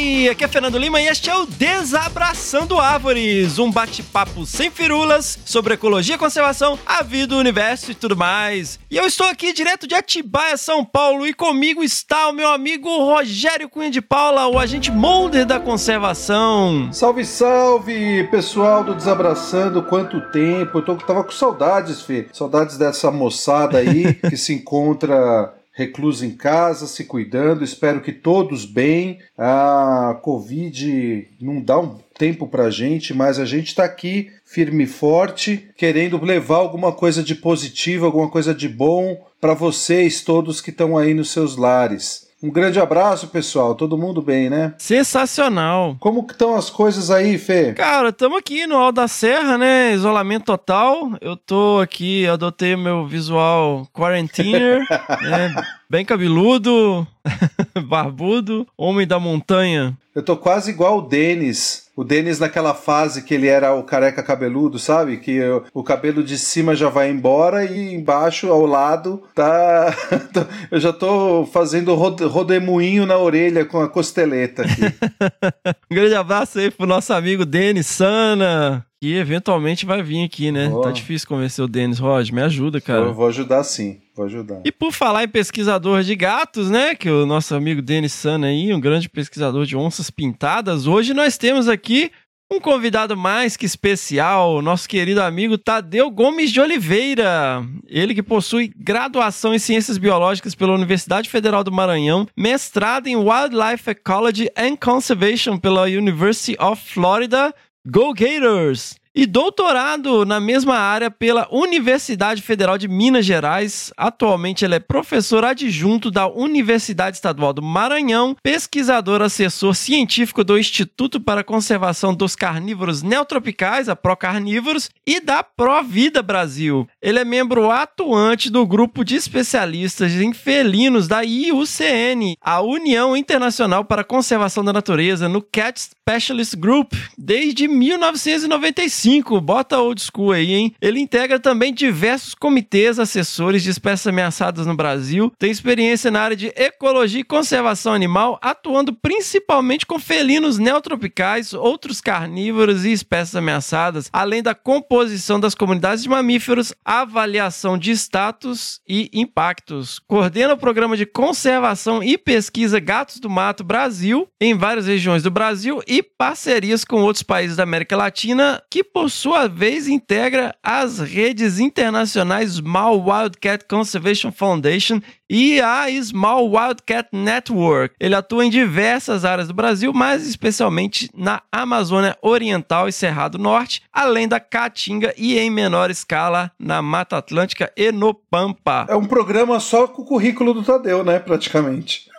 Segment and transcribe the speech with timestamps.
[0.00, 5.74] Aqui é Fernando Lima e este é o Desabraçando Árvores, um bate-papo sem firulas sobre
[5.74, 8.78] ecologia, conservação, a vida, o universo e tudo mais.
[8.90, 12.88] E eu estou aqui direto de Atibaia, São Paulo, e comigo está o meu amigo
[12.88, 16.90] Rogério Cunha de Paula, o agente molder da conservação.
[16.92, 23.10] Salve, salve, pessoal do Desabraçando, quanto tempo, eu tô, tava com saudades, Fê, saudades dessa
[23.10, 27.64] moçada aí que se encontra recluso em casa, se cuidando.
[27.64, 29.18] Espero que todos bem.
[29.36, 34.86] A Covid não dá um tempo pra gente, mas a gente tá aqui firme e
[34.86, 40.70] forte, querendo levar alguma coisa de positivo, alguma coisa de bom para vocês todos que
[40.70, 42.29] estão aí nos seus lares.
[42.42, 43.74] Um grande abraço, pessoal.
[43.74, 44.72] Todo mundo bem, né?
[44.78, 45.96] Sensacional.
[46.00, 47.74] Como que estão as coisas aí, Fê?
[47.74, 49.92] Cara, estamos aqui no Alto da Serra, né?
[49.92, 51.10] Isolamento total.
[51.20, 54.80] Eu tô aqui, adotei meu visual quarantiner,
[55.20, 55.54] né?
[55.88, 57.06] Bem cabeludo,
[57.86, 59.94] barbudo, homem da montanha.
[60.14, 61.89] Eu tô quase igual o Denis.
[62.00, 65.18] O Denis naquela fase que ele era o careca cabeludo, sabe?
[65.18, 65.38] Que
[65.74, 69.94] o cabelo de cima já vai embora e embaixo, ao lado, tá.
[70.72, 74.80] eu já tô fazendo rode- rodemoinho na orelha com a costeleta aqui.
[75.90, 80.70] Um grande abraço aí pro nosso amigo Denis Sana, que eventualmente vai vir aqui, né?
[80.82, 81.98] Tá difícil convencer o Denis.
[81.98, 83.12] Roger, me ajuda, eu cara.
[83.12, 84.60] vou ajudar sim, vou ajudar.
[84.62, 86.94] E por falar em pesquisador de gatos, né?
[86.94, 91.38] Que o nosso amigo Denis Sana aí, um grande pesquisador de onças pintadas, hoje nós
[91.38, 92.12] temos aqui
[92.52, 97.64] um convidado mais que especial, o nosso querido amigo Tadeu Gomes de Oliveira.
[97.86, 103.88] Ele que possui graduação em Ciências Biológicas pela Universidade Federal do Maranhão, mestrado em Wildlife
[103.88, 107.54] Ecology and Conservation pela University of Florida,
[107.86, 109.00] Go Gators!
[109.12, 113.92] E doutorado na mesma área pela Universidade Federal de Minas Gerais.
[113.96, 121.20] Atualmente ele é professor adjunto da Universidade Estadual do Maranhão, pesquisador assessor científico do Instituto
[121.20, 126.86] para a Conservação dos Carnívoros Neotropicais, a Procarnívoros, e da Provida Brasil.
[127.02, 133.86] Ele é membro atuante do grupo de especialistas em felinos da IUCN, a União Internacional
[133.86, 139.40] para a Conservação da Natureza, no Cat Specialist Group, desde 1995.
[139.40, 140.74] Bota old school aí, hein?
[140.78, 146.36] Ele integra também diversos comitês assessores de espécies ameaçadas no Brasil, tem experiência na área
[146.36, 154.10] de ecologia e conservação animal, atuando principalmente com felinos neotropicais, outros carnívoros e espécies ameaçadas,
[154.12, 160.00] além da composição das comunidades de mamíferos, avaliação de status e impactos.
[160.00, 165.30] Coordena o programa de conservação e pesquisa Gatos do Mato Brasil em várias regiões do
[165.30, 170.98] Brasil e parcerias com outros países da América Latina, que por sua vez integra as
[170.98, 175.00] redes internacionais Small Wildcat Conservation Foundation
[175.30, 177.94] e a Small Wildcat Network.
[178.00, 183.84] Ele atua em diversas áreas do Brasil, mas especialmente na Amazônia Oriental e Cerrado Norte,
[183.92, 188.86] além da Caatinga e em menor escala na Mata Atlântica e no Pampa.
[188.88, 191.20] É um programa só com o currículo do Tadeu, né?
[191.20, 192.09] Praticamente.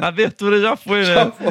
[0.00, 1.32] A abertura já foi, Já né?
[1.36, 1.48] foi.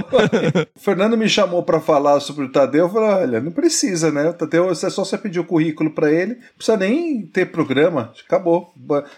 [0.75, 2.85] o Fernando me chamou pra falar sobre o Tadeu.
[2.85, 4.29] Eu falei: olha, não precisa, né?
[4.29, 6.35] O Tadeu, é só você pedir o currículo pra ele.
[6.35, 8.13] Não precisa nem ter programa.
[8.25, 8.73] Acabou.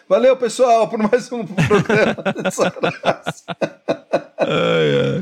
[0.08, 2.16] Valeu, pessoal, por mais um programa.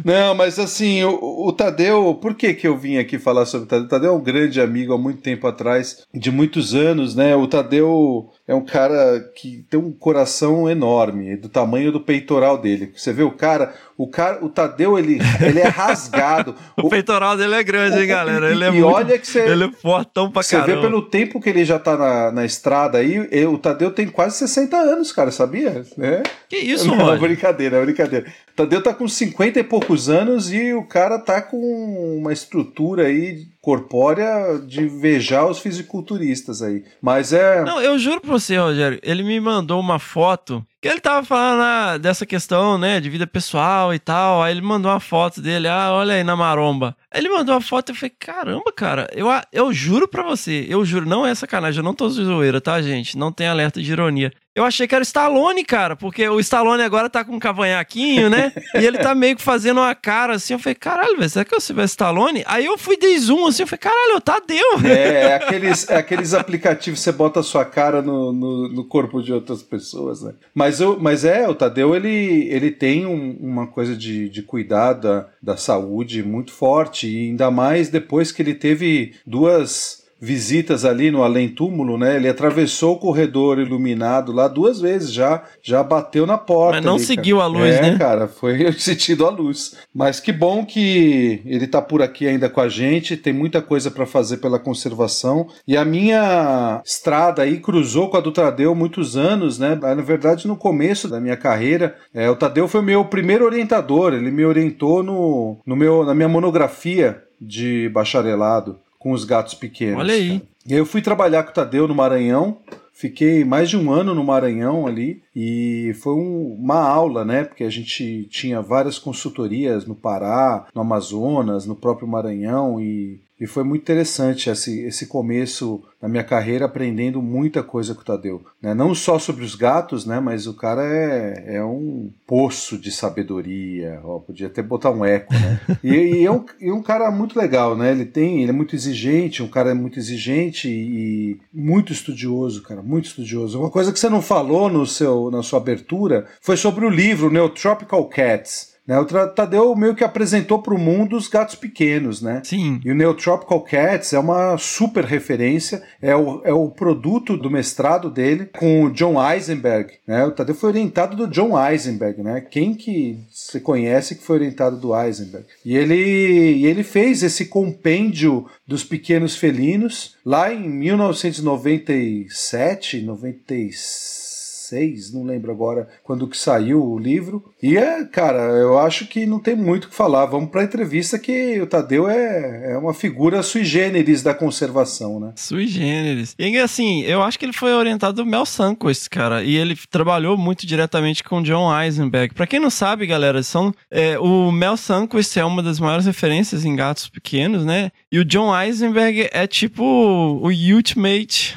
[0.05, 3.67] Não, mas assim, o, o Tadeu, por que, que eu vim aqui falar sobre o
[3.67, 3.85] Tadeu?
[3.85, 7.35] O Tadeu é um grande amigo há muito tempo atrás, de muitos anos, né?
[7.35, 12.93] O Tadeu é um cara que tem um coração enorme, do tamanho do peitoral dele.
[12.95, 16.55] Você vê o cara, o cara, o Tadeu, ele, ele é rasgado.
[16.77, 18.49] O peitoral dele é grande, hein, galera?
[18.49, 18.87] Ele é e muito...
[18.87, 20.75] olha que você, Ele é fortão pra você caramba.
[20.75, 24.07] vê pelo tempo que ele já tá na, na estrada aí, e o Tadeu tem
[24.07, 25.83] quase 60 anos, cara, sabia?
[25.99, 26.23] É.
[26.47, 27.19] Que isso, Não, Roger?
[27.19, 28.27] brincadeira, brincadeira.
[28.53, 33.07] O Tadeu tá com 50 e poucos anos e o cara tá com uma estrutura
[33.07, 36.83] aí corpórea de invejar os fisiculturistas aí.
[37.01, 37.63] Mas é.
[37.63, 41.61] Não, eu juro pra você, Rogério, ele me mandou uma foto que ele tava falando
[41.61, 44.41] ah, dessa questão, né, de vida pessoal e tal.
[44.41, 46.95] Aí ele mandou uma foto dele, ah, olha aí na maromba.
[47.13, 50.85] Ele mandou uma foto e eu falei, caramba, cara, eu, eu juro pra você, eu
[50.85, 53.17] juro, não é sacanagem, eu não tô zoeira, tá, gente?
[53.17, 54.31] Não tem alerta de ironia.
[54.57, 58.27] Eu achei que era o Stallone, cara, porque o Stallone agora tá com um cavanhaquinho,
[58.27, 58.51] né?
[58.73, 60.53] e ele tá meio que fazendo uma cara assim.
[60.53, 62.43] Eu falei, caralho, velho, será que eu o Stallone?
[62.47, 64.57] Aí eu fui de zoom assim, eu falei, caralho, o Tadeu.
[64.83, 68.85] É, é aqueles, é aqueles aplicativos que você bota a sua cara no, no, no,
[68.85, 70.33] corpo de outras pessoas, né?
[70.55, 74.93] Mas, eu, mas é, o Tadeu, ele, ele tem um, uma coisa de, de cuidar
[74.93, 81.11] da, da saúde muito forte, e ainda mais depois que ele teve duas visitas ali
[81.11, 82.15] no além túmulo, né?
[82.15, 86.77] Ele atravessou o corredor iluminado lá duas vezes já, já bateu na porta.
[86.77, 87.47] Mas não ali, seguiu cara.
[87.47, 87.97] a luz, é, né?
[87.97, 89.75] cara, foi sentido a luz.
[89.93, 93.91] Mas que bom que ele tá por aqui ainda com a gente, tem muita coisa
[93.91, 95.47] para fazer pela conservação.
[95.67, 99.75] E a minha estrada aí cruzou com a do Tadeu muitos anos, né?
[99.75, 104.31] Na verdade, no começo da minha carreira, é, o Tadeu foi meu primeiro orientador, ele
[104.31, 109.99] me orientou no, no meu, na minha monografia de bacharelado com os gatos pequenos.
[109.99, 110.39] Olha aí.
[110.39, 110.51] Cara.
[110.67, 112.59] E aí eu fui trabalhar com o Tadeu no Maranhão.
[112.93, 117.43] Fiquei mais de um ano no Maranhão ali e foi um, uma aula, né?
[117.43, 123.45] Porque a gente tinha várias consultorias no Pará, no Amazonas, no próprio Maranhão e e
[123.45, 128.43] foi muito interessante esse, esse começo da minha carreira aprendendo muita coisa com o Tadeu.
[128.61, 128.73] Né?
[128.73, 130.19] Não só sobre os gatos, né?
[130.19, 133.99] mas o cara é, é um poço de sabedoria.
[134.03, 135.33] Ó, podia até botar um eco.
[135.33, 135.59] Né?
[135.83, 137.91] e, e, é um, e um cara muito legal, né?
[137.91, 142.81] Ele tem, ele é muito exigente, um cara é muito exigente e muito estudioso, cara,
[142.81, 143.59] muito estudioso.
[143.59, 147.31] Uma coisa que você não falou no seu, na sua abertura foi sobre o livro
[147.31, 148.76] Neotropical Cats.
[148.87, 152.41] Né, o Tadeu meio que apresentou para o mundo os gatos pequenos, né?
[152.45, 152.79] Sim.
[152.85, 158.09] E o Neotropical Cats é uma super referência, é o, é o produto do mestrado
[158.09, 160.23] dele com o John Eisenberg, né?
[160.25, 162.39] O Tadeu foi orientado do John Eisenberg, né?
[162.39, 165.45] Quem que você conhece que foi orientado do Eisenberg?
[165.65, 174.26] E ele, e ele fez esse compêndio dos pequenos felinos lá em 1997, 96
[174.67, 177.43] 2006, não lembro agora quando que saiu o livro.
[177.61, 180.25] E é, cara, eu acho que não tem muito o que falar.
[180.25, 185.19] Vamos para a entrevista que o Tadeu é, é uma figura sui generis da conservação,
[185.19, 185.33] né?
[185.35, 186.35] Sui generis.
[186.37, 190.37] E assim, eu acho que ele foi orientado do Mel Sanquist, cara, e ele trabalhou
[190.37, 192.33] muito diretamente com John Eisenberg.
[192.33, 196.65] Para quem não sabe, galera, são é, o Mel Sanquist é uma das maiores referências
[196.65, 197.91] em gatos pequenos, né?
[198.11, 201.55] E o John Eisenberg é tipo o ultimate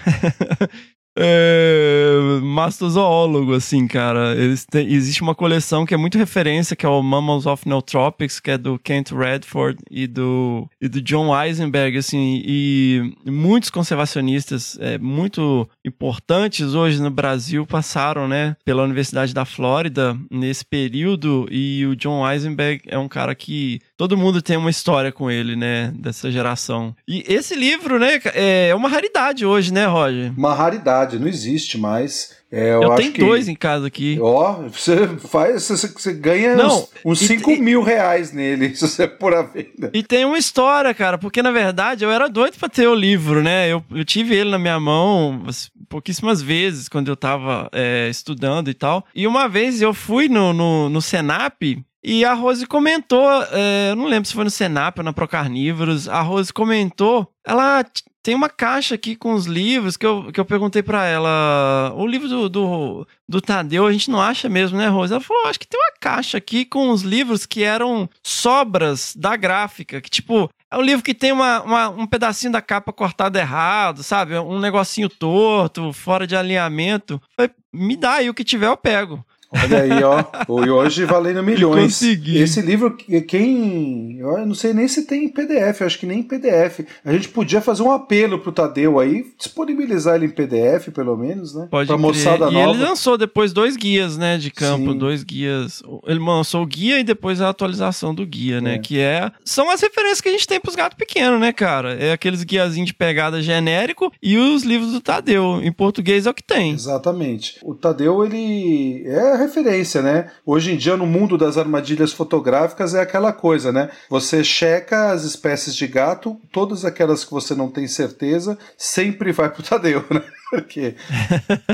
[1.18, 4.34] é, mastozoólogo, assim, cara.
[4.34, 8.40] Eles têm, existe uma coleção que é muito referência, que é o Mammals of Nootropics,
[8.40, 14.78] que é do Kent Redford e do, e do John Eisenberg, assim, e muitos conservacionistas
[14.80, 21.86] é, muito importantes hoje no Brasil passaram, né, pela Universidade da Flórida nesse período, e
[21.86, 25.93] o John Eisenberg é um cara que todo mundo tem uma história com ele, né,
[25.94, 26.97] dessa geração.
[27.06, 30.32] E esse livro, né, é uma raridade hoje, né, Roger?
[30.38, 32.35] Uma raridade não existe mais.
[32.50, 34.19] É, eu, eu tenho que, dois em casa aqui.
[34.19, 39.35] Ó, você faz, você, você ganha não, uns 5 mil reais nele, se você pôr
[39.35, 39.91] a venda.
[39.93, 43.43] E tem uma história, cara, porque na verdade eu era doido pra ter o livro,
[43.43, 43.69] né?
[43.69, 45.44] Eu, eu tive ele na minha mão
[45.91, 49.05] pouquíssimas vezes quando eu tava é, estudando e tal.
[49.14, 51.61] E uma vez eu fui no, no, no Senap
[52.02, 56.08] e a Rose comentou, é, eu não lembro se foi no Senap ou na Procarnívoros,
[56.08, 57.85] a Rose comentou, ela
[58.23, 61.93] tem uma caixa aqui com os livros que eu, que eu perguntei para ela.
[61.97, 65.12] O livro do, do, do, Tadeu a gente não acha mesmo, né, Rose?
[65.12, 69.37] Ela falou: acho que tem uma caixa aqui com os livros que eram sobras da
[69.37, 70.00] gráfica.
[70.00, 74.02] Que, tipo, é um livro que tem uma, uma, um pedacinho da capa cortado errado,
[74.02, 74.38] sabe?
[74.38, 77.21] Um negocinho torto, fora de alinhamento.
[77.35, 79.25] Falei, me dá aí o que tiver, eu pego.
[79.52, 80.64] Olha aí, ó.
[80.64, 81.83] E hoje valendo milhões.
[81.95, 82.38] Consegui.
[82.38, 84.19] Esse livro, quem.
[84.19, 86.80] Eu não sei nem se tem em PDF, acho que nem em PDF.
[87.04, 91.54] A gente podia fazer um apelo pro Tadeu aí, disponibilizar ele em PDF, pelo menos,
[91.54, 91.66] né?
[91.71, 92.07] Pode pra crer.
[92.07, 92.71] moçada e nova.
[92.71, 94.99] ele lançou depois dois guias, né, de campo, Sim.
[94.99, 95.83] dois guias.
[96.07, 98.75] Ele lançou o guia e depois a atualização do guia, né?
[98.75, 98.78] É.
[98.78, 99.30] Que é.
[99.45, 101.95] São as referências que a gente tem pros gatos pequenos, né, cara?
[101.95, 105.61] É aqueles guiazinhos de pegada genérico e os livros do Tadeu.
[105.62, 106.73] Em português é o que tem.
[106.73, 107.59] Exatamente.
[107.62, 110.30] O Tadeu, ele é referência, né?
[110.44, 113.90] Hoje em dia, no mundo das armadilhas fotográficas, é aquela coisa, né?
[114.09, 119.50] Você checa as espécies de gato, todas aquelas que você não tem certeza, sempre vai
[119.50, 120.23] pro Tadeu, né?
[120.50, 120.97] Porque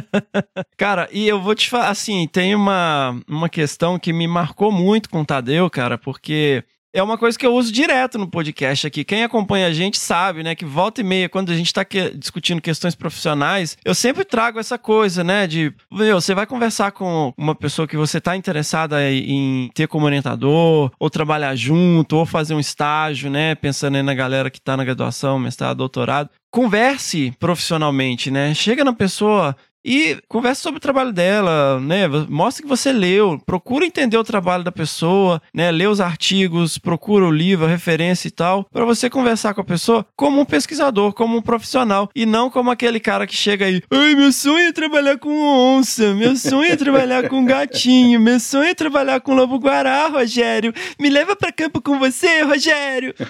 [0.77, 5.09] Cara, e eu vou te falar, assim, tem uma, uma questão que me marcou muito
[5.09, 6.63] com o Tadeu, cara, porque
[6.97, 9.05] é uma coisa que eu uso direto no podcast aqui.
[9.05, 12.11] Quem acompanha a gente sabe, né, que volta e meia, quando a gente tá que-
[12.17, 17.35] discutindo questões profissionais, eu sempre trago essa coisa, né, de, meu, você vai conversar com
[17.37, 22.55] uma pessoa que você tá interessada em ter como orientador, ou trabalhar junto, ou fazer
[22.55, 26.31] um estágio, né, pensando aí na galera que tá na graduação, mestrado, doutorado.
[26.51, 28.55] Converse profissionalmente, né?
[28.55, 29.55] Chega na pessoa
[29.87, 32.09] e conversa sobre o trabalho dela, né?
[32.29, 35.71] Mostra que você leu, procura entender o trabalho da pessoa, né?
[35.71, 39.65] Lê os artigos, procura o livro, a referência e tal, para você conversar com a
[39.65, 43.81] pessoa como um pesquisador, como um profissional e não como aquele cara que chega aí,
[43.89, 48.71] ai, meu sonho é trabalhar com onça, meu sonho é trabalhar com gatinho, meu sonho
[48.71, 50.73] é trabalhar com lobo guará, Rogério.
[50.99, 53.15] Me leva para campo com você, Rogério.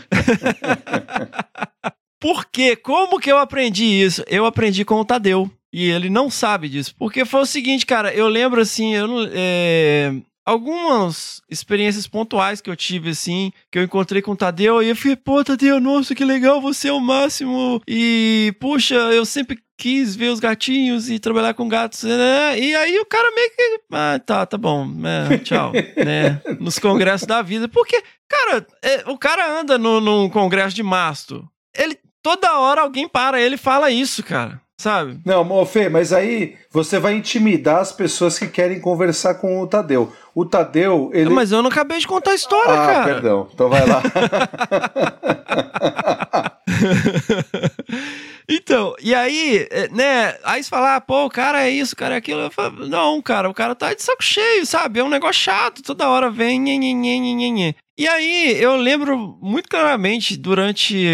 [2.18, 2.74] Por quê?
[2.74, 4.24] Como que eu aprendi isso?
[4.26, 5.50] Eu aprendi com o Tadeu.
[5.76, 6.94] E ele não sabe disso.
[6.98, 10.10] Porque foi o seguinte, cara, eu lembro assim, eu não, é,
[10.42, 14.96] algumas experiências pontuais que eu tive, assim, que eu encontrei com o Tadeu, e eu
[14.96, 17.82] falei, pô, Tadeu, nossa, que legal, você é o máximo.
[17.86, 22.58] E, puxa, eu sempre quis ver os gatinhos e trabalhar com gatos, né?
[22.58, 23.80] E aí o cara meio que.
[23.92, 26.40] Ah, tá, tá bom, é, tchau, né?
[26.58, 27.68] Nos congressos da vida.
[27.68, 31.46] Porque, cara, é, o cara anda no, num congresso de masto.
[31.76, 31.98] Ele.
[32.22, 35.18] Toda hora alguém para ele fala isso, cara sabe?
[35.24, 40.12] Não, Fê, mas aí você vai intimidar as pessoas que querem conversar com o Tadeu.
[40.34, 41.30] O Tadeu, ele.
[41.30, 43.04] Mas eu não acabei de contar a história, ah, cara.
[43.04, 43.48] perdão.
[43.52, 44.02] Então vai lá.
[48.48, 50.36] Então, e aí, é, né?
[50.44, 52.42] Aí você fala, ah, pô, o cara é isso, o cara é aquilo.
[52.42, 55.00] Eu falo, não, cara, o cara tá de saco cheio, sabe?
[55.00, 57.74] É um negócio chato, toda hora vem, nhê, nhê, nhê, nhê, nhê.
[57.98, 61.06] E aí, eu lembro muito claramente, durante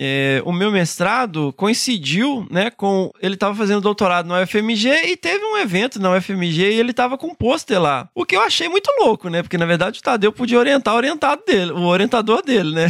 [0.00, 5.44] é, o meu mestrado coincidiu, né, com ele estava fazendo doutorado no UFMG e teve
[5.44, 8.08] um evento na UFMG e ele estava com um pôster lá.
[8.14, 9.42] O que eu achei muito louco, né?
[9.42, 12.86] Porque na verdade o Tadeu podia orientar o orientado dele, o orientador dele, né?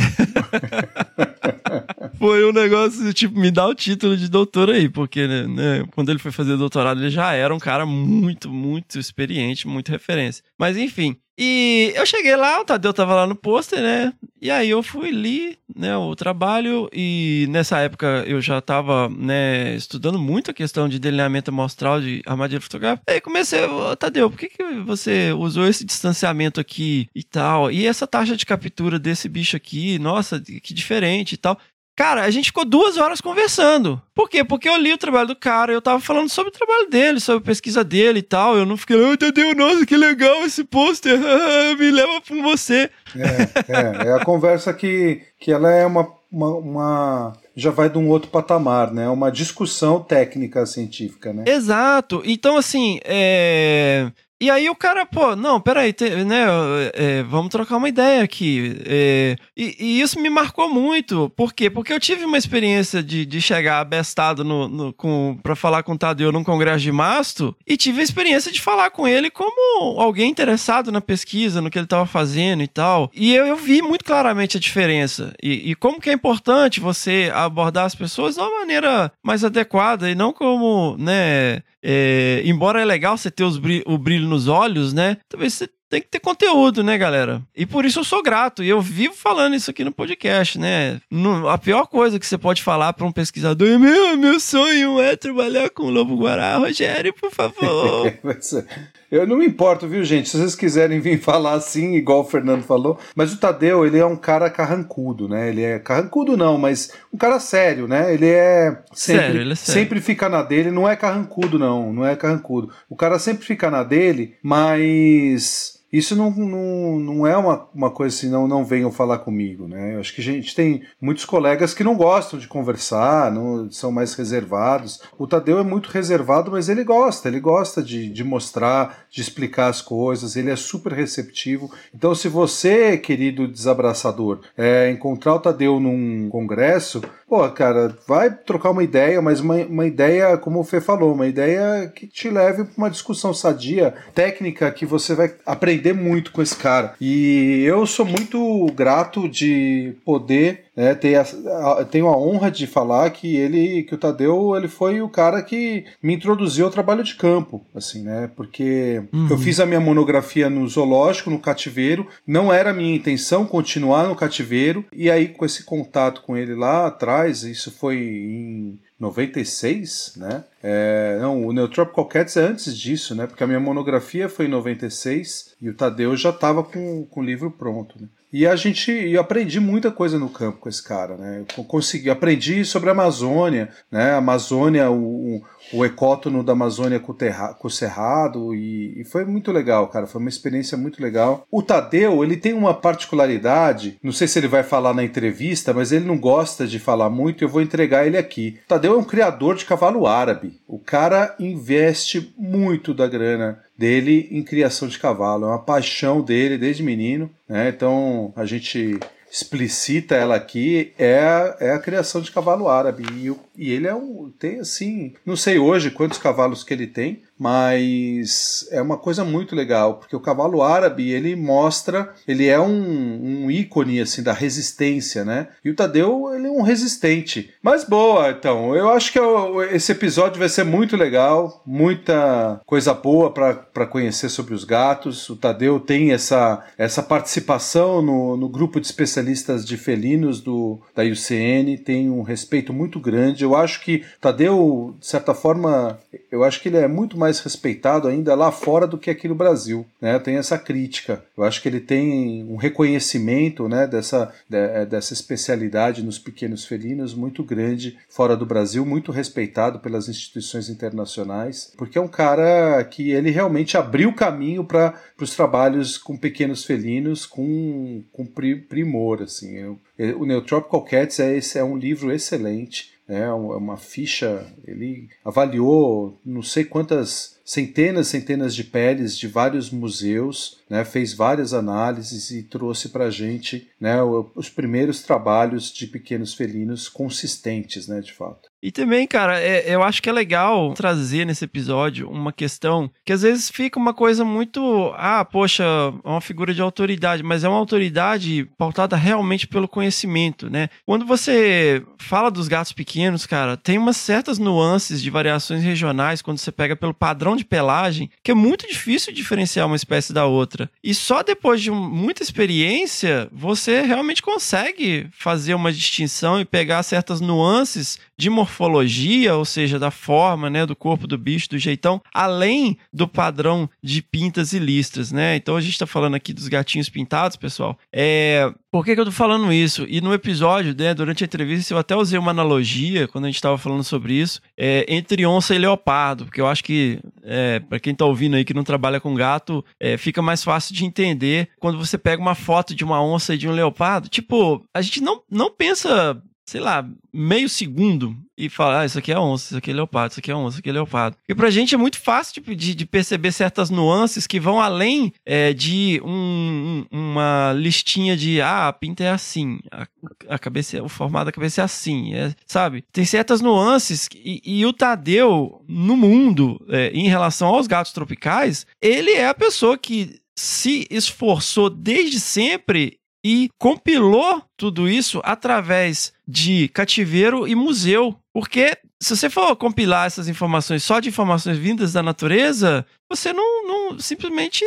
[2.18, 6.10] foi um negócio, tipo, me dá o título de doutor aí, porque, né, né, quando
[6.10, 10.44] ele foi fazer doutorado, ele já era um cara muito, muito experiente, muito referência.
[10.58, 11.16] Mas enfim.
[11.40, 14.12] E eu cheguei lá, o Tadeu tava lá no pôster, né?
[14.42, 19.74] E aí eu fui li, né, o trabalho e nessa época eu já tava, né,
[19.76, 23.04] estudando muito a questão de delineamento amostral de armadilha fotográfica.
[23.08, 23.60] Aí comecei,
[23.98, 27.70] Tadeu, por que que você usou esse distanciamento aqui e tal?
[27.70, 31.56] E essa taxa de captura desse bicho aqui, nossa, que diferente e tal.
[31.98, 34.00] Cara, a gente ficou duas horas conversando.
[34.14, 34.44] Por quê?
[34.44, 37.42] Porque eu li o trabalho do cara, eu tava falando sobre o trabalho dele, sobre
[37.42, 38.56] a pesquisa dele e tal.
[38.56, 41.18] Eu não fiquei, oh, Tadeu, nossa, que legal esse pôster,
[41.76, 42.88] me leva com você.
[43.16, 47.98] É, é, é a conversa que, que ela é uma, uma, uma já vai de
[47.98, 49.08] um outro patamar, né?
[49.08, 51.42] Uma discussão técnica científica, né?
[51.48, 52.22] Exato.
[52.24, 54.12] Então, assim, é...
[54.40, 56.46] E aí o cara, pô, não, peraí, né,
[56.94, 58.80] é, vamos trocar uma ideia aqui.
[58.86, 61.28] É, e, e, isso me marcou muito.
[61.30, 61.68] Por quê?
[61.68, 65.92] Porque eu tive uma experiência de, de chegar abestado no, no, com, pra falar com
[65.92, 70.00] o Tadeu num congresso de masto e tive a experiência de falar com ele como
[70.00, 73.10] alguém interessado na pesquisa, no que ele estava fazendo e tal.
[73.12, 75.34] E eu, eu, vi muito claramente a diferença.
[75.42, 80.08] E, e como que é importante você abordar as pessoas de uma maneira mais adequada
[80.08, 85.18] e não como, né, é, embora é legal você ter o brilho nos olhos, né?
[85.28, 87.42] Talvez você tem que ter conteúdo, né, galera?
[87.56, 88.62] E por isso eu sou grato.
[88.62, 91.00] E eu vivo falando isso aqui no podcast, né?
[91.10, 95.00] No, a pior coisa que você pode falar para um pesquisador é: meu, meu sonho
[95.00, 96.56] é trabalhar com o Lobo Guará.
[96.58, 98.12] Rogério, por favor.
[99.10, 100.28] eu não me importo, viu, gente?
[100.28, 102.98] Se vocês quiserem vir falar assim, igual o Fernando falou.
[103.14, 105.48] Mas o Tadeu, ele é um cara carrancudo, né?
[105.48, 108.12] Ele é carrancudo, não, mas um cara sério, né?
[108.12, 108.82] Ele é.
[108.92, 109.80] Sempre, sério, ele é sério.
[109.80, 110.70] sempre fica na dele.
[110.70, 111.92] Não é carrancudo, não.
[111.92, 112.70] Não é carrancudo.
[112.88, 118.14] O cara sempre fica na dele, mas isso não, não, não é uma, uma coisa
[118.14, 119.94] assim, não, não venham falar comigo, né?
[119.94, 123.90] Eu acho que a gente tem muitos colegas que não gostam de conversar, não são
[123.90, 125.00] mais reservados.
[125.18, 129.68] O Tadeu é muito reservado, mas ele gosta, ele gosta de, de mostrar, de explicar
[129.68, 131.70] as coisas, ele é super receptivo.
[131.94, 138.70] Então, se você, querido desabraçador, é, encontrar o Tadeu num congresso, Pô, cara, vai trocar
[138.70, 142.64] uma ideia, mas uma, uma ideia, como o Fê falou, uma ideia que te leve
[142.64, 146.94] para uma discussão sadia, técnica, que você vai aprender muito com esse cara.
[146.98, 153.10] E eu sou muito grato de poder né, tenho, a, tenho a honra de falar
[153.10, 157.16] que ele, que o Tadeu, ele foi o cara que me introduziu ao trabalho de
[157.16, 158.30] campo, assim, né?
[158.36, 159.26] Porque uhum.
[159.28, 164.14] eu fiz a minha monografia no zoológico, no cativeiro, não era minha intenção continuar no
[164.14, 170.44] cativeiro, e aí com esse contato com ele lá atrás, isso foi em 96, né?
[170.62, 173.26] É, não, o Neutropical Cats é antes disso, né?
[173.26, 177.24] Porque a minha monografia foi em 96 e o Tadeu já estava com, com o
[177.24, 178.08] livro pronto, né?
[178.30, 181.44] E a gente eu aprendi muita coisa no campo com esse cara, né?
[181.56, 184.10] Eu consegui, aprendi sobre a Amazônia, né?
[184.10, 189.04] A Amazônia, o, o ecótono da Amazônia com o, terra, com o Cerrado, e, e,
[189.04, 190.06] foi muito legal, cara.
[190.06, 191.46] Foi uma experiência muito legal.
[191.50, 195.90] O Tadeu, ele tem uma particularidade, não sei se ele vai falar na entrevista, mas
[195.90, 198.58] ele não gosta de falar muito, eu vou entregar ele aqui.
[198.64, 200.47] O Tadeu é um criador de cavalo árabe.
[200.48, 200.60] Árabe.
[200.66, 205.44] O cara investe muito da grana dele em criação de cavalo.
[205.44, 207.30] É uma paixão dele desde menino.
[207.48, 207.68] Né?
[207.68, 208.98] Então a gente
[209.30, 213.04] explicita ela aqui é a, é a criação de cavalo árabe.
[213.14, 214.32] E, e ele é um.
[214.38, 215.14] tem assim.
[215.24, 220.16] Não sei hoje quantos cavalos que ele tem, mas é uma coisa muito legal, porque
[220.16, 225.48] o cavalo árabe, ele mostra, ele é um, um ícone, assim, da resistência, né?
[225.64, 227.50] E o Tadeu, ele é um resistente.
[227.62, 232.92] Mas boa, então, eu acho que eu, esse episódio vai ser muito legal, muita coisa
[232.92, 235.28] boa para conhecer sobre os gatos.
[235.28, 241.02] O Tadeu tem essa, essa participação no, no grupo de especialistas de felinos do, da
[241.04, 243.44] UCN, tem um respeito muito grande.
[243.44, 245.98] Eu acho que Tadeu, de certa forma,
[246.30, 249.28] eu acho que ele é muito mais mais respeitado ainda lá fora do que aqui
[249.28, 249.86] no Brasil.
[250.00, 250.18] Né?
[250.18, 251.22] Tem essa crítica.
[251.36, 257.14] Eu acho que ele tem um reconhecimento né, dessa, é, dessa especialidade nos pequenos felinos
[257.14, 263.10] muito grande fora do Brasil, muito respeitado pelas instituições internacionais, porque é um cara que
[263.10, 269.22] ele realmente abriu caminho para os trabalhos com pequenos felinos com, com primor.
[269.22, 269.54] Assim.
[269.54, 269.78] Eu,
[270.18, 274.46] o Neotropical Cats é, esse é um livro excelente é uma ficha.
[274.66, 281.54] Ele avaliou não sei quantas centenas, centenas de peles de vários museus, né, fez várias
[281.54, 283.96] análises e trouxe para a gente né,
[284.34, 288.50] os primeiros trabalhos de pequenos felinos consistentes, né, de fato.
[288.62, 293.12] E também, cara, é, eu acho que é legal trazer nesse episódio uma questão que
[293.12, 294.92] às vezes fica uma coisa muito.
[294.96, 300.50] Ah, poxa, é uma figura de autoridade, mas é uma autoridade pautada realmente pelo conhecimento,
[300.50, 300.68] né?
[300.84, 306.38] Quando você fala dos gatos pequenos, cara, tem umas certas nuances de variações regionais quando
[306.38, 310.68] você pega pelo padrão de pelagem, que é muito difícil diferenciar uma espécie da outra.
[310.82, 317.20] E só depois de muita experiência, você realmente consegue fazer uma distinção e pegar certas
[317.20, 322.76] nuances de morfologia, ou seja, da forma, né, do corpo do bicho, do jeitão, além
[322.92, 325.36] do padrão de pintas e listras, né?
[325.36, 327.78] Então a gente está falando aqui dos gatinhos pintados, pessoal.
[327.92, 329.86] É, por que, que eu tô falando isso?
[329.88, 333.36] E no episódio, né, durante a entrevista, eu até usei uma analogia quando a gente
[333.36, 337.78] estava falando sobre isso, é, entre onça e leopardo, porque eu acho que é, para
[337.78, 341.50] quem tá ouvindo aí que não trabalha com gato, é, fica mais fácil de entender
[341.60, 344.08] quando você pega uma foto de uma onça e de um leopardo.
[344.08, 346.82] Tipo, a gente não, não pensa sei lá,
[347.12, 350.30] meio segundo e falar, ah, isso aqui é onça, isso aqui é leopardo, isso aqui
[350.30, 351.14] é onça, isso aqui é leopardo.
[351.28, 355.12] E pra gente é muito fácil tipo, de, de perceber certas nuances que vão além
[355.26, 359.86] é, de um, uma listinha de, ah, a pinta é assim, a,
[360.26, 362.82] a cabeça, o formato da cabeça é assim, é, sabe?
[362.90, 368.66] Tem certas nuances e, e o Tadeu, no mundo, é, em relação aos gatos tropicais,
[368.80, 376.68] ele é a pessoa que se esforçou desde sempre e compilou tudo isso através de
[376.68, 378.16] cativeiro e museu.
[378.32, 383.66] Porque se você for compilar essas informações só de informações vindas da natureza, você não,
[383.66, 384.64] não simplesmente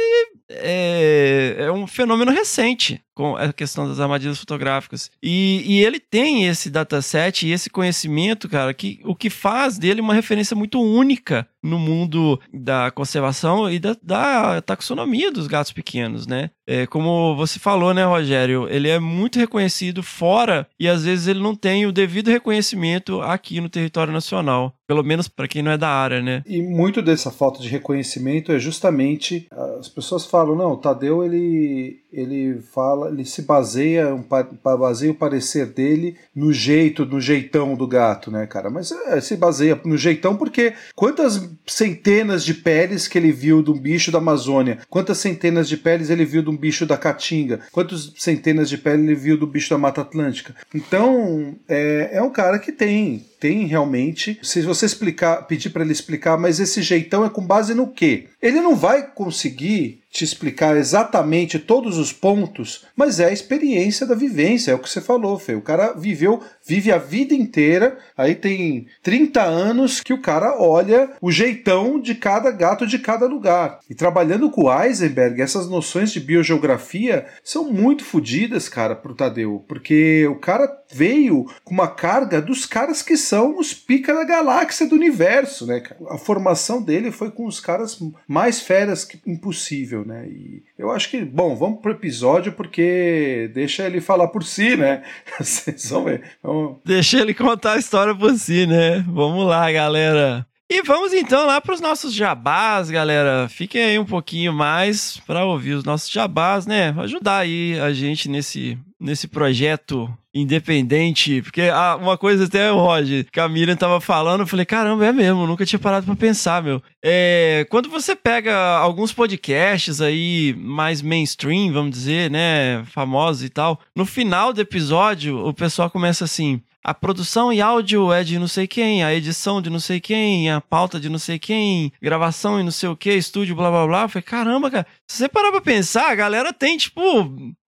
[0.57, 5.11] é, é, um fenômeno recente com a questão das armadilhas fotográficas.
[5.21, 10.01] E, e, ele tem esse dataset e esse conhecimento, cara, que o que faz dele
[10.01, 16.25] uma referência muito única no mundo da conservação e da, da taxonomia dos gatos pequenos,
[16.25, 16.49] né?
[16.65, 18.67] É, como você falou, né, Rogério?
[18.69, 23.61] Ele é muito reconhecido fora e às vezes ele não tem o devido reconhecimento aqui
[23.61, 24.73] no território nacional.
[24.91, 26.43] Pelo menos para quem não é da área, né?
[26.45, 29.47] E muito dessa falta de reconhecimento é justamente
[29.80, 34.21] as pessoas falam, não, o Tadeu ele ele fala, ele se baseia, um,
[34.62, 38.69] baseia o parecer dele no jeito, no jeitão do gato, né, cara?
[38.69, 43.71] Mas é, se baseia no jeitão porque quantas centenas de peles que ele viu de
[43.71, 47.62] um bicho da Amazônia, quantas centenas de peles ele viu de um bicho da Caatinga,
[47.71, 50.54] quantas centenas de peles ele viu do bicho da Mata Atlântica.
[50.75, 54.39] Então, é, é um cara que tem tem realmente.
[54.43, 58.27] Se você explicar, pedir para ele explicar, mas esse jeitão é com base no quê?
[58.39, 64.13] Ele não vai conseguir te explicar exatamente todos os pontos, mas é a experiência da
[64.13, 65.56] vivência, é o que você falou, Fê.
[65.56, 71.10] O cara viveu, vive a vida inteira, aí tem 30 anos que o cara olha
[71.21, 73.79] o jeitão de cada gato de cada lugar.
[73.89, 79.65] E trabalhando com o Eisenberg, essas noções de biogeografia são muito fodidas, cara, pro Tadeu,
[79.67, 84.88] porque o cara veio com uma carga dos caras que são os pica da galáxia
[84.88, 85.99] do universo, né, cara?
[86.10, 90.25] A formação dele foi com os caras mais feras que impossível né?
[90.27, 95.03] E eu acho que, bom, vamos pro episódio porque deixa ele falar por si, né?
[95.39, 96.23] Vocês vão ver.
[96.41, 96.77] Vamos...
[96.83, 99.05] Deixa ele contar a história por si, né?
[99.07, 100.43] Vamos lá, galera.
[100.67, 103.47] E vamos então lá para os nossos jabás, galera.
[103.47, 106.95] Fiquem aí um pouquinho mais para ouvir os nossos jabás, né?
[106.97, 111.41] Ajudar aí a gente nesse, nesse projeto independente.
[111.41, 115.11] Porque ah, uma coisa até, Roger, que a Miriam tava falando, eu falei, caramba, é
[115.11, 116.81] mesmo, nunca tinha parado pra pensar, meu.
[117.03, 123.79] É, quando você pega alguns podcasts aí mais mainstream, vamos dizer, né, famosos e tal,
[123.95, 128.47] no final do episódio, o pessoal começa assim a produção e áudio é de não
[128.47, 132.59] sei quem, a edição de não sei quem, a pauta de não sei quem, gravação
[132.59, 134.01] e não sei o que, estúdio, blá blá blá.
[134.03, 137.01] Eu falei, caramba, cara, se você parar pra pensar, a galera tem, tipo,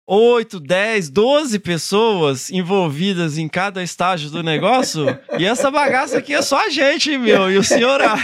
[0.05, 5.05] 8, 10, 12 pessoas envolvidas em cada estágio do negócio.
[5.39, 8.15] e essa bagaça aqui é só a gente, meu, e o senhor A.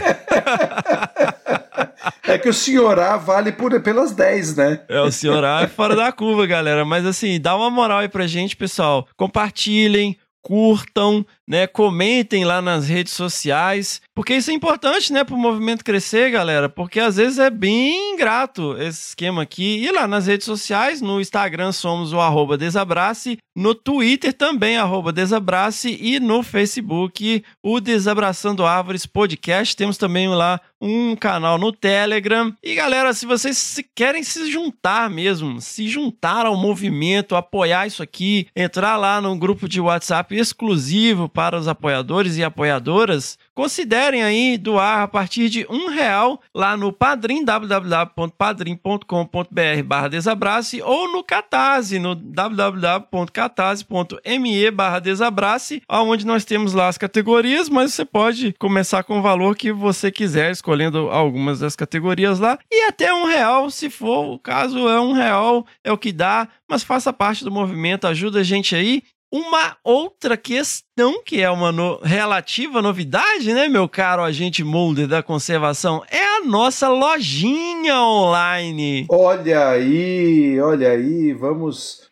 [2.24, 4.82] É que o senhor A vale por, pelas 10, né?
[4.90, 6.84] É, o senhor A é fora da curva, galera.
[6.84, 9.08] Mas assim, dá uma moral aí pra gente, pessoal.
[9.16, 15.40] Compartilhem, curtam, né, comentem lá nas redes sociais, porque isso é importante, né, para o
[15.40, 19.84] movimento crescer, galera, porque às vezes é bem ingrato esse esquema aqui.
[19.84, 22.20] E lá nas redes sociais, no Instagram somos o
[22.56, 24.78] Desabrace, no Twitter também
[25.12, 29.76] Desabrace e no Facebook o Desabraçando Árvores Podcast.
[29.76, 32.54] Temos também lá um canal no Telegram.
[32.64, 38.48] E galera, se vocês querem se juntar mesmo, se juntar ao movimento, apoiar isso aqui,
[38.56, 45.04] entrar lá no grupo de WhatsApp exclusivo para os apoiadores e apoiadoras, considerem aí doar
[45.04, 52.14] a partir de um real lá no Padrim, www.padrim.com.br barra Desabrace ou no Catarse, no
[52.14, 59.22] www.catarse.me barra Desabrace, onde nós temos lá as categorias, mas você pode começar com o
[59.22, 64.34] valor que você quiser, escolhendo algumas das categorias lá, e até um real, se for
[64.34, 68.42] o caso, é um real, é o que dá, mas faça parte do movimento, ajuda
[68.42, 72.00] a gente aí uma outra questão que é uma no...
[72.02, 79.06] relativa novidade, né, meu caro agente Mulder da conservação, é a nossa lojinha online.
[79.10, 82.10] Olha aí, olha aí, vamos.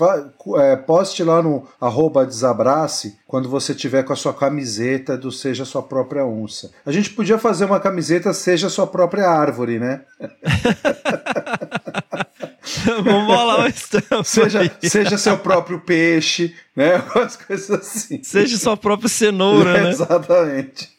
[0.57, 5.65] é, poste lá no arroba desabrace quando você tiver com a sua camiseta do Seja
[5.65, 6.71] Sua Própria Onça.
[6.87, 10.03] A gente podia fazer uma camiseta Seja Sua Própria Árvore, né?
[13.05, 14.25] Vamos bolar uma estampa.
[14.25, 14.71] Seja, aí.
[14.89, 16.97] seja seu próprio peixe, né?
[17.15, 18.23] Umas coisas assim.
[18.23, 19.91] Seja sua própria cenoura, né?
[19.91, 20.91] Exatamente.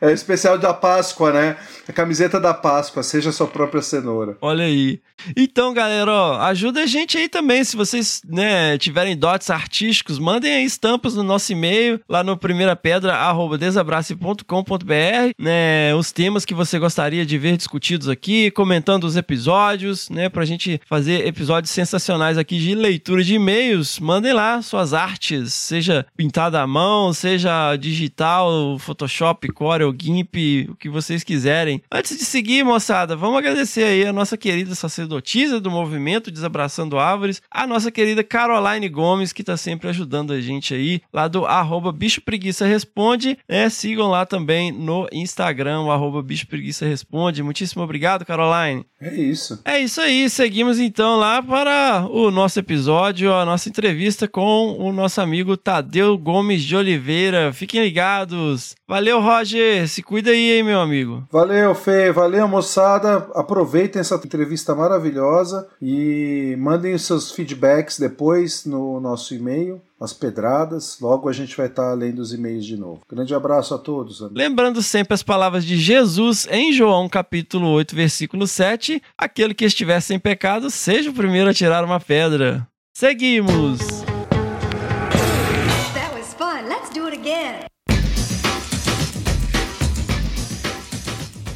[0.00, 1.56] É especial da Páscoa, né?
[1.88, 4.36] A camiseta da Páscoa, seja sua própria cenoura.
[4.40, 5.00] Olha aí.
[5.36, 7.64] Então, galera, ó, ajuda a gente aí também.
[7.64, 15.32] Se vocês né, tiverem dotes artísticos, mandem aí estampas no nosso e-mail, lá no primeirapedra.desabrace.com.br,
[15.38, 15.94] né?
[15.94, 20.28] Os temas que você gostaria de ver discutidos aqui, comentando os episódios, né?
[20.28, 23.98] Pra gente fazer episódios sensacionais aqui de leitura de e-mails.
[23.98, 30.88] Mandem lá suas artes, seja pintada à mão, seja digital, Photoshop, Corel, GIMP, o que
[30.88, 31.82] vocês quiserem.
[31.90, 37.42] Antes de seguir, moçada, vamos agradecer aí a nossa querida sacerdotisa do movimento Desabraçando Árvores,
[37.50, 41.92] a nossa querida Caroline Gomes, que tá sempre ajudando a gente aí, lá do arroba
[41.92, 43.68] Bicho Preguiça Responde, né?
[43.68, 47.42] Sigam lá também no Instagram, o arroba Bicho Preguiça Responde.
[47.42, 48.84] Muitíssimo obrigado, Caroline.
[49.00, 49.60] É isso.
[49.64, 54.92] É isso aí, seguimos então lá para o nosso episódio, a nossa entrevista com o
[54.92, 57.52] nosso amigo Tadeu Gomes de Oliveira.
[57.52, 58.74] Fiquem ligados.
[58.86, 59.77] Valeu, Roger.
[59.86, 61.24] Se cuida aí, hein, meu amigo.
[61.30, 62.10] Valeu, Fê.
[62.12, 63.28] Valeu, moçada.
[63.34, 70.98] Aproveitem essa entrevista maravilhosa e mandem os seus feedbacks depois no nosso e-mail, as pedradas.
[71.00, 73.00] Logo a gente vai estar lendo os e-mails de novo.
[73.08, 74.20] Grande abraço a todos.
[74.20, 74.36] amigos.
[74.38, 79.02] Lembrando sempre as palavras de Jesus em João capítulo 8, versículo 7.
[79.16, 82.66] Aquele que estiver sem pecado, seja o primeiro a tirar uma pedra.
[82.94, 83.97] Seguimos!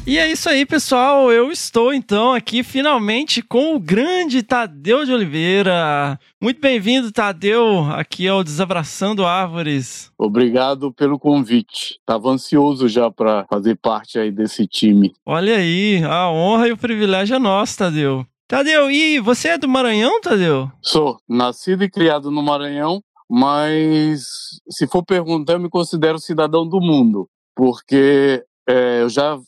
[0.05, 1.31] E é isso aí, pessoal.
[1.31, 6.19] Eu estou então aqui finalmente com o grande Tadeu de Oliveira.
[6.41, 10.11] Muito bem-vindo, Tadeu, aqui ao Desabraçando Árvores.
[10.17, 12.01] Obrigado pelo convite.
[12.05, 15.13] Tava ansioso já para fazer parte aí desse time.
[15.25, 18.25] Olha aí, a honra e o privilégio é nosso, Tadeu.
[18.45, 20.69] Tadeu, e você é do Maranhão, Tadeu?
[20.81, 24.21] Sou nascido e criado no Maranhão, mas
[24.69, 29.39] se for perguntar, eu me considero cidadão do mundo, porque é, eu já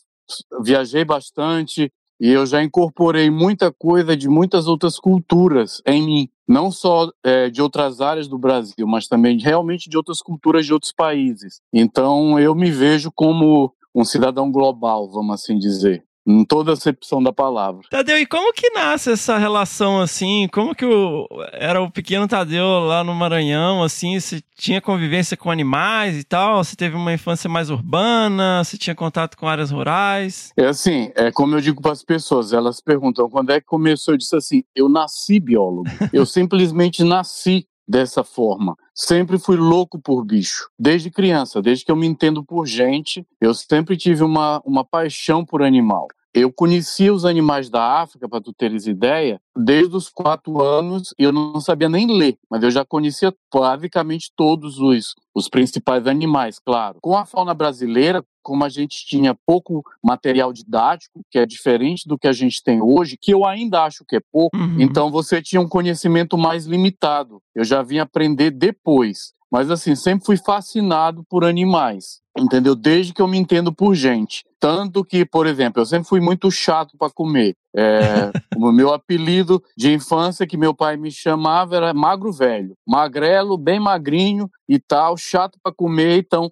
[0.62, 6.70] viajei bastante e eu já incorporei muita coisa de muitas outras culturas em mim, não
[6.70, 10.92] só é, de outras áreas do Brasil, mas também realmente de outras culturas de outros
[10.92, 11.60] países.
[11.72, 17.22] Então eu me vejo como um cidadão global, vamos assim dizer, em toda a acepção
[17.22, 17.82] da palavra.
[17.88, 20.48] Tadeu, e como que nasce essa relação assim?
[20.52, 24.18] Como que o, era o pequeno Tadeu lá no Maranhão, assim?
[24.18, 26.64] Você tinha convivência com animais e tal?
[26.64, 28.64] Você teve uma infância mais urbana?
[28.64, 30.52] Você tinha contato com áreas rurais?
[30.56, 34.14] É assim, é como eu digo para as pessoas, elas perguntam quando é que começou,
[34.14, 38.76] eu disse assim, eu nasci biólogo, eu simplesmente nasci dessa forma.
[38.94, 43.54] Sempre fui louco por bicho, desde criança, desde que eu me entendo por gente, eu
[43.54, 46.08] sempre tive uma, uma paixão por animal.
[46.38, 51.32] Eu conhecia os animais da África, para tu teres ideia, desde os quatro anos, eu
[51.32, 56.98] não sabia nem ler, mas eu já conhecia basicamente todos os, os principais animais, claro.
[57.00, 62.18] Com a fauna brasileira, como a gente tinha pouco material didático, que é diferente do
[62.18, 64.76] que a gente tem hoje, que eu ainda acho que é pouco, Uhum.
[64.78, 67.40] então você tinha um conhecimento mais limitado.
[67.54, 69.34] Eu já vim aprender depois.
[69.50, 72.74] Mas assim, sempre fui fascinado por animais, entendeu?
[72.74, 74.44] Desde que eu me entendo por gente.
[74.66, 77.54] Tanto que, por exemplo, eu sempre fui muito chato para comer.
[77.72, 83.56] É, o meu apelido de infância que meu pai me chamava era magro velho, magrelo,
[83.56, 86.18] bem magrinho e tal, chato para comer.
[86.18, 86.50] Então,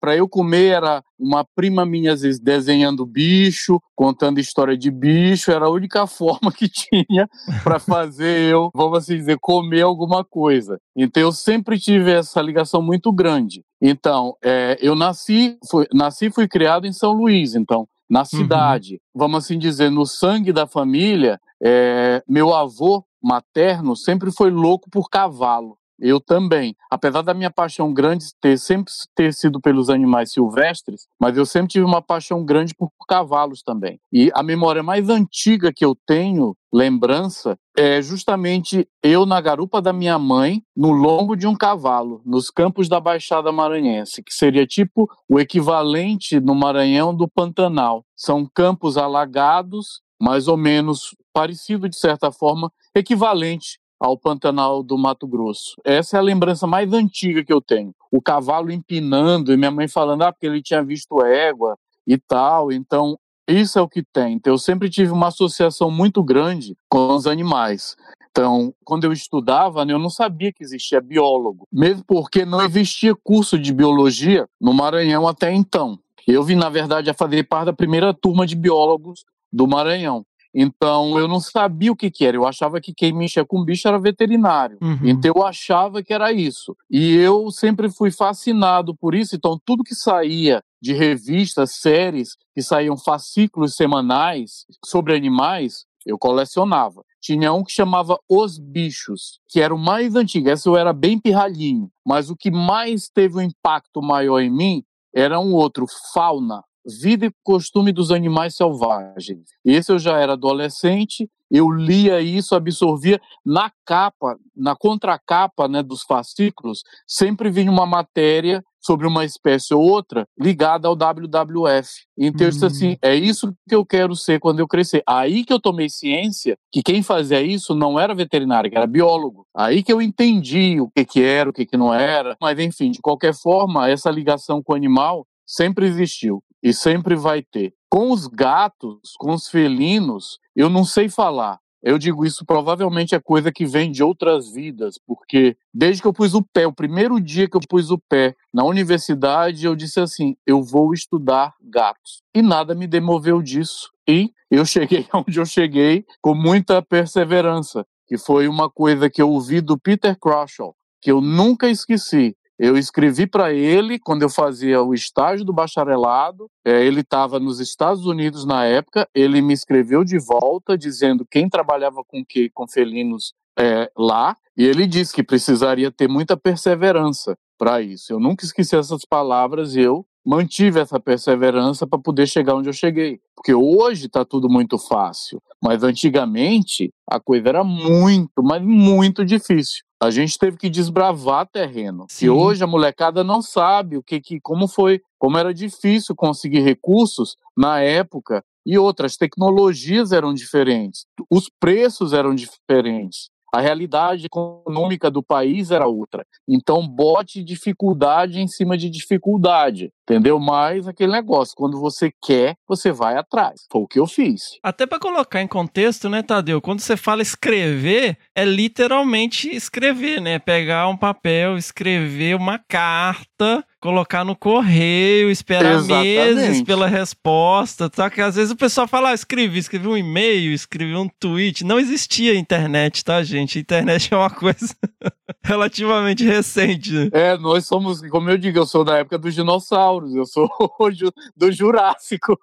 [0.00, 5.50] para eu comer era uma prima minha às vezes desenhando bicho, contando história de bicho.
[5.50, 7.28] Era a única forma que tinha
[7.62, 10.78] para fazer eu, vamos assim dizer, comer alguma coisa.
[10.96, 13.62] Então, eu sempre tive essa ligação muito grande.
[13.86, 18.98] Então, é, eu nasci, fui, nasci e fui criado em São Luís, então, na cidade.
[19.14, 25.10] Vamos assim dizer, no sangue da família, é, meu avô materno sempre foi louco por
[25.10, 25.76] cavalo.
[25.98, 26.74] Eu também.
[26.90, 31.68] Apesar da minha paixão grande ter sempre ter sido pelos animais silvestres, mas eu sempre
[31.68, 34.00] tive uma paixão grande por cavalos também.
[34.12, 39.92] E a memória mais antiga que eu tenho, lembrança, é justamente eu na garupa da
[39.92, 45.08] minha mãe, no lombo de um cavalo, nos campos da Baixada Maranhense, que seria tipo
[45.28, 48.04] o equivalente no Maranhão do Pantanal.
[48.16, 55.26] São campos alagados, mais ou menos parecido de certa forma, equivalente ao Pantanal do Mato
[55.26, 55.74] Grosso.
[55.84, 57.94] Essa é a lembrança mais antiga que eu tenho.
[58.10, 61.76] O cavalo empinando e minha mãe falando, ah, porque ele tinha visto égua
[62.06, 62.70] e tal.
[62.70, 64.34] Então, isso é o que tem.
[64.34, 67.96] Então, eu sempre tive uma associação muito grande com os animais.
[68.30, 73.14] Então, quando eu estudava, né, eu não sabia que existia biólogo, mesmo porque não existia
[73.14, 75.98] curso de biologia no Maranhão até então.
[76.26, 80.24] Eu vim, na verdade, a fazer parte da primeira turma de biólogos do Maranhão.
[80.54, 82.36] Então eu não sabia o que, que era.
[82.36, 84.78] Eu achava que quem mexia com bicho era veterinário.
[84.80, 84.98] Uhum.
[85.02, 86.76] Então eu achava que era isso.
[86.88, 89.34] E eu sempre fui fascinado por isso.
[89.34, 97.02] Então tudo que saía de revistas, séries, que saíam fascículos semanais sobre animais, eu colecionava.
[97.20, 100.48] Tinha um que chamava Os Bichos, que era o mais antigo.
[100.50, 101.90] Esse eu era bem pirralhinho.
[102.06, 106.62] Mas o que mais teve um impacto maior em mim era um outro, Fauna,
[107.00, 109.48] Vida e Costume dos Animais Selvagens.
[109.64, 113.20] Esse eu já era adolescente, eu lia isso, absorvia.
[113.44, 119.80] Na capa, na contracapa né, dos fascículos, sempre vinha uma matéria sobre uma espécie ou
[119.80, 121.88] outra ligada ao WWF.
[122.18, 125.02] Então disse assim, é isso que eu quero ser quando eu crescer.
[125.06, 129.46] Aí que eu tomei ciência que quem fazia isso não era veterinário, que era biólogo.
[129.56, 132.36] Aí que eu entendi o que que era, o que que não era.
[132.40, 137.42] Mas enfim, de qualquer forma, essa ligação com o animal sempre existiu e sempre vai
[137.42, 137.74] ter.
[137.90, 141.58] Com os gatos, com os felinos, eu não sei falar.
[141.82, 146.14] Eu digo isso provavelmente é coisa que vem de outras vidas, porque desde que eu
[146.14, 150.00] pus o pé, o primeiro dia que eu pus o pé na universidade, eu disse
[150.00, 152.22] assim: eu vou estudar gatos.
[152.34, 153.90] E nada me demoveu disso.
[154.08, 159.28] E eu cheguei onde eu cheguei com muita perseverança, que foi uma coisa que eu
[159.28, 162.34] ouvi do Peter Crouchall, que eu nunca esqueci.
[162.58, 166.48] Eu escrevi para ele quando eu fazia o estágio do bacharelado.
[166.64, 169.08] É, ele estava nos Estados Unidos na época.
[169.14, 174.36] Ele me escreveu de volta dizendo quem trabalhava com que com felinos é, lá.
[174.56, 178.12] E ele disse que precisaria ter muita perseverança para isso.
[178.12, 182.72] Eu nunca esqueci essas palavras e eu mantive essa perseverança para poder chegar onde eu
[182.72, 183.20] cheguei.
[183.36, 189.83] Porque hoje está tudo muito fácil, mas antigamente a coisa era muito, mas muito difícil.
[190.00, 192.06] A gente teve que desbravar terreno.
[192.08, 192.26] Sim.
[192.26, 196.60] E hoje a molecada não sabe o que, que como foi, como era difícil conseguir
[196.60, 203.28] recursos na época e outras tecnologias eram diferentes, os preços eram diferentes.
[203.54, 206.26] A realidade econômica do país era outra.
[206.48, 210.40] Então, bote dificuldade em cima de dificuldade, entendeu?
[210.40, 213.64] Mas aquele negócio, quando você quer, você vai atrás.
[213.70, 214.58] Foi o que eu fiz.
[214.60, 216.60] Até pra colocar em contexto, né, Tadeu?
[216.60, 220.40] Quando você fala escrever, é literalmente escrever, né?
[220.40, 226.06] Pegar um papel, escrever uma carta, colocar no correio, esperar Exatamente.
[226.06, 228.08] meses pela resposta, tá?
[228.08, 231.62] Que às vezes o pessoal fala, ah, escrevi, escrevi um e-mail, escrevi um tweet.
[231.64, 233.58] Não existia internet, tá, gente?
[233.58, 234.74] Internet é uma coisa
[235.44, 236.92] relativamente recente.
[236.92, 237.10] né?
[237.12, 240.48] É, nós somos, como eu digo, eu sou da época dos dinossauros, eu sou
[241.36, 242.38] do Jurássico.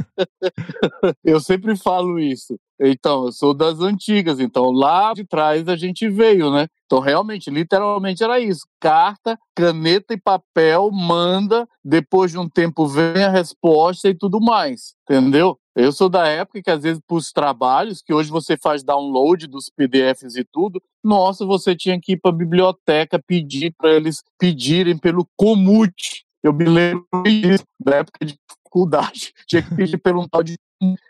[1.22, 2.58] eu sempre falo isso.
[2.80, 6.66] Então, eu sou das antigas, então lá de trás a gente veio, né?
[6.90, 8.66] Então, realmente, literalmente era isso.
[8.80, 14.96] Carta, caneta e papel, manda, depois de um tempo vem a resposta e tudo mais,
[15.08, 15.56] entendeu?
[15.76, 19.46] Eu sou da época que, às vezes, para os trabalhos, que hoje você faz download
[19.46, 24.24] dos PDFs e tudo, nossa, você tinha que ir para a biblioteca pedir para eles
[24.36, 26.24] pedirem pelo Comute.
[26.42, 28.34] Eu me lembro disso, da época de
[28.70, 29.34] faculdade.
[29.46, 30.56] Tinha que pedir pelo um tal de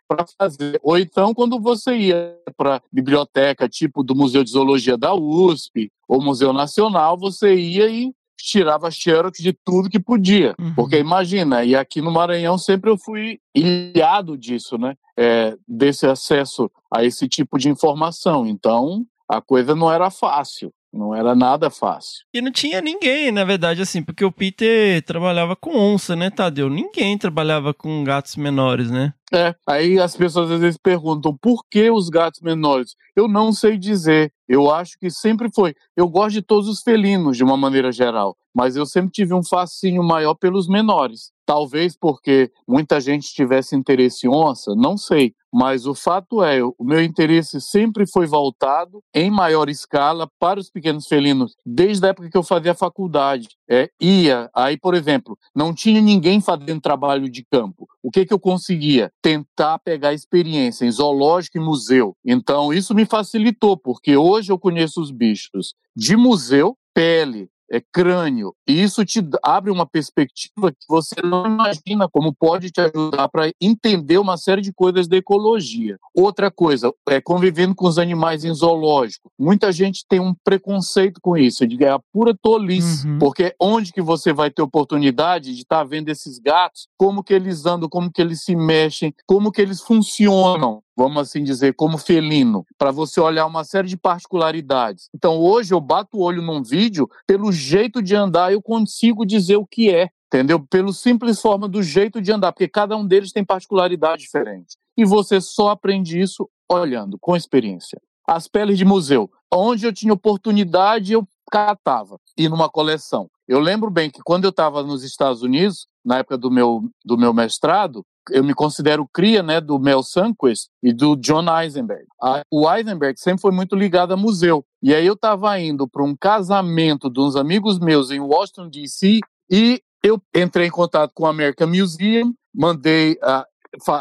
[0.09, 0.81] para fazer.
[0.83, 6.21] Ou então, quando você ia para biblioteca, tipo do Museu de Zoologia da USP ou
[6.21, 10.57] Museu Nacional, você ia e tirava xerox de tudo que podia.
[10.59, 10.75] Uhum.
[10.75, 14.97] Porque imagina, e aqui no Maranhão sempre eu fui ilhado disso, né?
[15.17, 18.45] É, desse acesso a esse tipo de informação.
[18.45, 20.73] Então, a coisa não era fácil.
[20.93, 22.25] Não era nada fácil.
[22.35, 26.69] E não tinha ninguém, na verdade, assim, porque o Peter trabalhava com onça, né, Tadeu?
[26.69, 29.15] Ninguém trabalhava com gatos menores, né?
[29.33, 32.97] É, aí as pessoas às vezes perguntam por que os gatos menores?
[33.15, 34.33] Eu não sei dizer.
[34.49, 35.73] Eu acho que sempre foi.
[35.97, 39.45] Eu gosto de todos os felinos, de uma maneira geral, mas eu sempre tive um
[39.45, 41.31] fascínio maior pelos menores.
[41.47, 45.33] Talvez porque muita gente tivesse interesse em onça, não sei.
[45.53, 50.71] Mas o fato é, o meu interesse sempre foi voltado, em maior escala, para os
[50.71, 53.49] pequenos felinos, desde a época que eu fazia faculdade.
[53.69, 57.89] É, ia, aí, por exemplo, não tinha ninguém fazendo trabalho de campo.
[58.03, 59.11] O que, que eu conseguia?
[59.23, 62.17] Tentar pegar experiência em zoológico e museu.
[62.25, 68.55] Então, isso me facilitou, porque hoje eu conheço os bichos de museu, pele, é crânio.
[68.67, 73.51] E isso te abre uma perspectiva que você não imagina como pode te ajudar para
[73.61, 75.97] entender uma série de coisas da ecologia.
[76.15, 79.31] Outra coisa, é convivendo com os animais em zoológico.
[79.39, 83.19] Muita gente tem um preconceito com isso, de é a pura tolice, Uhum.
[83.19, 87.65] porque onde que você vai ter oportunidade de estar vendo esses gatos, como que eles
[87.67, 92.67] andam, como que eles se mexem, como que eles funcionam vamos assim dizer, como felino,
[92.77, 95.09] para você olhar uma série de particularidades.
[95.15, 99.57] Então hoje eu bato o olho num vídeo, pelo jeito de andar eu consigo dizer
[99.57, 100.11] o que é.
[100.27, 100.61] entendeu?
[100.61, 104.77] Pelo simples forma do jeito de andar, porque cada um deles tem particularidade diferente.
[104.95, 107.99] E você só aprende isso olhando, com experiência.
[108.29, 113.29] As peles de museu, onde eu tinha oportunidade, eu catava, e numa coleção.
[113.49, 117.19] Eu lembro bem que quando eu estava nos Estados Unidos, na época do meu, do
[117.19, 122.05] meu mestrado, eu me considero cria né, do Mel Sunquist e do John Eisenberg.
[122.23, 124.65] A, o Eisenberg sempre foi muito ligado a museu.
[124.83, 129.21] E aí eu estava indo para um casamento de uns amigos meus em Washington, D.C.,
[129.51, 133.45] e eu entrei em contato com o American Museum, mandei uh,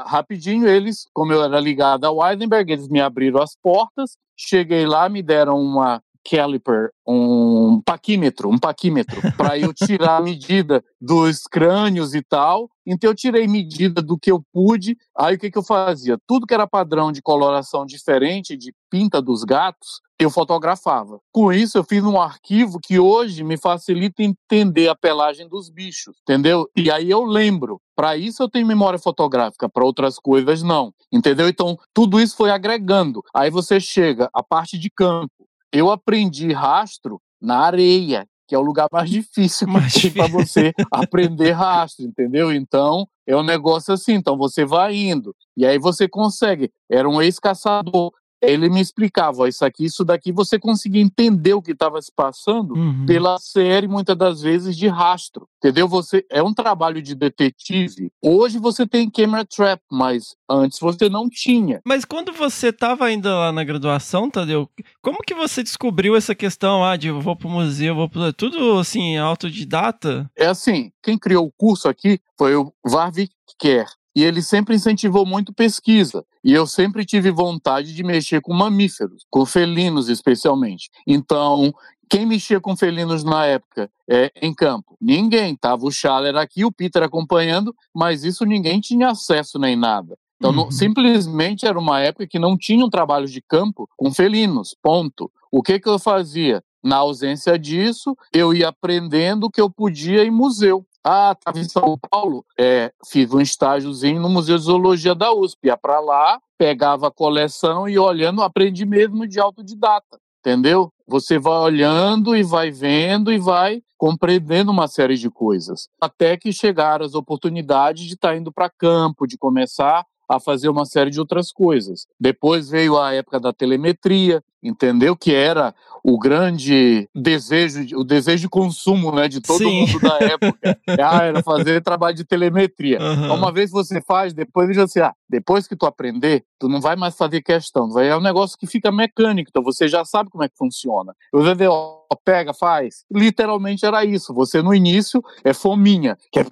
[0.05, 5.09] rapidinho eles, como eu era ligado ao Eisenberg, eles me abriram as portas, cheguei lá,
[5.09, 12.13] me deram uma caliper, um paquímetro, um paquímetro, para eu tirar a medida dos crânios
[12.13, 12.69] e tal.
[12.85, 14.97] Então eu tirei medida do que eu pude.
[15.17, 16.17] Aí o que, que eu fazia?
[16.27, 21.19] Tudo que era padrão de coloração diferente, de pinta dos gatos, eu fotografava.
[21.31, 26.17] Com isso, eu fiz um arquivo que hoje me facilita entender a pelagem dos bichos,
[26.23, 26.67] entendeu?
[26.75, 27.79] E aí eu lembro.
[27.95, 31.49] Para isso eu tenho memória fotográfica, para outras coisas não, entendeu?
[31.49, 33.21] Então tudo isso foi agregando.
[33.33, 38.63] Aí você chega à parte de campo eu aprendi rastro na areia, que é o
[38.63, 39.67] lugar mais difícil
[40.13, 42.51] para você aprender rastro, entendeu?
[42.51, 46.71] Então, é um negócio assim, então você vai indo, e aí você consegue.
[46.89, 48.11] Era um ex-caçador,
[48.41, 52.11] ele me explicava, ó, isso aqui, isso daqui, você conseguia entender o que estava se
[52.11, 53.05] passando uhum.
[53.05, 55.87] pela série, muitas das vezes, de rastro, entendeu?
[55.87, 58.11] Você é um trabalho de detetive.
[58.23, 61.81] Hoje você tem camera trap, mas antes você não tinha.
[61.85, 64.69] Mas quando você estava ainda lá na graduação, Tadeu,
[65.01, 68.31] como que você descobriu essa questão, ah, de eu vou pro museu, vou pro...
[68.33, 70.29] tudo, assim, autodidata?
[70.35, 75.25] É assim, quem criou o curso aqui foi o Varvik Kerr, e ele sempre incentivou
[75.25, 76.25] muito pesquisa.
[76.43, 80.89] E eu sempre tive vontade de mexer com mamíferos, com felinos especialmente.
[81.07, 81.73] Então,
[82.09, 84.97] quem mexia com felinos na época é, em campo?
[84.99, 85.55] Ninguém.
[85.55, 90.17] Tava o Schaller aqui, o Peter acompanhando, mas isso ninguém tinha acesso nem nada.
[90.37, 90.55] Então, uhum.
[90.55, 95.31] não, simplesmente era uma época que não tinha um trabalho de campo com felinos, ponto.
[95.51, 96.63] O que, que eu fazia?
[96.81, 100.85] Na ausência disso, eu ia aprendendo o que eu podia em museu.
[101.03, 105.67] Ah, estava em São Paulo, é, fiz um estágiozinho no Museu de Zoologia da USP.
[105.67, 110.91] Ia para lá, pegava a coleção e olhando, aprendi mesmo de autodidata, entendeu?
[111.07, 115.89] Você vai olhando e vai vendo e vai compreendendo uma série de coisas.
[115.99, 120.69] Até que chegaram as oportunidades de estar tá indo para campo, de começar a fazer
[120.69, 122.05] uma série de outras coisas.
[122.19, 125.15] Depois veio a época da telemetria, entendeu?
[125.15, 129.81] Que era o grande desejo, o desejo de consumo, né, de todo Sim.
[129.81, 130.79] mundo da época.
[130.87, 132.99] ah, era fazer trabalho de telemetria.
[132.99, 133.33] Uhum.
[133.33, 137.15] Uma vez você faz, depois você, ah, depois que tu aprender, tu não vai mais
[137.15, 140.49] fazer questão, vai é um negócio que fica mecânico, então você já sabe como é
[140.49, 141.13] que funciona.
[141.33, 143.05] Eu vou ver, ó, pega, faz.
[143.11, 144.33] Literalmente era isso.
[144.33, 146.45] Você no início é fominha, quer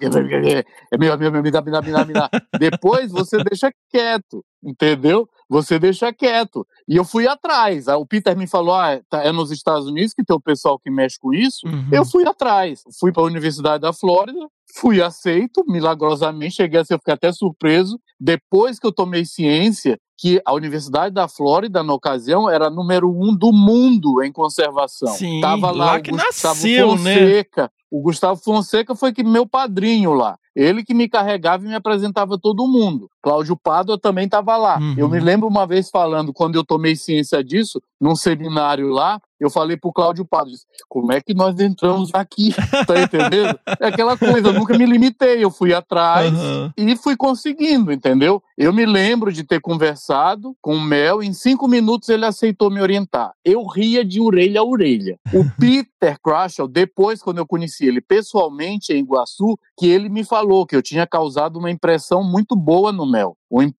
[0.92, 2.30] é meu, meu, meu, me dá, me dá, me dá, me dá.
[2.58, 5.28] Depois você deixa quieto, entendeu?
[5.48, 6.66] Você deixa quieto.
[6.86, 7.88] E eu fui atrás.
[7.88, 10.90] O Peter me falou: ah, tá, é nos Estados Unidos que tem o pessoal que
[10.90, 11.66] mexe com isso.
[11.66, 11.88] Uhum.
[11.90, 12.82] Eu fui atrás.
[12.98, 14.46] Fui para a Universidade da Flórida,
[14.76, 16.56] fui aceito, milagrosamente.
[16.56, 17.98] Cheguei a ser, eu fiquei até surpreso.
[18.20, 23.34] Depois que eu tomei ciência que a Universidade da Flórida, na ocasião, era número um
[23.34, 25.14] do mundo em conservação.
[25.14, 27.14] Sim, Tava lá, lá que Gustavo nasceu, né?
[27.14, 27.62] Fonseca.
[27.62, 27.68] Né?
[27.90, 30.36] O Gustavo Fonseca foi que meu padrinho lá.
[30.54, 33.08] Ele que me carregava e me apresentava todo mundo.
[33.28, 34.78] Cláudio Pádua também estava lá.
[34.78, 34.94] Uhum.
[34.96, 39.50] Eu me lembro uma vez falando, quando eu tomei ciência disso, num seminário lá, eu
[39.50, 40.54] falei pro Cláudio Pádua,
[40.88, 42.54] como é que nós entramos aqui?
[42.86, 43.58] Tá entendendo?
[43.80, 46.70] É aquela coisa, eu nunca me limitei, eu fui atrás uhum.
[46.76, 48.42] e fui conseguindo, entendeu?
[48.56, 52.80] Eu me lembro de ter conversado com o Mel, em cinco minutos ele aceitou me
[52.80, 53.32] orientar.
[53.44, 55.18] Eu ria de orelha a orelha.
[55.34, 60.66] O Peter Crushall, depois, quando eu conheci ele pessoalmente em Iguaçu, que ele me falou
[60.66, 63.17] que eu tinha causado uma impressão muito boa no Mel.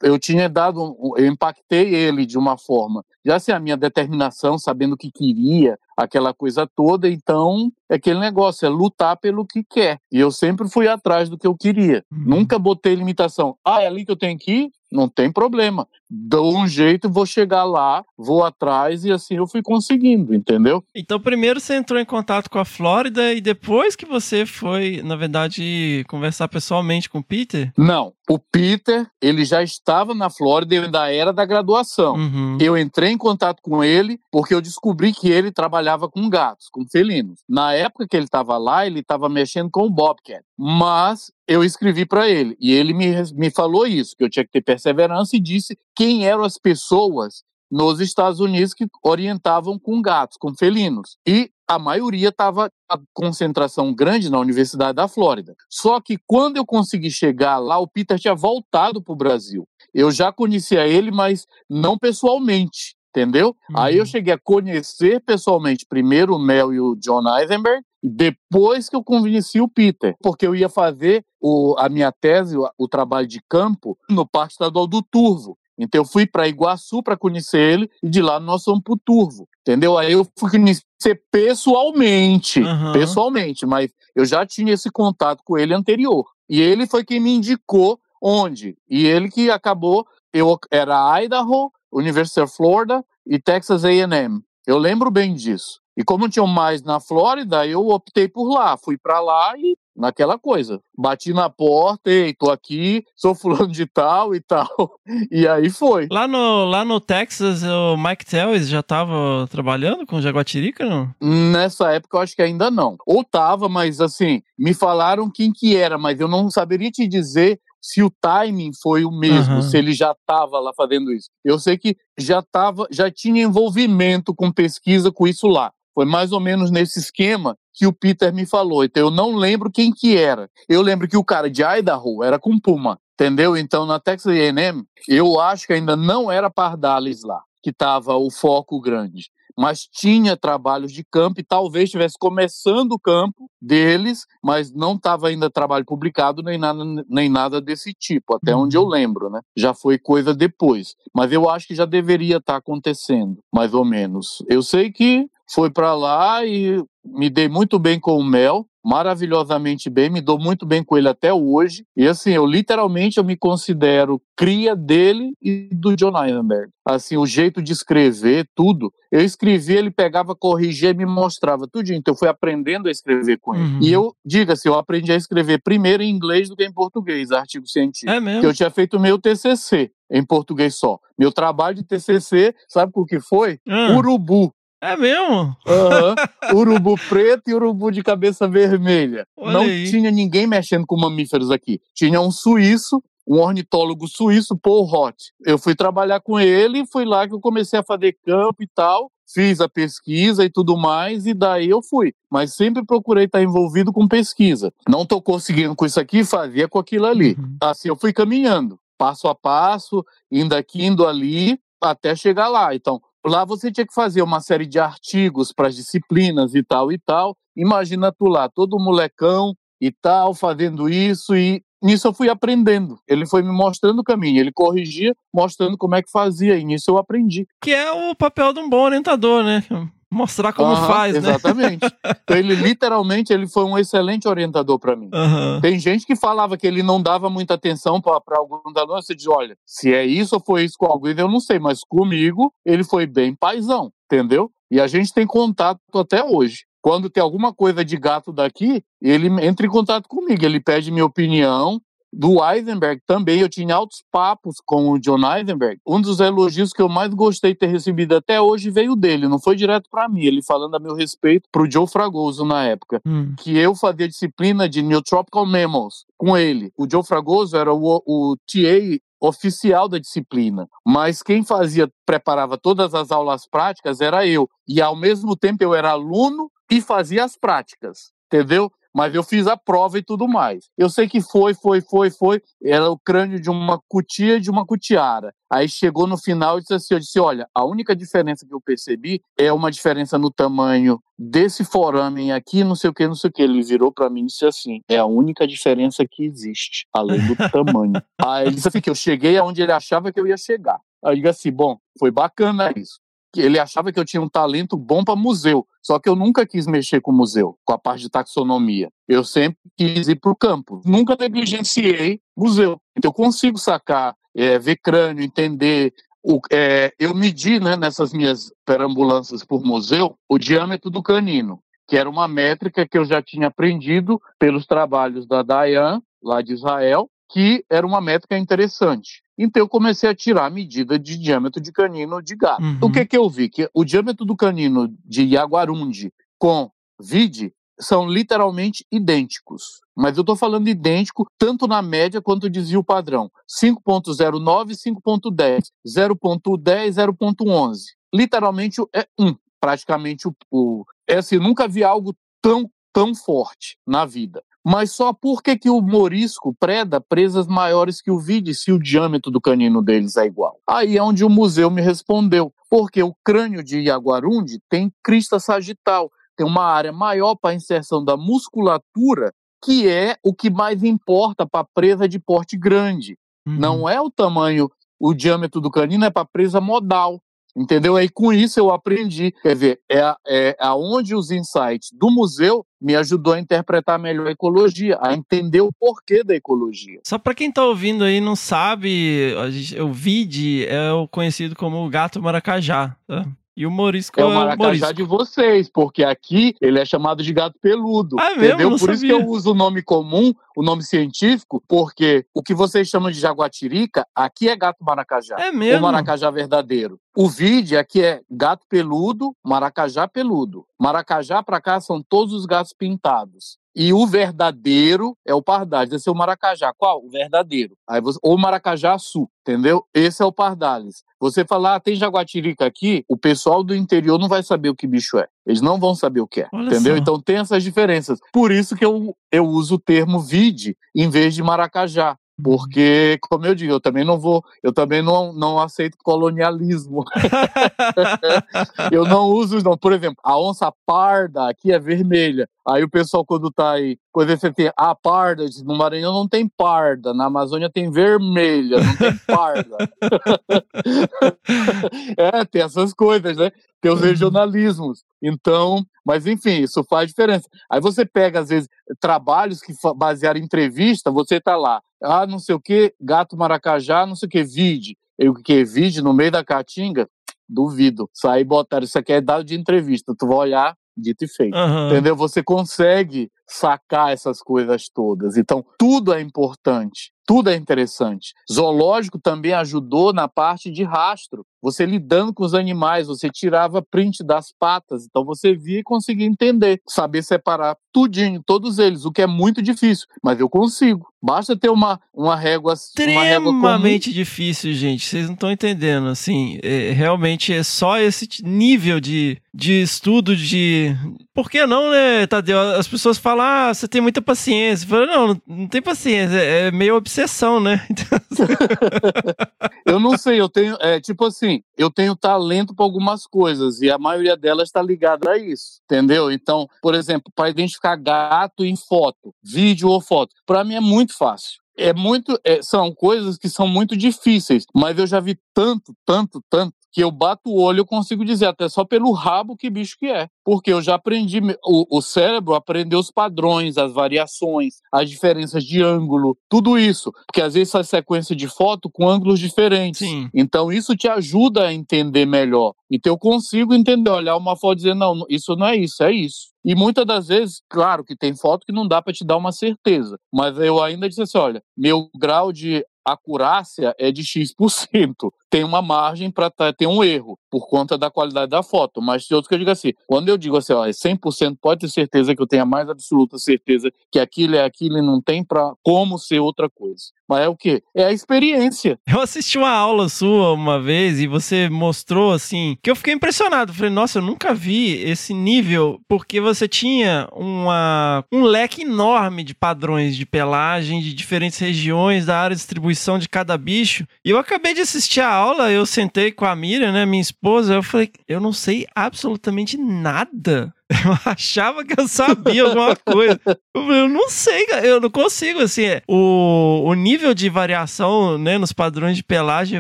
[0.02, 4.98] Eu tinha dado, eu impactei ele de uma forma, já assim, a minha determinação, sabendo
[4.98, 10.00] que queria, aquela coisa toda, então é aquele negócio, é lutar pelo que quer.
[10.12, 12.04] E eu sempre fui atrás do que eu queria.
[12.12, 12.24] Uhum.
[12.26, 13.56] Nunca botei limitação.
[13.64, 14.72] Ah, é ali que eu tenho que ir?
[14.92, 15.88] Não tem problema.
[16.10, 20.84] Dou um jeito, vou chegar lá, vou atrás e assim eu fui conseguindo, entendeu?
[20.96, 25.16] Então, primeiro você entrou em contato com a Flórida e depois que você foi, na
[25.16, 27.72] verdade, conversar pessoalmente com o Peter?
[27.78, 28.14] Não.
[28.30, 32.16] O Peter, ele já estava na Flórida, eu ainda era da graduação.
[32.16, 32.58] Uhum.
[32.62, 36.86] Eu entrei em contato com ele porque eu descobri que ele trabalhava com gatos, com
[36.86, 37.40] felinos.
[37.50, 40.44] Na época que ele estava lá, ele estava mexendo com o Bobcat.
[40.56, 44.52] Mas eu escrevi para ele e ele me, me falou isso, que eu tinha que
[44.52, 50.38] ter perseverança e disse quem eram as pessoas nos Estados Unidos que orientavam com gatos,
[50.40, 51.18] com felinos.
[51.28, 55.54] E a maioria estava a concentração grande na Universidade da Flórida.
[55.70, 59.68] Só que quando eu consegui chegar lá, o Peter tinha voltado para o Brasil.
[59.94, 63.50] Eu já conhecia ele, mas não pessoalmente, entendeu?
[63.70, 63.78] Uhum.
[63.78, 68.96] Aí eu cheguei a conhecer pessoalmente primeiro o Mel e o John Eisenberg, depois que
[68.96, 73.28] eu convenci o Peter, porque eu ia fazer o, a minha tese, o, o trabalho
[73.28, 75.58] de campo, no Parque Estadual do Turvo.
[75.80, 79.00] Então eu fui para Iguaçu para conhecer ele e de lá nós fomos para o
[79.00, 79.98] Turvo, entendeu?
[79.98, 82.92] Aí eu fui conhecer pessoalmente, uhum.
[82.92, 86.26] pessoalmente, mas eu já tinha esse contato com ele anterior.
[86.50, 88.76] E ele foi quem me indicou onde.
[88.90, 94.42] E ele que acabou, eu era Idaho, University of Florida e Texas A&M.
[94.68, 95.80] Eu lembro bem disso.
[96.00, 98.78] E como tinham mais na Flórida, eu optei por lá.
[98.78, 100.80] Fui para lá e naquela coisa.
[100.98, 104.70] Bati na porta, ei, tô aqui, sou fulano de tal e tal.
[105.30, 106.08] E aí foi.
[106.10, 111.14] Lá no, lá no Texas, o Mike Tellez já tava trabalhando com Jaguatirica, não?
[111.22, 112.96] Nessa época eu acho que ainda não.
[113.06, 117.60] Ou tava, mas assim, me falaram quem que era, mas eu não saberia te dizer
[117.82, 119.62] se o timing foi o mesmo, uhum.
[119.62, 121.30] se ele já estava lá fazendo isso.
[121.44, 125.72] Eu sei que já tava, já tinha envolvimento com pesquisa com isso lá.
[126.00, 128.86] Foi mais ou menos nesse esquema que o Peter me falou.
[128.86, 130.50] Então eu não lembro quem que era.
[130.70, 133.58] Eu lembro que o cara de Idaho era com Puma, entendeu?
[133.58, 138.32] Então na Texas A&M, eu acho que ainda não era Pardalis lá, que estava o
[138.32, 139.30] foco grande
[139.60, 145.28] mas tinha trabalhos de campo e talvez estivesse começando o campo deles, mas não estava
[145.28, 148.88] ainda trabalho publicado nem nada, nem nada desse tipo, até onde eu uhum.
[148.88, 149.42] lembro, né?
[149.58, 153.84] Já foi coisa depois, mas eu acho que já deveria estar tá acontecendo, mais ou
[153.84, 154.42] menos.
[154.48, 159.90] Eu sei que foi para lá e me dei muito bem com o Mel, maravilhosamente
[159.90, 161.84] bem, me dou muito bem com ele até hoje.
[161.96, 166.72] E assim, eu literalmente eu me considero cria dele e do John Eisenberg.
[166.86, 168.92] Assim, o jeito de escrever, tudo.
[169.12, 171.92] Eu escrevia, ele pegava, corrigia me mostrava tudo.
[171.92, 173.64] Então eu fui aprendendo a escrever com ele.
[173.64, 173.80] Uhum.
[173.82, 177.68] E eu, diga-se, eu aprendi a escrever primeiro em inglês do que em português, artigo
[177.68, 178.12] científico.
[178.12, 178.42] É mesmo?
[178.42, 181.00] Que eu tinha feito meu TCC em português só.
[181.18, 183.60] Meu trabalho de TCC, sabe o que foi?
[183.68, 183.98] Uhum.
[183.98, 184.54] Urubu.
[184.82, 185.56] É mesmo?
[185.68, 186.56] Uhum.
[186.58, 189.26] Urubu preto e urubu de cabeça vermelha.
[189.38, 189.90] Olha Não aí.
[189.90, 191.82] tinha ninguém mexendo com mamíferos aqui.
[191.94, 195.18] Tinha um suíço, um ornitólogo suíço, Paul Roth.
[195.46, 198.68] Eu fui trabalhar com ele e foi lá que eu comecei a fazer campo e
[198.74, 199.12] tal.
[199.32, 202.14] Fiz a pesquisa e tudo mais, e daí eu fui.
[202.32, 204.74] Mas sempre procurei estar envolvido com pesquisa.
[204.88, 207.36] Não estou conseguindo com isso aqui, fazia com aquilo ali.
[207.38, 207.58] Uhum.
[207.62, 212.74] Assim eu fui caminhando, passo a passo, indo aqui, indo ali, até chegar lá.
[212.74, 216.92] Então, Lá você tinha que fazer uma série de artigos para as disciplinas e tal
[216.92, 217.36] e tal.
[217.56, 222.98] Imagina tu lá, todo molecão e tal, fazendo isso e nisso eu fui aprendendo.
[223.08, 226.92] Ele foi me mostrando o caminho, ele corrigia, mostrando como é que fazia e nisso
[226.92, 227.46] eu aprendi.
[227.62, 229.64] Que é o papel de um bom orientador, né?
[230.12, 231.20] Mostrar como uhum, faz, né?
[231.20, 231.86] Exatamente.
[232.24, 235.10] então ele literalmente ele foi um excelente orientador para mim.
[235.14, 235.62] Uhum.
[235.62, 239.28] Tem gente que falava que ele não dava muita atenção para algum aluno, você diz,
[239.28, 242.84] olha, se é isso ou foi isso com alguém, eu não sei, mas comigo ele
[242.84, 244.52] foi bem paizão, entendeu?
[244.72, 246.66] E a gente tem contato até hoje.
[246.82, 251.06] Quando tem alguma coisa de gato daqui, ele entra em contato comigo, ele pede minha
[251.06, 251.82] opinião,
[252.12, 255.80] do Eisenberg também, eu tinha altos papos com o John Eisenberg.
[255.86, 259.40] Um dos elogios que eu mais gostei de ter recebido até hoje veio dele, não
[259.40, 263.34] foi direto para mim, ele falando a meu respeito pro Joe Fragoso na época, hum.
[263.38, 266.72] que eu fazia disciplina de Neotropical Mammals com ele.
[266.78, 272.94] O Joe Fragoso era o, o TA oficial da disciplina, mas quem fazia, preparava todas
[272.94, 277.36] as aulas práticas era eu, e ao mesmo tempo eu era aluno e fazia as
[277.36, 278.72] práticas, entendeu?
[279.00, 280.66] Mas eu fiz a prova e tudo mais.
[280.78, 282.42] Eu sei que foi, foi, foi, foi.
[282.62, 285.34] Era o crânio de uma cutia e de uma cutiara.
[285.50, 288.60] Aí chegou no final e disse assim: eu disse, olha, a única diferença que eu
[288.60, 293.30] percebi é uma diferença no tamanho desse foramen aqui, não sei o que, não sei
[293.30, 293.42] o que.
[293.42, 297.38] Ele virou para mim e disse assim: é a única diferença que existe, além do
[297.50, 297.94] tamanho.
[298.22, 300.78] Aí ele disse assim: que eu cheguei aonde ele achava que eu ia chegar.
[301.06, 303.00] Aí eu digo assim: bom, foi bacana isso
[303.36, 306.66] ele achava que eu tinha um talento bom para museu, só que eu nunca quis
[306.66, 308.90] mexer com museu, com a parte de taxonomia.
[309.08, 310.82] Eu sempre quis ir para o campo.
[310.86, 312.80] Nunca negligenciei museu.
[312.98, 315.94] Então eu consigo sacar, é, ver crânio, entender.
[316.24, 321.98] O, é, eu medi né, nessas minhas perambulâncias por museu o diâmetro do canino, que
[321.98, 327.10] era uma métrica que eu já tinha aprendido pelos trabalhos da Dayan, lá de Israel,
[327.32, 329.22] que era uma métrica interessante.
[329.40, 332.62] Então eu comecei a tirar a medida de diâmetro de canino de gato.
[332.62, 332.80] Uhum.
[332.82, 333.48] O que que eu vi?
[333.48, 336.70] Que o diâmetro do canino de Yaguarundi com
[337.02, 339.80] vide são literalmente idênticos.
[339.96, 343.32] Mas eu estou falando idêntico tanto na média quanto desvio padrão.
[343.50, 345.68] 5.09 e 5.10.
[345.88, 347.78] 0.10 0.11.
[348.14, 349.36] Literalmente é 1.
[349.62, 354.44] Praticamente o, o é assim, nunca vi algo tão, tão forte na vida.
[354.66, 358.80] Mas só por que, que o morisco preda presas maiores que o vide se o
[358.80, 360.60] diâmetro do canino deles é igual?
[360.68, 362.54] Aí é onde o museu me respondeu.
[362.70, 368.04] Porque o crânio de Iaguarundi tem crista sagital, tem uma área maior para a inserção
[368.04, 369.34] da musculatura,
[369.64, 373.18] que é o que mais importa para presa de porte grande.
[373.48, 373.56] Uhum.
[373.58, 377.22] Não é o tamanho, o diâmetro do canino é para presa modal.
[377.56, 377.96] Entendeu?
[377.96, 379.34] Aí com isso eu aprendi.
[379.42, 384.32] Quer ver, é, é aonde os insights do museu me ajudou a interpretar melhor a
[384.32, 387.00] ecologia, a entender o porquê da ecologia.
[387.06, 389.34] Só para quem está ouvindo aí não sabe,
[389.82, 392.96] o vide é o conhecido como gato maracajá.
[393.06, 393.26] Tá?
[393.60, 394.94] E o Morisco é o maracajá morisco.
[394.94, 398.16] de vocês, porque aqui ele é chamado de gato peludo.
[398.18, 398.46] Ah, é mesmo?
[398.46, 398.70] Entendeu?
[398.70, 398.96] Não Por sabia.
[398.96, 403.12] isso que eu uso o nome comum, o nome científico, porque o que vocês chamam
[403.12, 405.36] de jaguatirica, aqui é gato maracajá.
[405.38, 405.80] É mesmo?
[405.80, 406.98] O maracajá verdadeiro.
[407.14, 410.66] O vide aqui é gato peludo, maracajá peludo.
[410.80, 413.59] Maracajá para cá são todos os gatos pintados.
[413.76, 415.94] E o verdadeiro é o pardales.
[415.94, 416.74] Esse é o maracajá.
[416.78, 417.04] Qual?
[417.04, 417.76] O verdadeiro.
[417.88, 419.86] Aí você, ou maracajá sul, entendeu?
[419.94, 421.04] Esse é o pardales.
[421.20, 424.88] Você falar, ah, tem jaguatirica aqui, o pessoal do interior não vai saber o que
[424.88, 425.28] bicho é.
[425.46, 426.96] Eles não vão saber o que é, Olha entendeu?
[426.96, 427.02] só.
[427.02, 428.20] Então tem essas diferenças.
[428.32, 432.18] Por isso que eu, eu uso o termo vide em vez de maracajá.
[432.44, 437.04] Porque, como eu digo, eu também não vou, eu também não, não aceito colonialismo.
[438.92, 439.78] eu não uso, não.
[439.78, 442.48] Por exemplo, a onça parda aqui é vermelha.
[442.68, 446.48] Aí o pessoal, quando tá aí, quando você tem a parda, no Maranhão não tem
[446.48, 449.78] parda, na Amazônia tem vermelha, não tem parda.
[452.16, 453.52] é, tem essas coisas, né?
[453.82, 455.04] Tem os regionalismos.
[455.22, 457.48] Então, mas enfim, isso faz diferença.
[457.70, 458.70] Aí você pega, às vezes,
[459.00, 464.06] trabalhos que basearam em entrevista, você tá lá, ah, não sei o que, gato maracajá,
[464.06, 464.98] não sei o que, vide.
[465.18, 467.08] E o que vide no meio da caatinga?
[467.48, 468.10] Duvido.
[468.14, 470.16] Sair e botar, isso aqui é dado de entrevista.
[470.18, 471.58] Tu vai olhar, dito e feito.
[471.58, 471.88] Uhum.
[471.88, 472.16] Entendeu?
[472.16, 475.36] Você consegue sacar essas coisas todas.
[475.36, 478.34] Então, tudo é importante, tudo é interessante.
[478.52, 481.46] Zoológico também ajudou na parte de rastro.
[481.62, 486.26] Você lidando com os animais, você tirava print das patas, então você via e conseguia
[486.26, 491.08] entender, saber separar tudinho, todos eles, o que é muito difícil, mas eu consigo.
[491.22, 495.06] Basta ter uma, uma régua extremamente difícil, gente.
[495.06, 496.08] Vocês não estão entendendo.
[496.08, 500.96] Assim, é, realmente é só esse nível de, de estudo de.
[501.34, 502.58] Por que não, né, Tadeu?
[502.58, 504.88] As pessoas falam, ah, você tem muita paciência.
[504.94, 506.38] Eu não, não, tem paciência.
[506.38, 507.86] É meio obsessão, né?
[509.86, 510.78] eu não sei, eu tenho.
[510.80, 515.32] É, tipo assim, eu tenho talento para algumas coisas e a maioria delas está ligada
[515.32, 516.32] a isso, entendeu?
[516.32, 521.18] Então, por exemplo, para identificar gato em foto, vídeo ou foto, para mim é muito
[521.18, 521.60] fácil.
[521.78, 526.44] É muito, é, são coisas que são muito difíceis, mas eu já vi tanto, tanto,
[526.50, 529.98] tanto que eu bato o olho eu consigo dizer até só pelo rabo que bicho
[529.98, 530.28] que é.
[530.44, 535.84] Porque eu já aprendi, o, o cérebro aprendeu os padrões, as variações, as diferenças de
[535.84, 537.12] ângulo, tudo isso.
[537.28, 540.08] Porque às vezes faz sequência de foto com ângulos diferentes.
[540.08, 540.30] Sim.
[540.34, 542.74] Então isso te ajuda a entender melhor.
[542.92, 546.12] Então eu consigo entender, olhar uma foto e dizer, não, isso não é isso, é
[546.12, 546.50] isso.
[546.66, 549.52] E muitas das vezes, claro que tem foto que não dá para te dar uma
[549.52, 555.32] certeza, mas eu ainda disse assim, olha, meu grau de acurácia é de X%.
[555.50, 559.02] Tem uma margem para ter um erro por conta da qualidade da foto.
[559.02, 561.82] Mas de outro que eu digo assim, quando eu digo assim, ó, é 100%, pode
[561.82, 565.20] ter certeza que eu tenho a mais absoluta certeza que aquilo é aquilo e não
[565.22, 567.06] tem para como ser outra coisa.
[567.28, 567.82] Mas é o quê?
[567.96, 569.00] É a experiência.
[569.08, 573.74] Eu assisti uma aula sua uma vez e você mostrou assim, que eu fiquei impressionado.
[573.74, 579.54] Falei, nossa, eu nunca vi esse nível, porque você tinha uma, um leque enorme de
[579.54, 584.06] padrões de pelagem de diferentes regiões da área de distribuição de cada bicho.
[584.24, 587.74] E eu acabei de assistir a aula, eu sentei com a Miriam, né, minha esposa,
[587.74, 590.74] eu falei, eu não sei absolutamente nada
[591.06, 593.40] eu achava que eu sabia alguma coisa.
[593.76, 595.84] Eu não sei, eu não consigo, assim.
[596.08, 599.80] O, o nível de variação, né, nos padrões de pelagem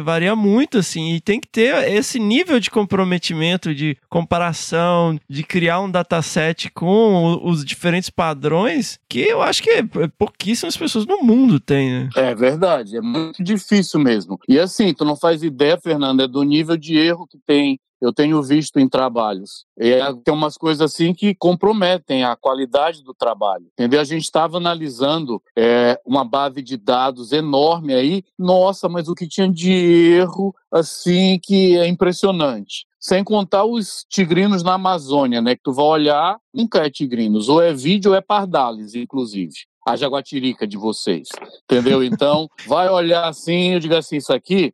[0.01, 5.81] varia muito, assim, e tem que ter esse nível de comprometimento, de comparação, de criar
[5.81, 9.83] um dataset com os diferentes padrões, que eu acho que
[10.17, 12.09] pouquíssimas pessoas no mundo têm, né?
[12.15, 14.37] É verdade, é muito difícil mesmo.
[14.47, 18.13] E assim, tu não faz ideia, Fernando, é do nível de erro que tem eu
[18.13, 19.65] tenho visto em trabalhos.
[19.77, 23.65] É, tem umas coisas assim que comprometem a qualidade do trabalho.
[23.73, 23.99] Entendeu?
[23.99, 28.23] A gente estava analisando é, uma base de dados enorme aí.
[28.37, 32.85] Nossa, mas o que tinha de erro assim que é impressionante.
[32.99, 35.55] Sem contar os tigrinos na Amazônia, né?
[35.55, 39.53] Que tu vai olhar, nunca é tigrinos, ou é vídeo ou é pardales, inclusive
[39.87, 41.29] a jaguatirica de vocês,
[41.63, 42.03] entendeu?
[42.03, 44.71] Então, vai olhar assim, eu digo assim, isso aqui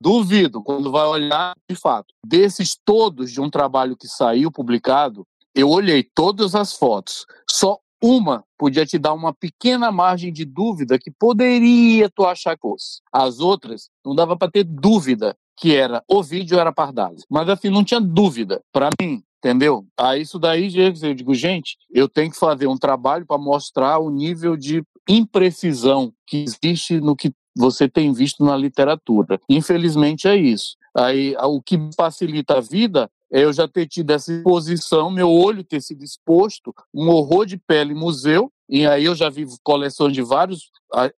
[0.00, 5.70] Duvido, quando vai olhar, de fato, desses todos de um trabalho que saiu publicado, eu
[5.70, 11.10] olhei todas as fotos, só uma podia te dar uma pequena margem de dúvida que
[11.10, 13.00] poderia tu achar que fosse.
[13.12, 17.16] As outras não dava para ter dúvida que era o vídeo era Pardalho.
[17.30, 18.62] Mas assim, não tinha dúvida.
[18.70, 19.86] Para mim, entendeu?
[19.98, 24.10] Aí isso daí, eu digo, gente, eu tenho que fazer um trabalho para mostrar o
[24.10, 29.40] nível de imprecisão que existe no que você tem visto na literatura.
[29.48, 30.76] Infelizmente é isso.
[30.94, 35.64] Aí o que facilita a vida é eu já ter tido essa exposição, meu olho
[35.64, 40.22] ter sido exposto, um horror de pele museu, e aí eu já vi coleções de
[40.22, 40.70] vários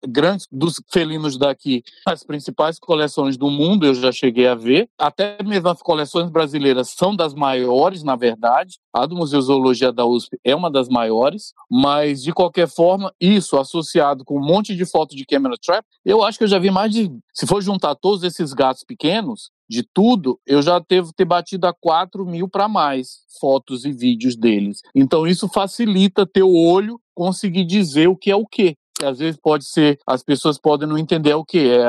[0.07, 4.89] grandes dos felinos daqui, as principais coleções do mundo eu já cheguei a ver.
[4.97, 8.77] Até mesmo as coleções brasileiras são das maiores, na verdade.
[8.93, 13.57] A do Museu Zoologia da USP é uma das maiores, mas de qualquer forma, isso
[13.57, 16.71] associado com um monte de fotos de camera trap, eu acho que eu já vi
[16.71, 21.25] mais de, se for juntar todos esses gatos pequenos, de tudo, eu já devo ter
[21.25, 24.81] batido a 4 mil para mais fotos e vídeos deles.
[24.95, 28.75] Então isso facilita teu olho conseguir dizer o que é o que.
[29.03, 31.85] Às vezes pode ser, as pessoas podem não entender o que é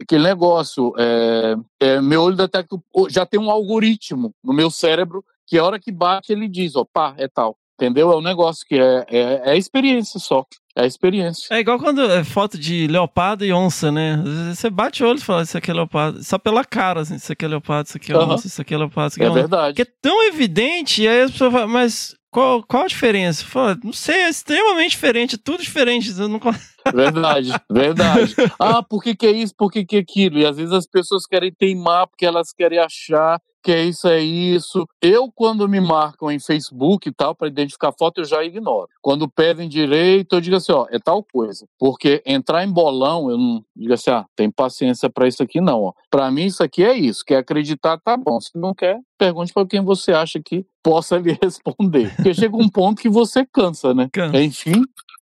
[0.00, 0.92] aquele negócio.
[0.96, 2.76] É, é, meu olho detecta,
[3.08, 7.14] já tem um algoritmo no meu cérebro que a hora que bate ele diz, opa,
[7.18, 7.56] é tal.
[7.82, 8.12] Entendeu?
[8.12, 10.46] É um negócio que é, é, é experiência só.
[10.76, 11.52] É a experiência.
[11.54, 14.22] É igual quando é foto de leopardo e onça, né?
[14.54, 16.22] Você bate o olho e fala, isso aqui é leopardo.
[16.22, 18.78] Só pela cara, assim, isso aqui é leopardo, isso aqui é onça, isso aqui é
[18.78, 19.40] leopardo, isso aqui é, é onça.
[19.40, 19.74] verdade.
[19.74, 23.44] Porque é tão evidente, e aí as pessoas falam, mas qual, qual a diferença?
[23.44, 26.14] Fala, não sei, é extremamente diferente, tudo diferente.
[26.16, 26.40] Eu não...
[26.92, 28.34] Verdade, verdade.
[28.58, 29.54] Ah, por que, que é isso?
[29.56, 30.38] Por que, que é aquilo?
[30.38, 34.20] E às vezes as pessoas querem teimar porque elas querem achar que é isso, é
[34.20, 34.86] isso.
[35.00, 38.88] Eu, quando me marcam em Facebook e tal, para identificar foto, eu já ignoro.
[39.00, 41.66] Quando pedem direito, eu digo assim, ó, é tal coisa.
[41.78, 45.94] Porque entrar em bolão, eu não digo assim, ah, tem paciência para isso aqui não,
[46.10, 47.24] Para mim, isso aqui é isso.
[47.24, 48.40] Quer acreditar, tá bom.
[48.40, 52.14] Se não quer, pergunte para quem você acha que possa lhe responder.
[52.16, 54.08] Porque chega um ponto que você cansa, né?
[54.12, 54.42] Cansa.
[54.42, 54.82] Enfim,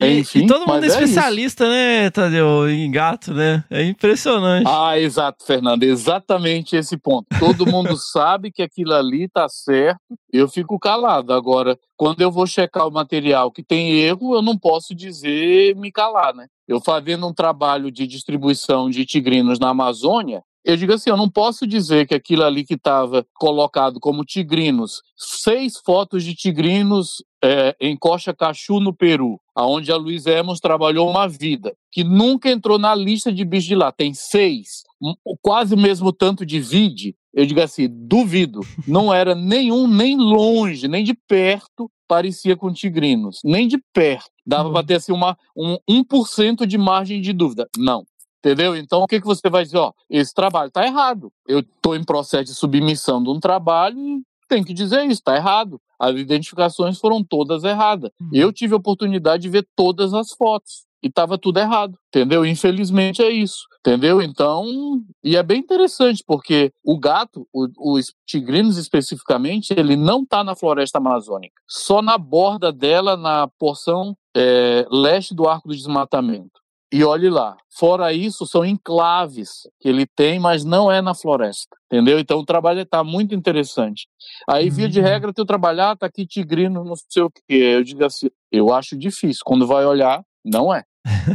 [0.02, 3.64] e, Enfim, e todo mundo é é especialista, né, Tadeu, em gato, né?
[3.70, 4.66] É impressionante.
[4.68, 7.28] Ah, exato, Fernando, exatamente esse ponto.
[7.39, 9.99] Todo mundo sabe que aquilo ali tá certo,
[10.32, 11.34] eu fico calado.
[11.34, 15.91] Agora, quando eu vou checar o material que tem erro, eu não posso dizer me
[15.91, 16.47] calar, né?
[16.68, 21.30] Eu fazendo um trabalho de distribuição de tigrinos na Amazônia, eu digo assim, eu não
[21.30, 27.75] posso dizer que aquilo ali que estava colocado como tigrinos, seis fotos de tigrinos é,
[27.79, 32.77] em Coxa Cachu, no Peru, aonde a Luiz Emos trabalhou uma vida, que nunca entrou
[32.77, 34.83] na lista de bichos de lá, tem seis,
[35.41, 40.87] quase o mesmo tanto de vide, eu digo assim, duvido, não era nenhum, nem longe,
[40.87, 44.29] nem de perto, parecia com tigrinos, nem de perto.
[44.45, 44.73] Dava uhum.
[44.73, 47.69] para ter assim, uma, um 1% de margem de dúvida.
[47.77, 48.05] Não.
[48.43, 48.75] Entendeu?
[48.75, 49.77] Então, o que, que você vai dizer?
[49.77, 51.31] Ó, esse trabalho está errado.
[51.47, 54.21] Eu estou em processo de submissão de um trabalho e
[54.52, 55.80] tem que dizer isso, está errado.
[55.97, 58.12] As identificações foram todas erradas.
[58.20, 58.30] Uhum.
[58.34, 62.45] Eu tive a oportunidade de ver todas as fotos e estava tudo errado, entendeu?
[62.45, 64.22] Infelizmente é isso, entendeu?
[64.22, 64.66] Então,
[65.24, 70.99] e é bem interessante porque o gato, os tigrinos especificamente, ele não está na floresta
[70.99, 76.62] amazônica, só na borda dela, na porção é, leste do arco do desmatamento.
[76.93, 81.77] E olhe lá, fora isso, são enclaves que ele tem, mas não é na floresta,
[81.85, 82.19] entendeu?
[82.19, 84.07] Então o trabalho está muito interessante.
[84.49, 85.05] Aí, via de uhum.
[85.05, 87.43] regra, teu trabalhar, tá aqui tigrino, não sei o quê.
[87.55, 89.41] Eu digo assim, eu acho difícil.
[89.45, 90.83] Quando vai olhar, não é.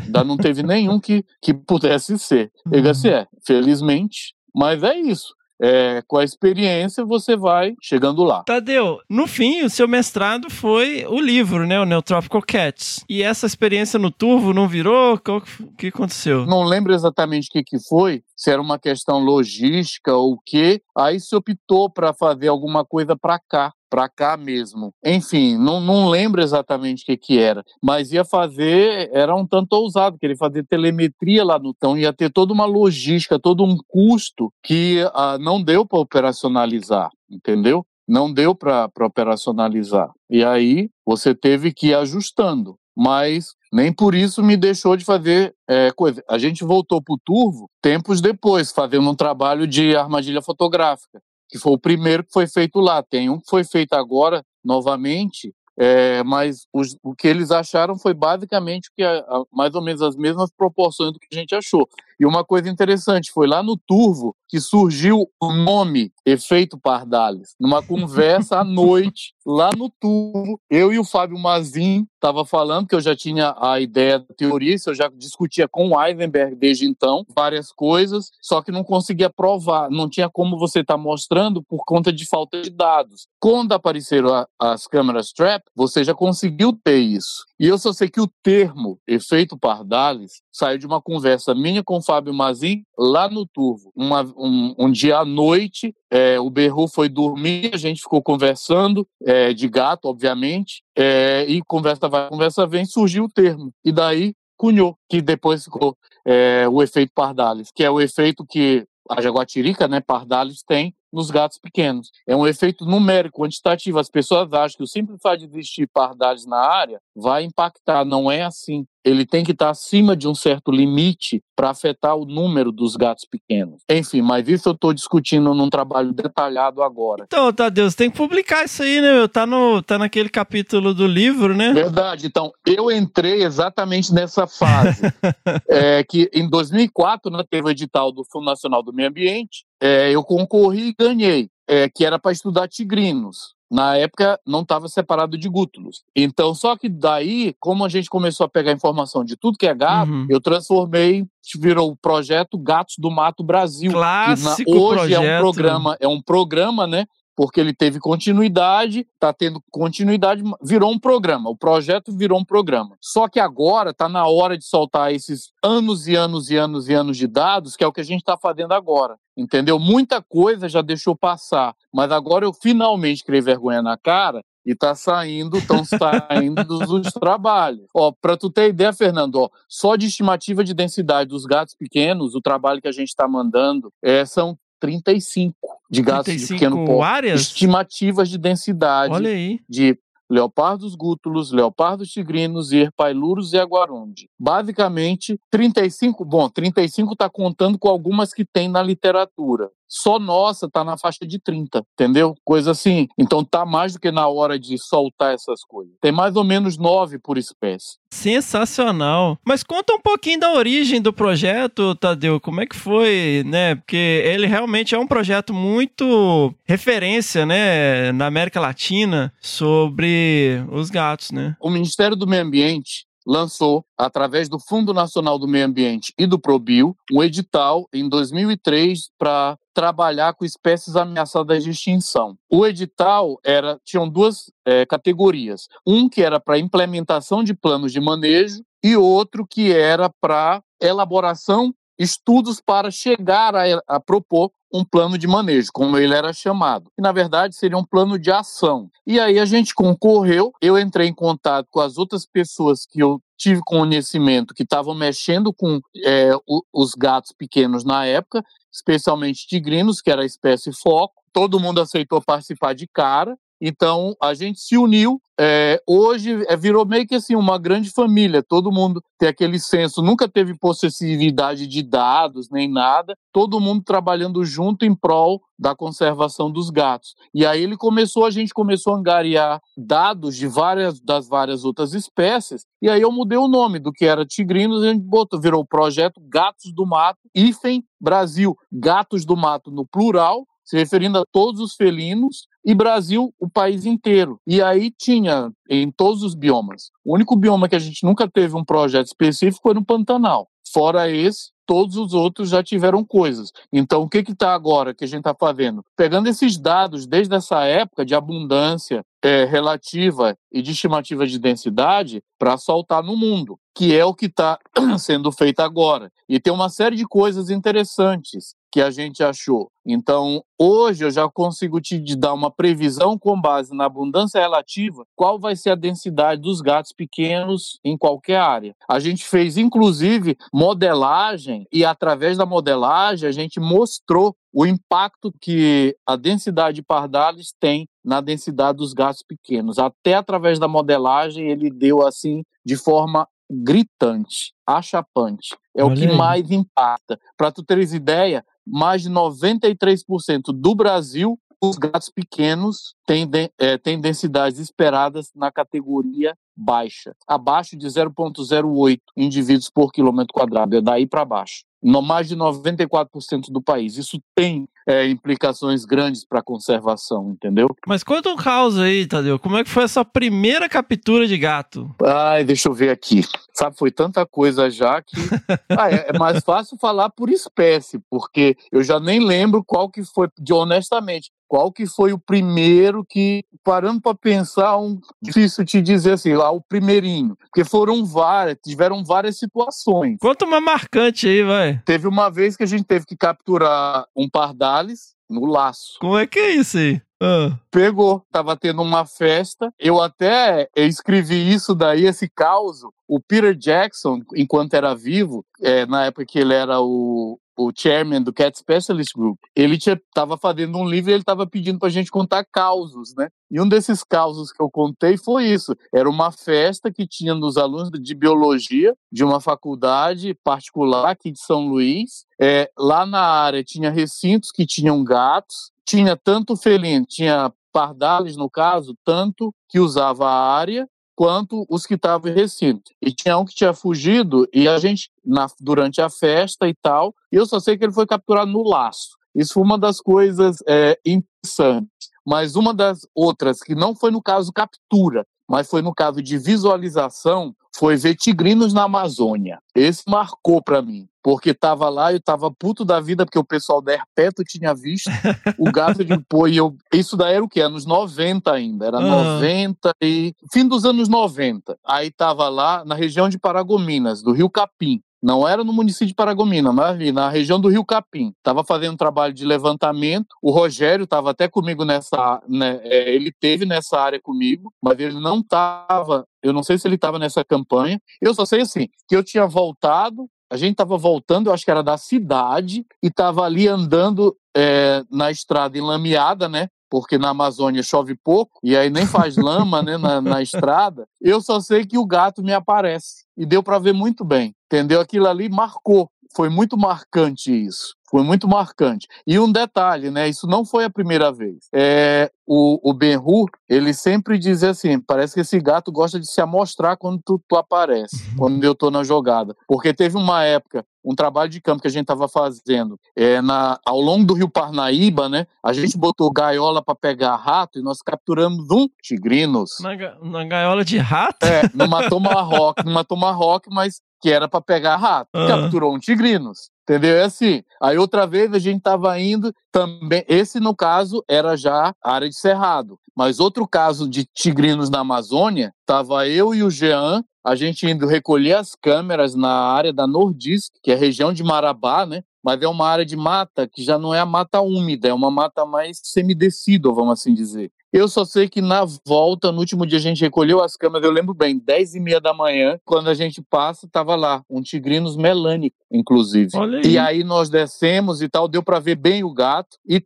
[0.05, 2.53] Ainda não teve nenhum que, que pudesse ser.
[2.67, 8.23] Eu digo assim, é, felizmente, mas é isso é, com a experiência você vai chegando
[8.25, 8.43] lá.
[8.45, 11.81] Tadeu, no fim, o seu mestrado foi o livro, né?
[11.81, 13.05] O Neotropical Cats.
[13.09, 15.15] E essa experiência no Turvo não virou?
[15.15, 16.47] O que aconteceu?
[16.47, 20.81] Não lembro exatamente o que, que foi, se era uma questão logística ou o quê.
[20.97, 24.93] Aí se optou para fazer alguma coisa para cá para cá mesmo.
[25.03, 29.73] Enfim, não, não lembro exatamente o que, que era, mas ia fazer, era um tanto
[29.73, 34.53] ousado, queria fazer telemetria lá no então ia ter toda uma logística, todo um custo
[34.63, 37.87] que ah, não deu para operacionalizar, entendeu?
[38.07, 40.11] Não deu para operacionalizar.
[40.29, 42.77] E aí você teve que ir ajustando.
[42.99, 46.23] Mas nem por isso me deixou de fazer é, coisa.
[46.31, 51.59] A gente voltou para o Turvo tempos depois, fazendo um trabalho de armadilha fotográfica que
[51.59, 53.03] foi o primeiro que foi feito lá.
[53.03, 58.15] Tem um que foi feito agora, novamente, é, mas os, o que eles acharam foi
[58.15, 61.87] basicamente que a, a, mais ou menos as mesmas proporções do que a gente achou.
[62.19, 67.55] E uma coisa interessante, foi lá no Turvo que surgiu o nome Efeito Pardalis.
[67.61, 72.95] Numa conversa à noite, lá no Turvo, eu e o Fábio Mazin estava falando que
[72.95, 76.87] eu já tinha a ideia da teoria, isso eu já discutia com o Eisenberg desde
[76.87, 81.63] então, várias coisas, só que não conseguia provar, não tinha como você estar tá mostrando
[81.63, 83.27] por conta de falta de dados.
[83.39, 87.45] Quando apareceram a, as câmeras trap, você já conseguiu ter isso.
[87.59, 91.97] E eu só sei que o termo efeito Pardalis saiu de uma conversa minha com
[91.97, 93.91] o Fábio Mazin lá no Turvo.
[93.97, 99.09] Uma, um, um, dia à noite, é, o Berru foi dormir, a gente ficou conversando,
[99.25, 103.73] é, de gato, obviamente, é, e conversa vai, conversa vem, surgiu o termo.
[103.83, 105.97] E daí cunhou, que depois ficou
[106.27, 111.31] é, o efeito Pardalis, que é o efeito que a jaguatirica, né, Pardalis, tem nos
[111.31, 112.11] gatos pequenos.
[112.27, 113.99] É um efeito numérico, quantitativo.
[113.99, 118.05] As pessoas acham que o simples fato de existir pardais na área vai impactar.
[118.05, 118.85] Não é assim.
[119.03, 123.25] Ele tem que estar acima de um certo limite para afetar o número dos gatos
[123.25, 123.81] pequenos.
[123.89, 127.25] Enfim, mas isso eu estou discutindo num trabalho detalhado agora.
[127.27, 129.29] Então, Tadeu, você tem que publicar isso aí, né, meu?
[129.29, 131.73] Tá, no, tá naquele capítulo do livro, né?
[131.73, 132.27] Verdade.
[132.27, 135.03] Então, eu entrei exatamente nessa fase.
[135.71, 140.11] é, que em 2004, né, teve o edital do Fundo Nacional do Meio Ambiente, é,
[140.11, 143.56] eu concorri e ganhei, é, que era para estudar tigrinos.
[143.71, 146.05] Na época não estava separado de gútulos.
[146.15, 149.75] Então, só que daí, como a gente começou a pegar informação de tudo que é
[149.75, 150.27] gato, uhum.
[150.31, 151.27] eu transformei,
[151.59, 153.93] virou o projeto Gatos do Mato Brasil.
[153.93, 155.23] Clássico na, hoje projeto.
[155.25, 157.07] é um programa, é um programa, né?
[157.37, 161.51] Porque ele teve continuidade, está tendo continuidade, virou um programa.
[161.51, 162.97] O projeto virou um programa.
[163.01, 166.95] Só que agora está na hora de soltar esses anos e anos e anos e
[166.95, 169.17] anos de dados, que é o que a gente está fazendo agora.
[169.37, 169.79] Entendeu?
[169.79, 174.95] Muita coisa já deixou passar, mas agora eu finalmente criei vergonha na cara e tá
[174.95, 177.87] saindo, estão saindo dos, dos, trabalhos.
[177.95, 182.35] Ó, para tu ter ideia, Fernando, ó, só de estimativa de densidade dos gatos pequenos,
[182.35, 185.55] o trabalho que a gente está mandando é, são 35
[185.91, 187.29] de gatos de pequeno porte.
[187.29, 189.61] Estimativas de densidade Olha aí.
[189.69, 189.99] de
[190.29, 194.29] leopardos gútulos, leopardos tigrinos, erpailuros e aguarundi.
[194.39, 199.71] Basicamente, 35, bom, 35 está contando com algumas que tem na literatura.
[199.89, 202.35] Só nossa tá na faixa de 30, entendeu?
[202.45, 203.07] Coisa assim.
[203.19, 205.95] Então tá mais do que na hora de soltar essas coisas.
[206.01, 207.99] Tem mais ou menos nove por espécie.
[208.11, 209.39] Sensacional.
[209.45, 212.41] Mas conta um pouquinho da origem do projeto, Tadeu.
[212.41, 213.75] Como é que foi, né?
[213.75, 221.31] Porque ele realmente é um projeto muito referência, né, na América Latina sobre os gatos,
[221.31, 221.57] né?
[221.61, 226.39] O Ministério do Meio Ambiente lançou, através do Fundo Nacional do Meio Ambiente e do
[226.39, 232.37] Probio, um edital em 2003 para trabalhar com espécies ameaçadas de extinção.
[232.51, 238.01] O edital era tinham duas é, categorias, um que era para implementação de planos de
[238.01, 245.17] manejo e outro que era para elaboração estudos para chegar a, a propor um plano
[245.17, 246.91] de manejo, como ele era chamado.
[246.99, 248.91] E, na verdade, seria um plano de ação.
[249.07, 253.21] E aí a gente concorreu, eu entrei em contato com as outras pessoas que eu
[253.37, 256.31] tive conhecimento que estavam mexendo com é,
[256.73, 258.43] os gatos pequenos na época,
[258.73, 261.23] especialmente tigrinos, que era a espécie foco.
[261.33, 263.37] Todo mundo aceitou participar de cara.
[263.61, 265.21] Então a gente se uniu.
[265.39, 268.43] É, hoje é, virou meio que assim uma grande família.
[268.43, 270.03] Todo mundo tem aquele senso.
[270.03, 273.15] Nunca teve possessividade de dados nem nada.
[273.33, 277.15] Todo mundo trabalhando junto em prol da conservação dos gatos.
[277.35, 281.95] E aí ele começou, a gente começou a angariar dados de várias das várias outras
[281.95, 282.65] espécies.
[282.81, 284.83] E aí eu mudei o nome do que era tigrinos.
[284.83, 289.87] A gente botou, virou o projeto Gatos do Mato, IFEM Brasil, Gatos do Mato no
[289.87, 294.41] plural se referindo a todos os felinos, e Brasil, o país inteiro.
[294.45, 296.91] E aí tinha em todos os biomas.
[297.05, 300.49] O único bioma que a gente nunca teve um projeto específico foi no Pantanal.
[300.73, 303.53] Fora esse, todos os outros já tiveram coisas.
[303.73, 305.85] Então, o que está agora que a gente está fazendo?
[305.97, 312.21] Pegando esses dados desde essa época de abundância é, relativa e de estimativa de densidade
[312.37, 314.59] para soltar no mundo, que é o que está
[314.99, 316.11] sendo feito agora.
[316.29, 319.71] E tem uma série de coisas interessantes que a gente achou.
[319.87, 325.39] Então, hoje eu já consigo te dar uma previsão com base na abundância relativa, qual
[325.39, 328.77] vai ser a densidade dos gatos pequenos em qualquer área.
[328.87, 335.97] A gente fez, inclusive, modelagem e, através da modelagem, a gente mostrou o impacto que
[336.07, 339.79] a densidade de pardales tem na densidade dos gatos pequenos.
[339.79, 345.57] Até através da modelagem, ele deu assim de forma gritante, achapante.
[345.77, 346.17] É Olha o que aí.
[346.17, 347.19] mais impacta.
[347.37, 353.79] Para tu teres ideia, mais de 93% do Brasil, os gatos pequenos tem, de, é,
[353.79, 361.07] tem densidades esperadas na categoria baixa, abaixo de 0,08 indivíduos por quilômetro quadrado, é daí
[361.07, 361.65] para baixo.
[361.83, 363.97] No mais de 94% do país.
[363.97, 367.69] Isso tem é, implicações grandes para a conservação, entendeu?
[367.87, 369.39] Mas conta um caos aí, Tadeu.
[369.39, 371.95] Como é que foi essa primeira captura de gato?
[372.03, 373.23] Ai, deixa eu ver aqui.
[373.53, 375.17] Sabe, foi tanta coisa já que
[375.79, 380.03] ah, é, é, mais fácil falar por espécie, porque eu já nem lembro qual que
[380.03, 385.81] foi, de honestamente, qual que foi o primeiro que, parando para pensar, um difícil te
[385.81, 390.17] dizer assim, lá o primeirinho, porque foram várias, tiveram várias situações.
[390.21, 391.81] Conta uma marcante aí, vai.
[391.85, 395.99] Teve uma vez que a gente teve que capturar um pardales no laço.
[396.01, 397.01] Como é que é isso aí?
[397.21, 397.59] Ah.
[397.71, 399.73] Pegou, tava tendo uma festa.
[399.79, 402.83] Eu até escrevi isso daí, esse caos.
[403.09, 408.23] O Peter Jackson, enquanto era vivo, é, na época que ele era o, o chairman
[408.23, 411.91] do Cat Specialist Group, ele estava fazendo um livro e ele estava pedindo para a
[411.91, 413.29] gente contar causos, né?
[413.51, 415.75] E um desses causos que eu contei foi isso.
[415.95, 421.41] Era uma festa que tinha nos alunos de biologia de uma faculdade particular aqui de
[421.41, 422.27] São Luís.
[422.41, 428.51] É, lá na área tinha recintos que tinham gatos, tinha tanto felino, tinha pardales no
[428.51, 432.93] caso, tanto que usava a área quanto os que estavam em recinto.
[433.01, 437.15] E tinha um que tinha fugido e a gente, na, durante a festa e tal,
[437.33, 439.17] eu só sei que ele foi capturado no laço.
[439.35, 442.11] Isso foi uma das coisas é, interessantes.
[442.25, 446.37] Mas uma das outras, que não foi no caso captura, mas foi no caso de
[446.39, 449.61] visualização, foi ver tigrinos na Amazônia.
[449.75, 453.43] Esse marcou para mim, porque tava lá e eu tava puto da vida, porque o
[453.43, 455.11] pessoal da Herpeto tinha visto
[455.59, 457.63] o gato de pô, e eu, isso daí era o quê?
[457.63, 459.35] Anos 90 ainda, era uhum.
[459.41, 461.77] 90 e fim dos anos 90.
[461.85, 465.03] Aí tava lá na região de Paragominas, do Rio Capim.
[465.21, 468.33] Não era no município de Paragomina, mas ali na região do Rio Capim.
[468.39, 470.29] Estava fazendo um trabalho de levantamento.
[470.41, 472.41] O Rogério estava até comigo nessa.
[472.49, 476.25] Né, é, ele teve nessa área comigo, mas ele não estava.
[476.41, 478.01] Eu não sei se ele estava nessa campanha.
[478.23, 480.29] Eu só sei assim que eu tinha voltado.
[480.51, 485.03] A gente estava voltando, eu acho que era da cidade, e estava ali andando é,
[485.11, 486.69] na estrada enlameada, né?
[486.91, 491.07] porque na Amazônia chove pouco e aí nem faz lama né, na, na, estrada.
[491.21, 495.01] Eu só sei que o gato me aparece e deu para ver muito bem, entendeu?
[495.01, 497.97] Aquilo ali marcou, foi muito marcante isso.
[498.09, 499.09] Foi muito marcante.
[499.27, 500.29] E um detalhe, né?
[500.29, 501.69] Isso não foi a primeira vez.
[501.75, 506.97] É, o, o ele sempre diz assim: parece que esse gato gosta de se amostrar
[506.97, 508.37] quando tu, tu aparece, uhum.
[508.37, 509.57] quando eu tô na jogada.
[509.67, 513.81] Porque teve uma época, um trabalho de campo que a gente estava fazendo é, na,
[513.85, 515.47] ao longo do rio Parnaíba, né?
[515.65, 519.79] A gente botou gaiola para pegar rato e nós capturamos um tigrinos.
[519.81, 521.45] Na, na gaiola de rato?
[521.45, 525.29] É, numa tomahawk, numa tomahawk, mas que era para pegar rato.
[525.35, 525.47] Uhum.
[525.47, 526.71] Capturou um tigrinos.
[526.83, 527.17] Entendeu?
[527.17, 527.63] É assim.
[527.83, 530.25] Aí outra vez a gente estava indo também.
[530.29, 532.99] Esse, no caso, era já área de cerrado.
[533.17, 538.07] Mas outro caso de tigrinos na Amazônia, estava eu e o Jean, a gente indo
[538.07, 542.23] recolher as câmeras na área da Nordisk, que é a região de Marabá, né?
[542.45, 545.31] Mas é uma área de mata que já não é a mata úmida, é uma
[545.31, 547.73] mata mais semidecida, vamos assim dizer.
[547.97, 551.11] Eu só sei que na volta, no último dia, a gente recolheu as câmeras, eu
[551.11, 555.17] lembro bem, 10 e meia da manhã, quando a gente passa, tava lá, um tigrinos
[555.17, 556.51] melânico, inclusive.
[556.59, 556.93] Aí.
[556.93, 560.05] E aí nós descemos e tal, deu para ver bem o gato e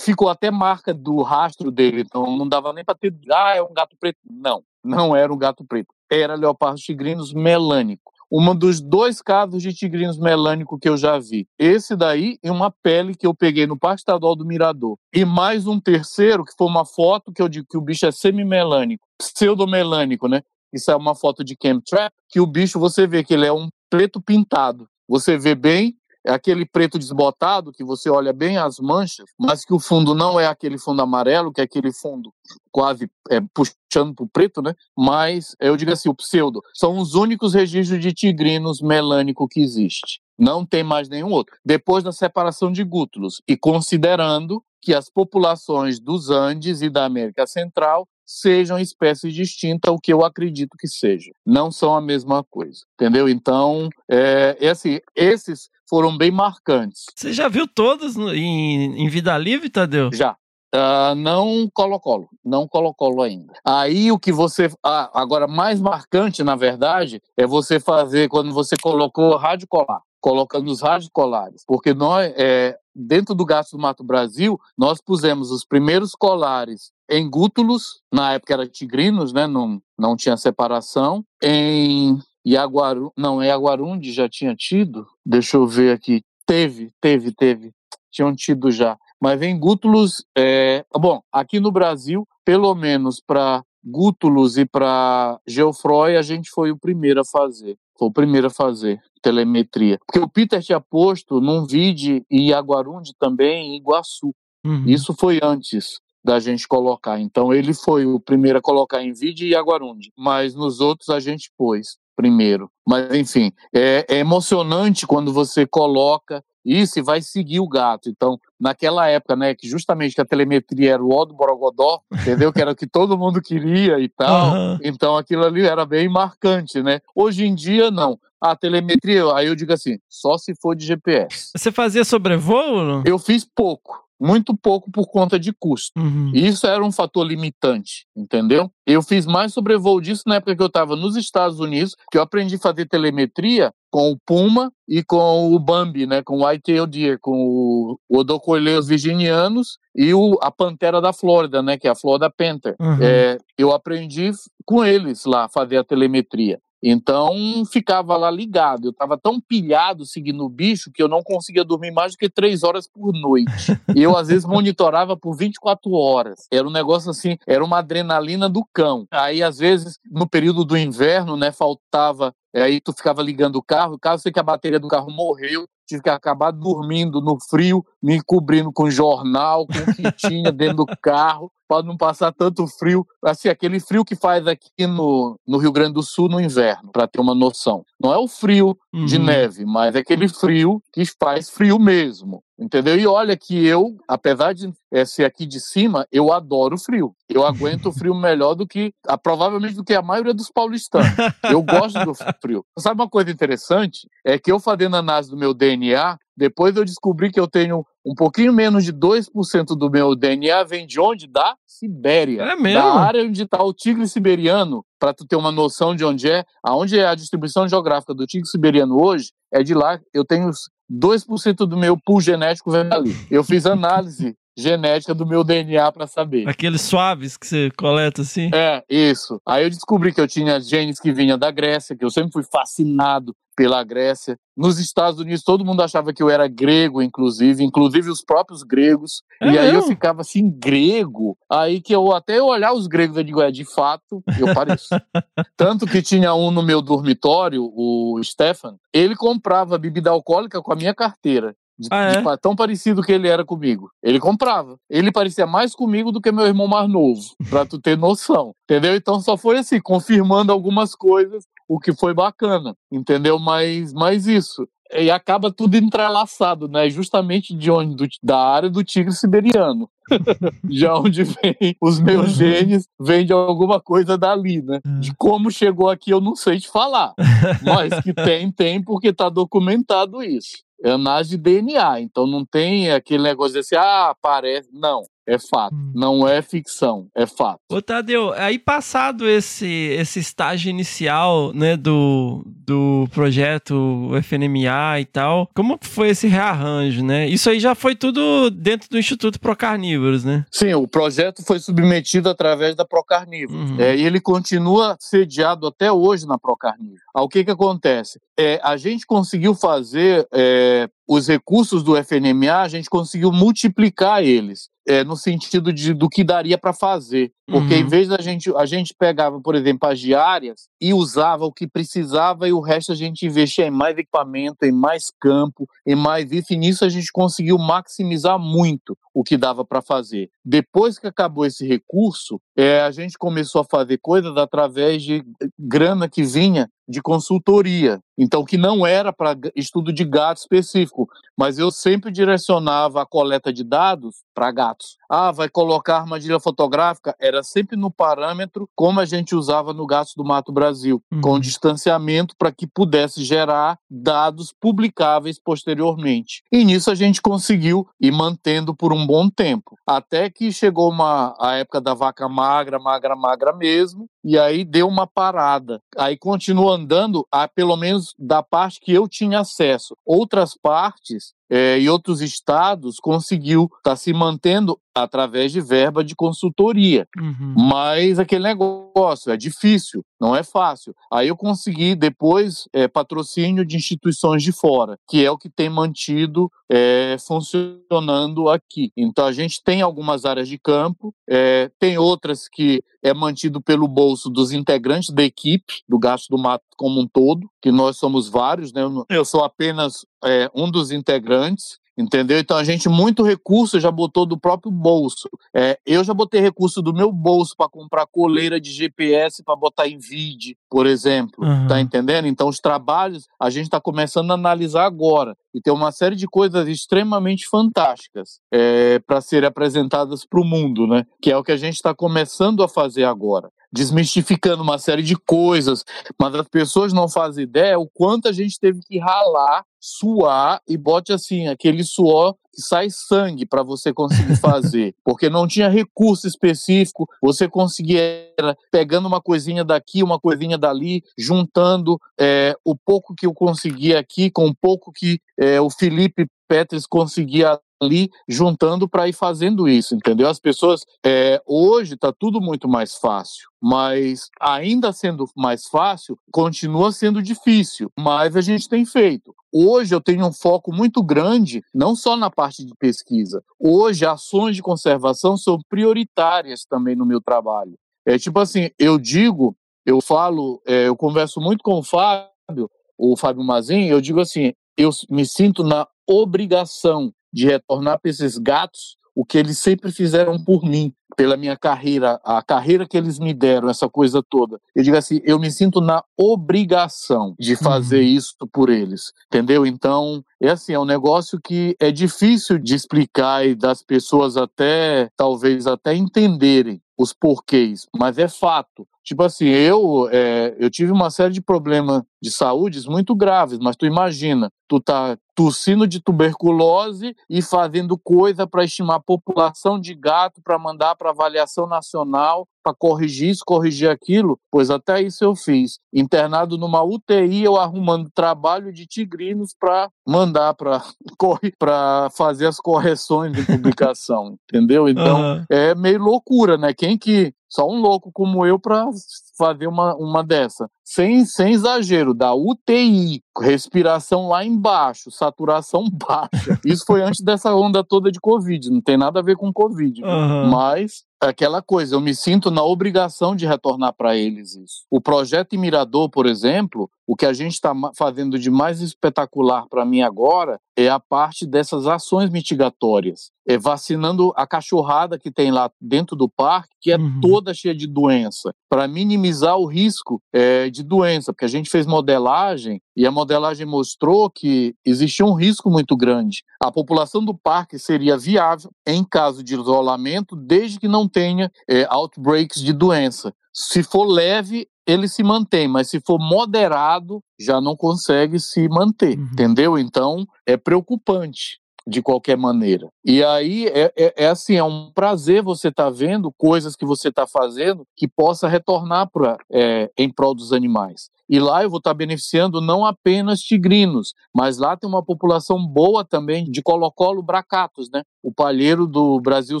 [0.00, 3.74] ficou até marca do rastro dele, então não dava nem para ter, ah, é um
[3.74, 4.20] gato preto.
[4.24, 9.72] Não, não era um gato preto, era leopardo tigrinos melânico um dos dois casos de
[9.72, 11.46] tigrinos melânico que eu já vi.
[11.58, 14.96] Esse daí e uma pele que eu peguei no Estadual do Mirador.
[15.12, 18.12] E mais um terceiro, que foi uma foto que eu digo que o bicho é
[18.12, 20.42] semimelânico, pseudomelânico, né?
[20.72, 23.68] Isso é uma foto de Trap, que o bicho você vê que ele é um
[23.88, 24.88] preto pintado.
[25.08, 25.94] Você vê bem
[26.24, 30.40] é aquele preto desbotado que você olha bem as manchas, mas que o fundo não
[30.40, 32.32] é aquele fundo amarelo, que é aquele fundo
[32.72, 34.74] quase é, puxando para o preto, né?
[34.96, 40.20] Mas eu digo assim, o pseudo são os únicos registros de tigrinos melânico que existe.
[40.38, 41.56] Não tem mais nenhum outro.
[41.64, 47.46] Depois da separação de gútulos e considerando que as populações dos Andes e da América
[47.46, 51.30] Central sejam espécies distintas, o que eu acredito que seja.
[51.44, 53.28] Não são a mesma coisa, entendeu?
[53.28, 57.04] Então, é, é assim, esses foram bem marcantes.
[57.14, 60.10] Você já viu todos em, em Vida Livre, Tadeu?
[60.12, 60.36] Já.
[60.74, 63.52] Uh, não Colo-Colo, não Colo-Colo ainda.
[63.64, 64.68] Aí o que você.
[64.84, 70.68] Ah, agora, mais marcante, na verdade, é você fazer quando você colocou rádio colar, colocando
[70.68, 71.62] os rádios colares.
[71.64, 77.30] Porque nós, é, dentro do Gasto do Mato Brasil, nós pusemos os primeiros colares em
[77.30, 79.46] gútulos, na época era tigrinos, né?
[79.46, 81.24] Não, não tinha separação.
[81.40, 85.06] Em Iaguaru, não, em Aguarundi já tinha tido.
[85.24, 86.22] Deixa eu ver aqui.
[86.46, 87.72] Teve, teve, teve.
[88.10, 88.96] Tinham tido já.
[89.20, 90.24] Mas vem gútulos.
[90.36, 90.84] É...
[90.92, 96.78] Bom, aqui no Brasil, pelo menos para Gútulos e para Geoffroy, a gente foi o
[96.78, 97.76] primeiro a fazer.
[97.98, 99.98] Foi o primeiro a fazer telemetria.
[100.06, 104.34] Porque o Peter tinha posto num vídeo e Aguarundi também em Iguaçu.
[104.64, 104.84] Uhum.
[104.86, 107.20] Isso foi antes da gente colocar.
[107.20, 110.12] Então ele foi o primeiro a colocar em vídeo e Aguarundi.
[110.16, 112.70] Mas nos outros a gente pôs primeiro.
[112.86, 118.08] Mas enfim, é, é emocionante quando você coloca isso e vai seguir o gato.
[118.08, 122.52] Então, naquela época, né, que justamente que a telemetria era o ó do Borogodó, entendeu?
[122.52, 124.46] Que era o que todo mundo queria e tal.
[124.46, 124.78] Aham.
[124.82, 127.00] Então, aquilo ali era bem marcante, né?
[127.14, 128.18] Hoje em dia, não.
[128.40, 131.50] A telemetria, aí eu digo assim, só se for de GPS.
[131.56, 132.82] Você fazia sobrevoo?
[132.82, 133.02] Não?
[133.06, 136.00] Eu fiz pouco, muito pouco por conta de custo.
[136.00, 136.30] Uhum.
[136.34, 138.70] E Isso era um fator limitante, entendeu?
[138.86, 142.22] Eu fiz mais sobrevoo disso na época que eu estava nos Estados Unidos, que eu
[142.22, 146.22] aprendi a fazer telemetria com o Puma e com o Bambi, né?
[146.22, 151.76] Com o White-tailed Deer, com o Odocoileus virginianos e o, a Pantera da Flórida, né?
[151.76, 152.74] Que é a Florida Panther.
[152.80, 152.98] Uhum.
[153.00, 154.30] É, eu aprendi
[154.64, 156.58] com eles lá a fazer a telemetria.
[156.86, 158.88] Então ficava lá ligado.
[158.88, 162.28] Eu estava tão pilhado seguindo o bicho que eu não conseguia dormir mais do que
[162.28, 163.72] três horas por noite.
[163.96, 166.46] Eu às vezes monitorava por 24 horas.
[166.52, 169.06] Era um negócio assim, era uma adrenalina do cão.
[169.10, 173.98] Aí às vezes no período do inverno, né, faltava Aí tu ficava ligando o carro,
[173.98, 178.20] caso sei que a bateria do carro morreu, tive que acabar dormindo no frio, me
[178.22, 183.06] cobrindo com jornal, com o que tinha dentro do carro, para não passar tanto frio.
[183.24, 187.06] Assim, aquele frio que faz aqui no, no Rio Grande do Sul no inverno, para
[187.08, 187.84] ter uma noção.
[188.00, 189.24] Não é o frio de Uhum.
[189.24, 192.42] neve, mas é aquele frio que faz frio mesmo.
[192.58, 192.96] Entendeu?
[192.96, 197.14] E olha que eu, apesar de eh, ser aqui de cima, eu adoro frio.
[197.28, 201.08] Eu aguento o frio melhor do que, ah, provavelmente, do que a maioria dos paulistanos.
[201.42, 202.64] Eu gosto do frio.
[202.78, 204.08] Sabe uma coisa interessante?
[204.24, 208.14] É que eu fazendo análise do meu DNA, depois eu descobri que eu tenho um
[208.14, 211.26] pouquinho menos de 2% do meu DNA vem de onde?
[211.26, 212.42] Da Sibéria.
[212.42, 212.82] É mesmo?
[212.82, 216.44] Da área onde está o tigre siberiano, para tu ter uma noção de onde é,
[216.62, 220.50] aonde é a distribuição geográfica do tigre siberiano hoje, é de lá, eu tenho
[220.94, 223.16] 2% do meu pool genético vem ali.
[223.30, 226.48] Eu fiz análise genética do meu DNA para saber.
[226.48, 228.50] Aqueles suaves que você coleta assim.
[228.54, 229.40] É, isso.
[229.46, 232.44] Aí eu descobri que eu tinha genes que vinham da Grécia, que eu sempre fui
[232.44, 234.36] fascinado pela Grécia.
[234.56, 239.22] Nos Estados Unidos, todo mundo achava que eu era grego, inclusive, inclusive os próprios gregos.
[239.40, 241.36] É e aí eu ficava assim, grego?
[241.50, 244.88] Aí que eu até eu olhar os gregos, eu digo, é, de fato, eu pareço.
[245.56, 250.76] Tanto que tinha um no meu dormitório, o Stefan, ele comprava bebida alcoólica com a
[250.76, 251.54] minha carteira.
[251.76, 252.22] De, Ah, é?
[252.22, 253.90] de tão parecido que ele era comigo.
[254.00, 254.76] Ele comprava.
[254.88, 258.52] Ele parecia mais comigo do que meu irmão mais novo, pra tu ter noção.
[258.64, 258.94] Entendeu?
[258.94, 262.74] Então só foi assim, confirmando algumas coisas, o que foi bacana.
[262.90, 263.38] Entendeu?
[263.38, 264.66] Mas, mas isso.
[264.92, 266.88] E acaba tudo entrelaçado, né?
[266.88, 267.96] Justamente de onde?
[267.96, 269.88] Do- da área do tigre siberiano.
[270.62, 274.80] de onde vem os meus genes, vem de alguma coisa dali, né?
[275.00, 277.14] De como chegou aqui eu não sei te falar.
[277.62, 280.62] Mas que tem, tem, porque tá documentado isso.
[280.82, 284.68] É análise de DNA, então não tem aquele negócio de assim, ah, parece.
[284.70, 285.74] Não, é fato.
[285.74, 285.92] Hum.
[285.94, 287.60] Não é ficção, é fato.
[287.70, 295.48] Ô, Tadeu, aí passado esse, esse estágio inicial, né, do, do projeto FNMA e tal,
[295.54, 297.26] como foi esse rearranjo, né?
[297.28, 300.44] Isso aí já foi tudo dentro do Instituto Pro Carnívoros, né?
[300.50, 303.58] Sim, o projeto foi submetido através da Procarnívoro.
[303.58, 303.80] Uhum.
[303.80, 307.00] É, e ele continua sediado até hoje na Procarnívoro.
[307.14, 308.20] Ah, O que que acontece?
[308.38, 314.68] É, a gente conseguiu fazer é, os recursos do FNMA, a gente conseguiu multiplicar eles.
[314.86, 317.32] é, no sentido de, do que daria para fazer.
[317.46, 317.80] Porque Uhum.
[317.80, 321.66] em vez da gente, a gente pegava, por exemplo, as diárias e usava o que
[321.66, 326.30] precisava e o resto a gente investia em mais equipamento, em mais campo, em mais
[326.30, 330.28] isso, e nisso a gente conseguiu maximizar muito o que dava para fazer.
[330.44, 335.24] Depois que acabou esse recurso, é, a gente começou a fazer coisas através de
[335.58, 338.00] grana que vinha de consultoria.
[338.16, 343.52] Então, que não era para estudo de gato específico, mas eu sempre direcionava a coleta
[343.52, 344.96] de dados para gatos.
[345.08, 347.14] Ah, vai colocar armadilha fotográfica?
[347.18, 351.20] Era sempre no parâmetro como a gente usava no Gatos do Mato Brasil, Uhum.
[351.20, 356.42] com distanciamento para que pudesse gerar dados publicáveis posteriormente.
[356.52, 361.34] E nisso a gente conseguiu ir mantendo por um bom tempo, até que chegou uma,
[361.40, 365.80] a época da vaca magra, magra, magra mesmo, e aí deu uma parada.
[365.96, 369.94] Aí continuou andando, a, pelo menos da parte que eu tinha acesso.
[370.04, 377.06] Outras partes é, e outros estados conseguiu estar se mantendo através de verba de consultoria.
[377.18, 377.54] Uhum.
[377.56, 380.04] Mas aquele negócio é difícil.
[380.20, 380.94] Não é fácil.
[381.12, 385.68] Aí eu consegui depois é, patrocínio de instituições de fora, que é o que tem
[385.68, 388.92] mantido é, funcionando aqui.
[388.96, 393.86] Então a gente tem algumas áreas de campo, é, tem outras que é mantido pelo
[393.86, 398.28] bolso dos integrantes da equipe do gasto do mato como um todo, que nós somos
[398.28, 398.82] vários, né?
[399.10, 402.38] Eu sou apenas é, um dos integrantes, Entendeu?
[402.38, 405.28] Então a gente, muito recurso já botou do próprio bolso.
[405.54, 409.86] É, eu já botei recurso do meu bolso para comprar coleira de GPS para botar
[409.86, 411.44] em vídeo, por exemplo.
[411.44, 411.68] Uhum.
[411.68, 412.26] Tá entendendo?
[412.26, 415.36] Então os trabalhos a gente está começando a analisar agora.
[415.54, 420.88] E tem uma série de coisas extremamente fantásticas é, para serem apresentadas para o mundo,
[420.88, 421.04] né?
[421.22, 425.16] Que é o que a gente está começando a fazer agora desmistificando uma série de
[425.16, 425.84] coisas,
[426.16, 430.76] mas as pessoas não fazem ideia o quanto a gente teve que ralar, suar e
[430.76, 436.28] bote assim, aquele suor que sai sangue para você conseguir fazer, porque não tinha recurso
[436.28, 438.32] específico, você conseguia
[438.70, 444.30] pegando uma coisinha daqui, uma coisinha dali, juntando é, o pouco que eu conseguia aqui
[444.30, 449.94] com o pouco que é, o Felipe Petris conseguia ali juntando para ir fazendo isso,
[449.94, 450.28] entendeu?
[450.28, 456.92] As pessoas é, hoje está tudo muito mais fácil, mas ainda sendo mais fácil, continua
[456.92, 459.34] sendo difícil, mas a gente tem feito.
[459.52, 463.42] Hoje eu tenho um foco muito grande, não só na parte de pesquisa.
[463.58, 467.74] Hoje ações de conservação são prioritárias também no meu trabalho.
[468.06, 469.56] É tipo assim, eu digo,
[469.86, 474.52] eu falo, é, eu converso muito com o Fábio, o Fábio Mazin, eu digo assim,
[474.76, 480.42] eu me sinto na obrigação de retornar para esses gatos o que eles sempre fizeram
[480.42, 484.60] por mim, pela minha carreira, a carreira que eles me deram, essa coisa toda.
[484.74, 488.08] Eu digo assim, eu me sinto na obrigação de fazer uhum.
[488.08, 489.64] isso por eles, entendeu?
[489.64, 495.08] Então, é assim, é um negócio que é difícil de explicar e das pessoas até,
[495.16, 498.86] talvez até entenderem os porquês, mas é fato.
[499.02, 503.76] Tipo assim, eu, é, eu tive uma série de problemas de saúde muito graves, mas
[503.76, 509.94] tu imagina, tu tá tossindo de tuberculose e fazendo coisa para estimar a população de
[509.94, 515.36] gato para mandar para avaliação nacional para corrigir isso, corrigir aquilo, pois até isso eu
[515.36, 515.78] fiz.
[515.92, 520.82] Internado numa UTI, eu arrumando trabalho de tigrinos para mandar para
[521.58, 524.88] para fazer as correções de publicação, entendeu?
[524.88, 525.44] Então uhum.
[525.50, 526.72] é meio loucura, né?
[526.72, 528.90] Quem que só um louco como eu para
[529.38, 530.68] fazer uma, uma dessa.
[530.84, 536.58] Sem, sem exagero, da UTI, respiração lá embaixo, saturação baixa.
[536.64, 540.02] Isso foi antes dessa onda toda de Covid, não tem nada a ver com Covid.
[540.02, 540.50] Uhum.
[540.50, 544.84] Mas aquela coisa, eu me sinto na obrigação de retornar para eles isso.
[544.90, 549.84] O projeto Mirador, por exemplo, o que a gente está fazendo de mais espetacular para
[549.84, 553.30] mim agora é a parte dessas ações mitigatórias.
[553.46, 557.20] É vacinando a cachorrada que tem lá dentro do parque, que é uhum.
[557.20, 561.86] toda cheia de doença, para minimizar o risco é, de doença, porque a gente fez
[561.86, 566.42] modelagem e a modelagem mostrou que existia um risco muito grande.
[566.60, 571.86] A população do parque seria viável em caso de isolamento, desde que não tenha é,
[571.90, 573.32] outbreaks de doença.
[573.52, 579.18] Se for leve, ele se mantém, mas se for moderado, já não consegue se manter,
[579.18, 579.28] uhum.
[579.32, 579.78] entendeu?
[579.78, 582.88] Então é preocupante de qualquer maneira.
[583.04, 586.86] E aí é, é, é assim, é um prazer você estar tá vendo coisas que
[586.86, 591.10] você está fazendo que possa retornar pra, é, em prol dos animais.
[591.34, 596.04] E lá eu vou estar beneficiando não apenas tigrinos, mas lá tem uma população boa
[596.04, 598.04] também de colocolo bracatos, né?
[598.22, 599.60] O palheiro do Brasil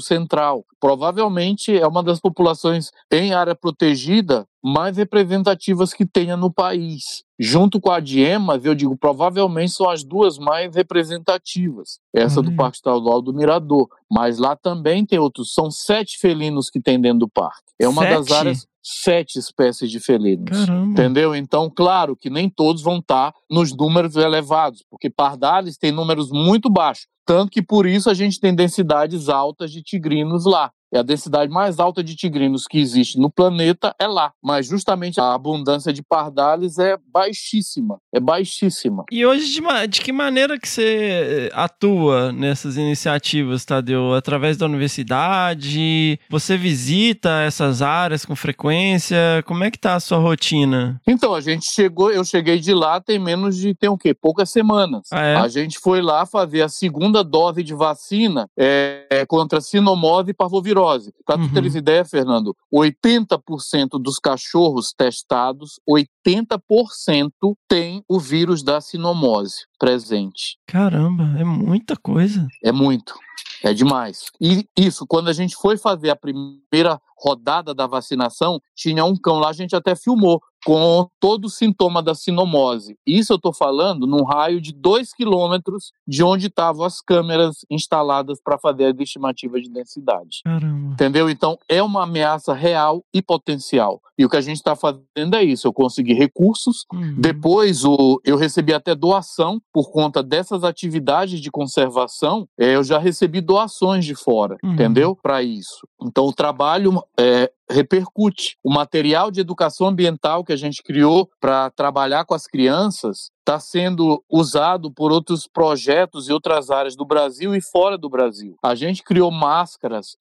[0.00, 0.64] Central.
[0.78, 7.24] Provavelmente é uma das populações em área protegida mais representativas que tenha no país.
[7.40, 11.98] Junto com a Diemas, eu digo, provavelmente são as duas mais representativas.
[12.14, 12.46] Essa uhum.
[12.46, 13.88] do Parque Estadual do Mirador.
[14.08, 15.52] Mas lá também tem outros.
[15.52, 17.72] São sete felinos que tem dentro do parque.
[17.80, 18.14] É uma sete?
[18.14, 20.50] das áreas sete espécies de felinos.
[20.50, 20.92] Caramba.
[20.92, 21.34] Entendeu?
[21.34, 26.30] Então, claro que nem todos vão estar tá nos números elevados, porque pardales tem números
[26.30, 27.06] muito baixos.
[27.26, 30.70] Tanto que por isso a gente tem densidades altas de tigrinos lá.
[30.94, 34.32] É a densidade mais alta de tigrinos que existe no planeta é lá.
[34.40, 37.98] Mas justamente a abundância de pardales é baixíssima.
[38.14, 39.04] É baixíssima.
[39.10, 44.14] E hoje, de, de que maneira que você eh, atua nessas iniciativas, Tadeu?
[44.14, 46.16] Através da universidade?
[46.30, 49.18] Você visita essas áreas com frequência?
[49.46, 51.00] Como é que tá a sua rotina?
[51.08, 54.14] Então, a gente chegou, eu cheguei de lá tem menos de, tem o quê?
[54.14, 55.08] Poucas semanas.
[55.10, 55.34] Ah, é?
[55.34, 61.12] A gente foi lá fazer a segunda dose de vacina é, contra sinomose e parvovirose.
[61.24, 61.48] Para Uhum.
[61.48, 67.30] tu teres ideia, Fernando, 80% dos cachorros testados, 80%
[67.68, 70.56] tem o vírus da sinomose presente.
[70.66, 72.46] Caramba, é muita coisa.
[72.62, 73.14] É muito.
[73.62, 74.30] É demais.
[74.40, 79.38] E isso, quando a gente foi fazer a primeira rodada da vacinação, tinha um cão
[79.38, 82.96] lá, a gente até filmou, com todo o sintoma da sinomose.
[83.06, 88.38] Isso eu estou falando num raio de 2 quilômetros de onde estavam as câmeras instaladas
[88.42, 90.40] para fazer a estimativa de densidade.
[90.42, 90.94] Caramba.
[90.94, 91.28] Entendeu?
[91.28, 94.00] Então, é uma ameaça real e potencial.
[94.16, 96.86] E o que a gente está fazendo é isso: eu consegui recursos.
[96.92, 97.16] Uhum.
[97.18, 102.46] Depois, o, eu recebi até doação por conta dessas atividades de conservação.
[102.58, 104.72] é, eu já recebi doações de fora, Uhum.
[104.74, 105.14] entendeu?
[105.22, 105.86] Para isso.
[106.02, 108.56] Então, o trabalho é, repercute.
[108.62, 113.60] O material de educação ambiental que a gente criou para trabalhar com as crianças está
[113.60, 118.56] sendo usado por outros projetos e outras áreas do Brasil e fora do Brasil.
[118.62, 120.16] A gente criou máscaras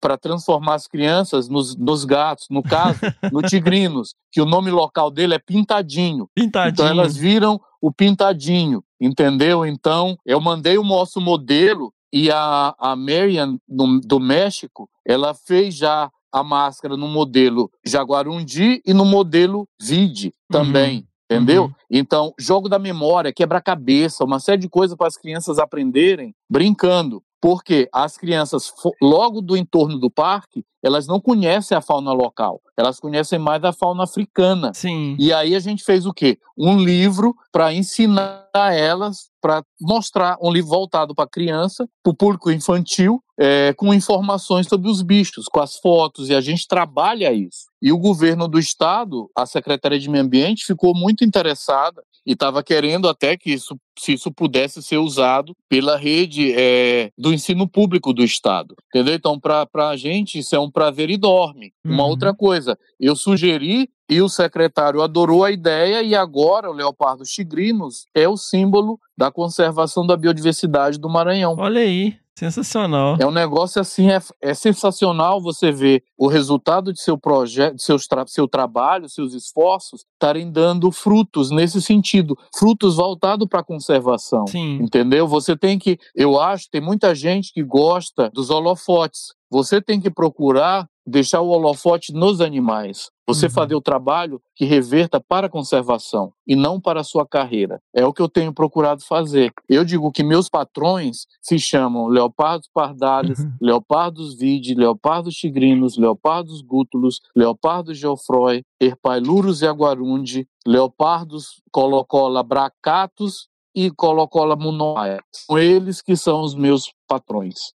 [0.00, 2.98] para transformar as crianças nos, nos gatos, no caso,
[3.30, 6.28] no tigrinos, que o nome local dele é Pintadinho.
[6.34, 6.72] Pintadinho.
[6.72, 9.64] Então elas viram o Pintadinho, entendeu?
[9.64, 15.74] Então eu mandei o nosso modelo e a, a Marian do, do México, ela fez
[15.74, 21.06] já a máscara no modelo Jaguarundi e no modelo Vide também.
[21.30, 21.64] Entendeu?
[21.64, 21.72] Uhum.
[21.90, 27.22] Então, jogo da memória, quebra-cabeça, uma série de coisas para as crianças aprenderem brincando.
[27.42, 33.00] Porque as crianças, logo do entorno do parque, elas não conhecem a fauna local, elas
[33.00, 34.72] conhecem mais a fauna africana.
[34.72, 35.16] Sim.
[35.18, 36.38] E aí a gente fez o quê?
[36.56, 42.48] Um livro para ensinar elas, para mostrar um livro voltado para criança, para o público
[42.48, 47.66] infantil, é, com informações sobre os bichos, com as fotos, e a gente trabalha isso.
[47.82, 52.62] E o governo do estado, a Secretaria de Meio Ambiente, ficou muito interessada e estava
[52.62, 58.12] querendo até que isso, se isso pudesse ser usado pela rede é, do ensino público
[58.12, 59.14] do estado, entendeu?
[59.14, 61.72] Então, para a gente, isso é um prazer e dorme.
[61.84, 62.10] Uma Uhum.
[62.10, 68.06] outra coisa, eu sugeri e o secretário adorou a ideia e agora o leopardo tigrinos
[68.14, 71.56] é o símbolo da conservação da biodiversidade do Maranhão.
[71.58, 73.16] Olha aí, sensacional.
[73.20, 77.82] É um negócio assim, é, é sensacional você ver o resultado de seu projeto, de
[77.82, 83.64] seus tra seu trabalho, seus esforços estarem dando frutos nesse sentido, frutos voltados para a
[83.64, 84.46] conservação.
[84.46, 84.78] Sim.
[84.82, 85.26] Entendeu?
[85.26, 89.34] Você tem que, eu acho, tem muita gente que gosta dos holofotes.
[89.50, 93.10] Você tem que procurar deixar o holofote nos animais.
[93.26, 93.52] Você Uhum.
[93.52, 97.80] fazer o trabalho que reverta para a conservação e não para a sua carreira.
[97.94, 99.52] É o que eu tenho procurado fazer.
[99.68, 103.52] Eu digo que meus patrões se chamam leopardos pardalis, Uhum.
[103.60, 114.54] leopardos vide, leopardos tigrinos, leopardos gútulos, leopardos geofroi, herpailurus jaguarundi, leopardos colocola bracatus e colocola
[114.56, 115.20] munoaia.
[115.32, 117.72] São eles que são os meus patrões.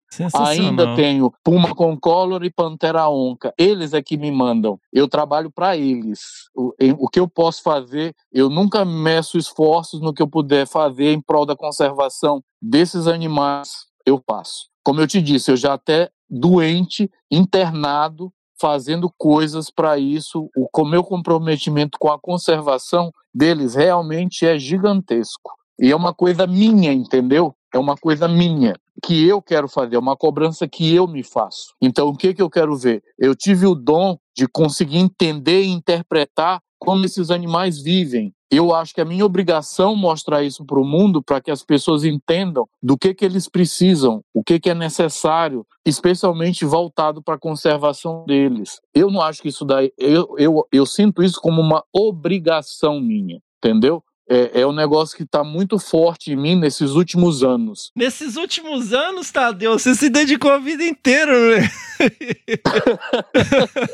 [0.50, 3.54] Ainda tenho Puma Concolor e Pantera Onca.
[3.58, 4.80] Eles é que me mandam.
[4.92, 6.20] Eu trabalho para eles.
[6.56, 10.68] O, em- o que eu posso fazer, eu nunca meço esforços no que eu puder
[10.68, 13.86] fazer em prol da conservação desses animais.
[14.06, 14.68] Eu faço.
[14.84, 20.50] Como eu te disse, eu já até doente, internado, fazendo coisas para isso.
[20.56, 25.52] O com meu comprometimento com a conservação deles realmente é gigantesco.
[25.80, 27.54] E é uma coisa minha, entendeu?
[27.74, 31.74] É uma coisa minha que eu quero fazer, é uma cobrança que eu me faço.
[31.82, 33.04] Então, o que, que eu quero ver?
[33.18, 38.34] Eu tive o dom de conseguir entender e interpretar como esses animais vivem.
[38.50, 42.06] Eu acho que é minha obrigação mostrar isso para o mundo para que as pessoas
[42.06, 47.40] entendam do que, que eles precisam, o que, que é necessário, especialmente voltado para a
[47.40, 48.80] conservação deles.
[48.94, 49.92] Eu não acho que isso daí.
[49.98, 54.02] Eu, eu, eu sinto isso como uma obrigação minha, entendeu?
[54.30, 57.92] É, é um negócio que está muito forte em mim nesses últimos anos.
[57.96, 61.32] Nesses últimos anos, Tadeu, você se dedicou a vida inteira,
[61.62, 61.70] né?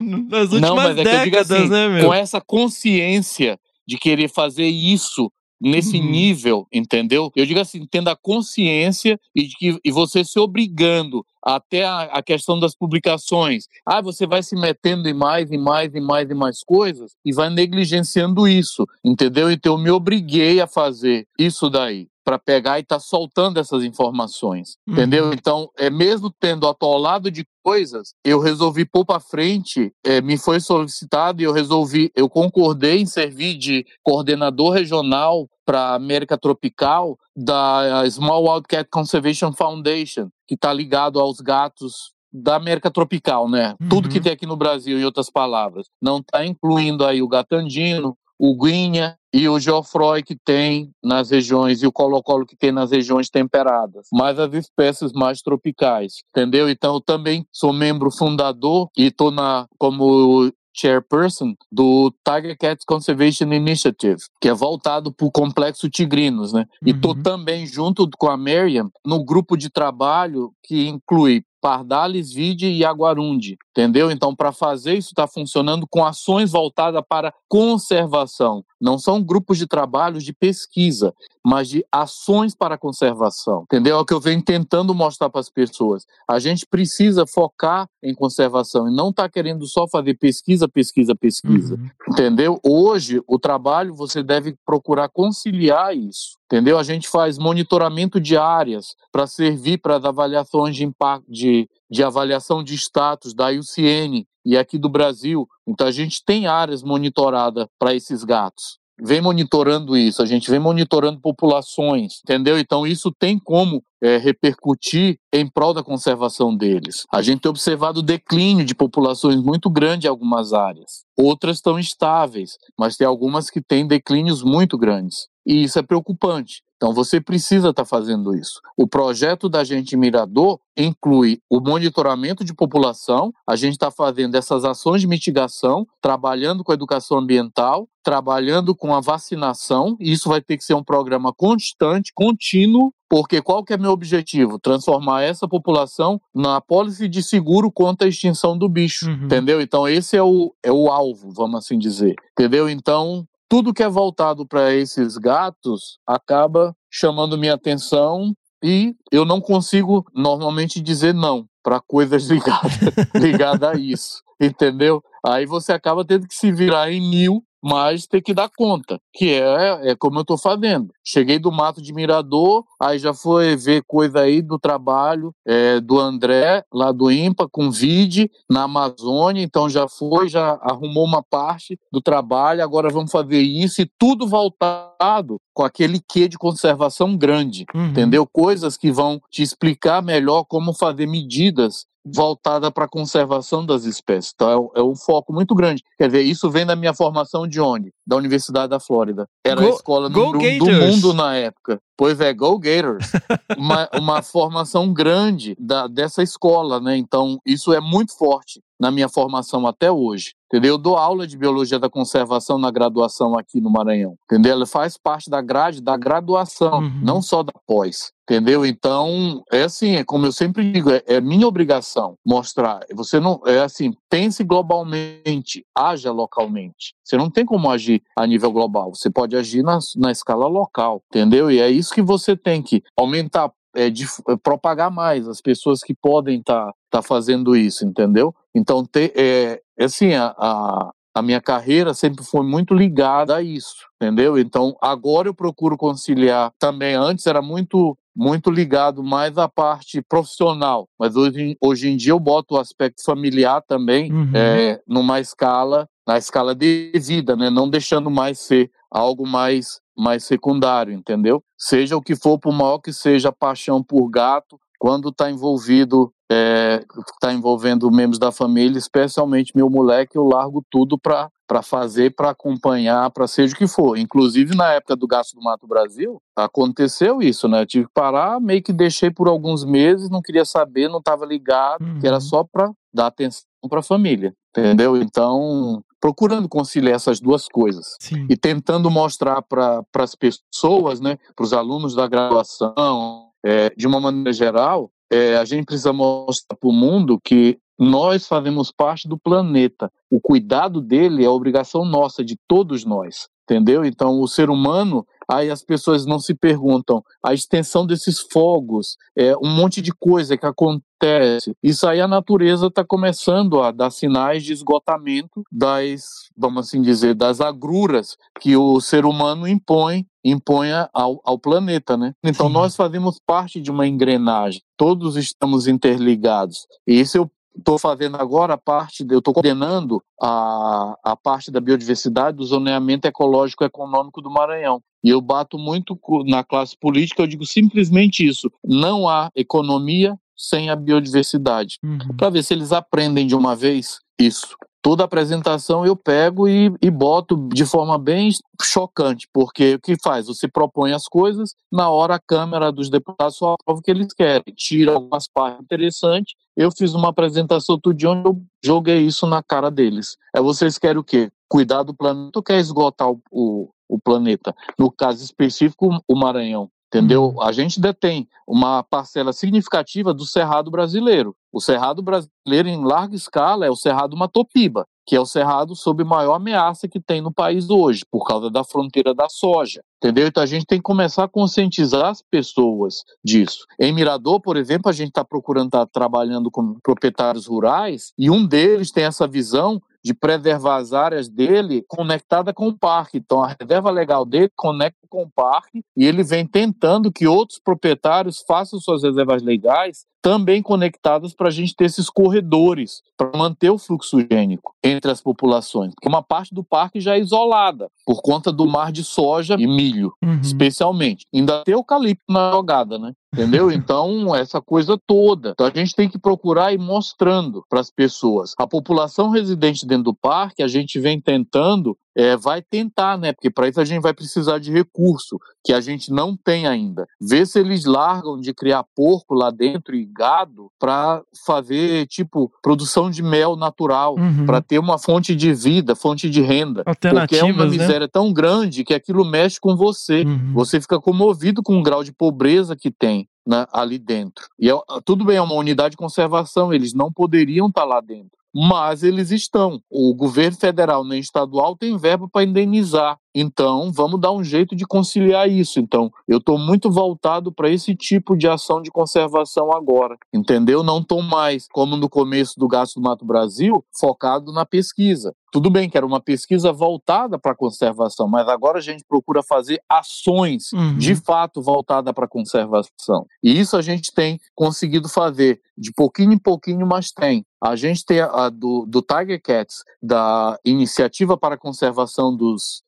[0.00, 2.06] Nas últimas Não, mas é que eu digo décadas, assim, né, meu?
[2.06, 6.10] com essa consciência de querer fazer isso nesse Uhum.
[6.10, 7.30] nível, entendeu?
[7.34, 12.02] Eu digo assim, tendo a consciência e, de que, e você se obrigando até a,
[12.02, 13.64] a questão das publicações.
[13.86, 17.32] Ah, você vai se metendo em mais e mais e mais e mais coisas e
[17.32, 19.50] vai negligenciando isso, entendeu?
[19.50, 24.70] Então eu me obriguei a fazer isso daí para pegar e estar soltando essas informações,
[24.84, 24.94] Uhum.
[24.94, 25.32] entendeu?
[25.32, 30.58] Então, é mesmo tendo atolado de coisas, eu resolvi pôr para frente, é, me foi
[30.58, 38.08] solicitado e eu resolvi, eu concordei em servir de coordenador regional para América Tropical da
[38.08, 43.74] Small Wildcat Conservation Foundation, que está ligado aos gatos da América Tropical, né?
[43.90, 44.22] Tudo que Uhum.
[44.22, 45.86] tem aqui no Brasil, em outras palavras.
[46.00, 51.82] Não está incluindo aí o gatandino, o guinha e o geofroy que tem nas regiões
[51.82, 56.68] e o colo-colo que tem nas regiões temperadas, mas as espécies mais tropicais, entendeu?
[56.68, 63.52] Então eu também sou membro fundador e estou na como chairperson do Tiger Cats Conservation
[63.52, 66.66] Initiative, que é voltado para o complexo tigrinos, né?
[66.82, 66.88] Uhum.
[66.88, 72.68] E estou também junto com a Miriam no grupo de trabalho que inclui Pardalis, Vide
[72.68, 74.08] e Aguarundi, entendeu?
[74.08, 78.64] Então, para fazer isso, está funcionando com ações voltadas para conservação.
[78.80, 81.12] Não são grupos de trabalho de pesquisa,
[81.44, 83.96] mas de ações para conservação, entendeu?
[83.96, 86.06] É o que eu venho tentando mostrar para as pessoas.
[86.30, 91.74] A gente precisa focar em conservação e não está querendo só fazer pesquisa, pesquisa, pesquisa,
[91.74, 91.88] uhum.
[92.12, 92.60] entendeu?
[92.64, 96.78] Hoje, o trabalho você deve procurar conciliar isso entendeu?
[96.78, 102.02] A gente faz monitoramento de áreas para servir para as avaliações de impacto, de, de
[102.02, 105.46] avaliação de status da IUCN e aqui do Brasil.
[105.66, 108.78] Então a gente tem áreas monitoradas para esses gatos.
[108.98, 112.58] Vem monitorando isso, a gente vem monitorando populações, entendeu?
[112.58, 117.04] Então isso tem como é, repercutir em prol da conservação deles.
[117.12, 121.04] A gente tem observado declínio de populações muito grande em algumas áreas.
[121.14, 125.28] Outras estão estáveis, mas tem algumas que têm declínios muito grandes.
[125.46, 126.62] E isso é preocupante.
[126.76, 128.60] Então você precisa estar tá fazendo isso.
[128.76, 134.64] O projeto da gente Mirador inclui o monitoramento de população, a gente está fazendo essas
[134.64, 140.40] ações de mitigação, trabalhando com a educação ambiental, trabalhando com a vacinação, e isso vai
[140.40, 144.58] ter que ser um programa constante, contínuo, porque qual que é meu objetivo?
[144.58, 149.24] Transformar essa população na pólice de seguro contra a extinção do bicho, uhum.
[149.24, 149.62] entendeu?
[149.62, 152.68] Então esse é o, é o alvo, vamos assim dizer, entendeu?
[152.68, 159.40] Então tudo que é voltado para esses gatos acaba chamando minha atenção e eu não
[159.40, 162.72] consigo normalmente dizer não para coisas ligadas
[163.14, 165.02] ligada a isso, entendeu?
[165.24, 169.32] Aí você acaba tendo que se virar em mil mas tem que dar conta, que
[169.32, 170.92] é, é como eu estou fazendo.
[171.04, 175.98] Cheguei do Mato de Mirador, aí já foi ver coisa aí do trabalho é, do
[175.98, 181.78] André, lá do IMPA, com VID, na Amazônia, então já foi, já arrumou uma parte
[181.92, 187.64] do trabalho, agora vamos fazer isso e tudo voltado com aquele quê de conservação grande,
[187.74, 187.86] uhum.
[187.86, 188.26] entendeu?
[188.26, 194.32] Coisas que vão te explicar melhor como fazer medidas voltada para a conservação das espécies.
[194.34, 195.82] Então é, é, um foco muito grande.
[195.98, 197.92] Quer dizer, isso vem da minha formação de onde?
[198.06, 199.26] Da Universidade da Flórida.
[199.44, 201.80] Era go, a escola do, do, mundo na época.
[201.96, 203.10] Pois é, Go Gators.
[203.56, 206.96] uma, uma formação grande da, dessa escola, né?
[206.96, 210.34] Então, isso é muito forte na minha formação até hoje.
[210.46, 210.74] Entendeu?
[210.74, 214.14] Eu dou aula de biologia da conservação na graduação aqui no Maranhão.
[214.24, 214.52] Entendeu?
[214.52, 217.00] Ela faz parte da grade da graduação, uhum.
[217.02, 218.12] não só da pós.
[218.28, 218.64] Entendeu?
[218.66, 222.80] Então, é assim, é como eu sempre digo, é, é, minha obrigação mostrar.
[222.94, 226.94] Você não, é assim, pense globalmente, haja localmente.
[227.04, 231.02] Você não tem como agir a nível global, você pode agir na, na escala local,
[231.10, 231.50] entendeu?
[231.50, 235.80] E é isso que você tem que aumentar, é, de, é, propagar mais as pessoas
[235.80, 238.34] que podem estar tá, tá fazendo isso, entendeu?
[238.54, 243.86] Então, ter, é, assim, a, a, a minha carreira sempre foi muito ligada a isso,
[244.00, 244.38] entendeu?
[244.38, 246.94] Então, agora eu procuro conciliar também.
[246.94, 252.18] Antes era muito muito ligado mais à parte profissional, mas hoje, hoje em dia eu
[252.18, 254.30] boto o aspecto familiar também uhum.
[254.34, 257.50] é, numa escala, na escala de vida, né?
[257.50, 261.42] Não deixando mais ser algo mais mais secundário, entendeu?
[261.56, 266.12] Seja o que for, por maior que seja a paixão por gato, quando está envolvido,
[266.30, 272.12] está é, envolvendo membros da família, especialmente meu moleque, eu largo tudo para para fazer,
[272.12, 273.96] para acompanhar, para seja o que for.
[273.96, 277.62] Inclusive na época do Gasto do Mato Brasil, aconteceu isso, né?
[277.62, 281.24] Eu tive que parar, meio que deixei por alguns meses, não queria saber, não estava
[281.24, 282.00] ligado, uhum.
[282.00, 284.96] que era só para dar atenção para a família, entendeu?
[284.96, 288.26] Então, procurando conciliar essas duas coisas Sim.
[288.28, 294.00] e tentando mostrar para as pessoas, né, para os alunos da graduação, é, de uma
[294.00, 299.18] maneira geral, é, a gente precisa mostrar para o mundo que nós fazemos parte do
[299.18, 299.90] planeta.
[300.10, 303.84] O cuidado dele é obrigação nossa, de todos nós, entendeu?
[303.84, 309.36] Então, o ser humano, aí as pessoas não se perguntam, a extensão desses fogos, é
[309.36, 311.54] um monte de coisa que acontece.
[311.62, 317.14] Isso aí a natureza está começando a dar sinais de esgotamento das, vamos assim dizer,
[317.14, 322.12] das agruras que o ser humano impõe imponha ao, ao planeta, né?
[322.24, 322.52] Então Sim.
[322.52, 326.66] nós fazemos parte de uma engrenagem, todos estamos interligados.
[326.84, 331.50] E isso eu estou fazendo agora a parte, de, eu estou coordenando a, a parte
[331.50, 334.82] da biodiversidade do zoneamento ecológico econômico do Maranhão.
[335.02, 340.68] E eu bato muito na classe política, eu digo simplesmente isso: não há economia sem
[340.68, 341.78] a biodiversidade.
[341.82, 342.16] Uhum.
[342.16, 344.56] Para ver se eles aprendem de uma vez isso
[344.86, 348.30] toda apresentação eu pego e, e boto de forma bem
[348.62, 350.28] chocante, porque o que faz?
[350.28, 354.14] Você propõe as coisas, na hora a Câmara dos Deputados só aprova o que eles
[354.14, 356.34] querem, tira algumas partes interessantes.
[356.56, 360.16] Eu fiz uma apresentação tudo de onde eu joguei isso na cara deles.
[360.32, 361.32] É vocês querem o quê?
[361.48, 364.54] Cuidar do planeta ou quer esgotar o, o, o planeta?
[364.78, 367.40] No caso específico, o Maranhão entendeu?
[367.42, 371.34] A gente detém uma parcela significativa do cerrado brasileiro.
[371.52, 376.04] O cerrado brasileiro, em larga escala, é o cerrado Matopiba, que é o cerrado sob
[376.04, 379.82] maior ameaça que tem no país hoje, por causa da fronteira da soja.
[380.02, 380.26] Entendeu?
[380.26, 383.64] Então a gente tem que começar a conscientizar as pessoas disso.
[383.80, 388.30] Em Mirador, por exemplo, a gente está procurando estar tá trabalhando com proprietários rurais e
[388.30, 393.18] um deles tem essa visão de preservar as áreas dele conectada com o parque.
[393.18, 397.58] Então, a reserva legal dele conecta com o parque e ele vem tentando que outros
[397.58, 403.70] proprietários façam suas reservas legais também conectadas para a gente ter esses corredores para manter
[403.70, 405.92] o fluxo gênico entre as populações.
[405.94, 409.66] Porque uma parte do parque já é isolada por conta do mar de soja e
[409.66, 410.40] milho, uhum.
[410.40, 411.24] especialmente.
[411.32, 413.12] Ainda tem eucalipto na jogada, né?
[413.36, 413.70] Entendeu?
[413.70, 415.50] Então, essa coisa toda.
[415.50, 418.54] Então, a gente tem que procurar ir mostrando para as pessoas.
[418.58, 423.32] A população residente dentro do parque, a gente vem tentando é, vai tentar, né?
[423.32, 427.06] Porque para isso a gente vai precisar de recurso que a gente não tem ainda.
[427.20, 433.10] Ver se eles largam de criar porco lá dentro e gado para fazer tipo produção
[433.10, 434.46] de mel natural, uhum.
[434.46, 436.82] para ter uma fonte de vida, fonte de renda.
[437.20, 437.70] Porque é uma né?
[437.70, 438.08] miséria né?
[438.10, 440.22] tão grande que aquilo mexe com você.
[440.22, 440.54] Uhum.
[440.54, 443.25] Você fica comovido com o grau de pobreza que tem.
[443.46, 444.48] Né, ali dentro.
[444.58, 444.74] E é,
[445.04, 449.02] tudo bem, é uma unidade de conservação, eles não poderiam estar tá lá dentro mas
[449.02, 449.82] eles estão.
[449.90, 453.18] O governo federal nem estadual tem verba para indenizar.
[453.34, 455.78] Então, vamos dar um jeito de conciliar isso.
[455.78, 460.82] Então, eu estou muito voltado para esse tipo de ação de conservação agora, entendeu?
[460.82, 465.34] Não estou mais, como no começo do Gasto do Mato Brasil, focado na pesquisa.
[465.52, 469.42] Tudo bem que era uma pesquisa voltada para a conservação, mas agora a gente procura
[469.42, 470.96] fazer ações uhum.
[470.96, 473.26] de fato voltada para a conservação.
[473.42, 477.44] E isso a gente tem conseguido fazer de pouquinho em pouquinho, mas tem.
[477.66, 482.84] A gente tem a, a do, do Tiger Cats, da Iniciativa para a Conservação dos,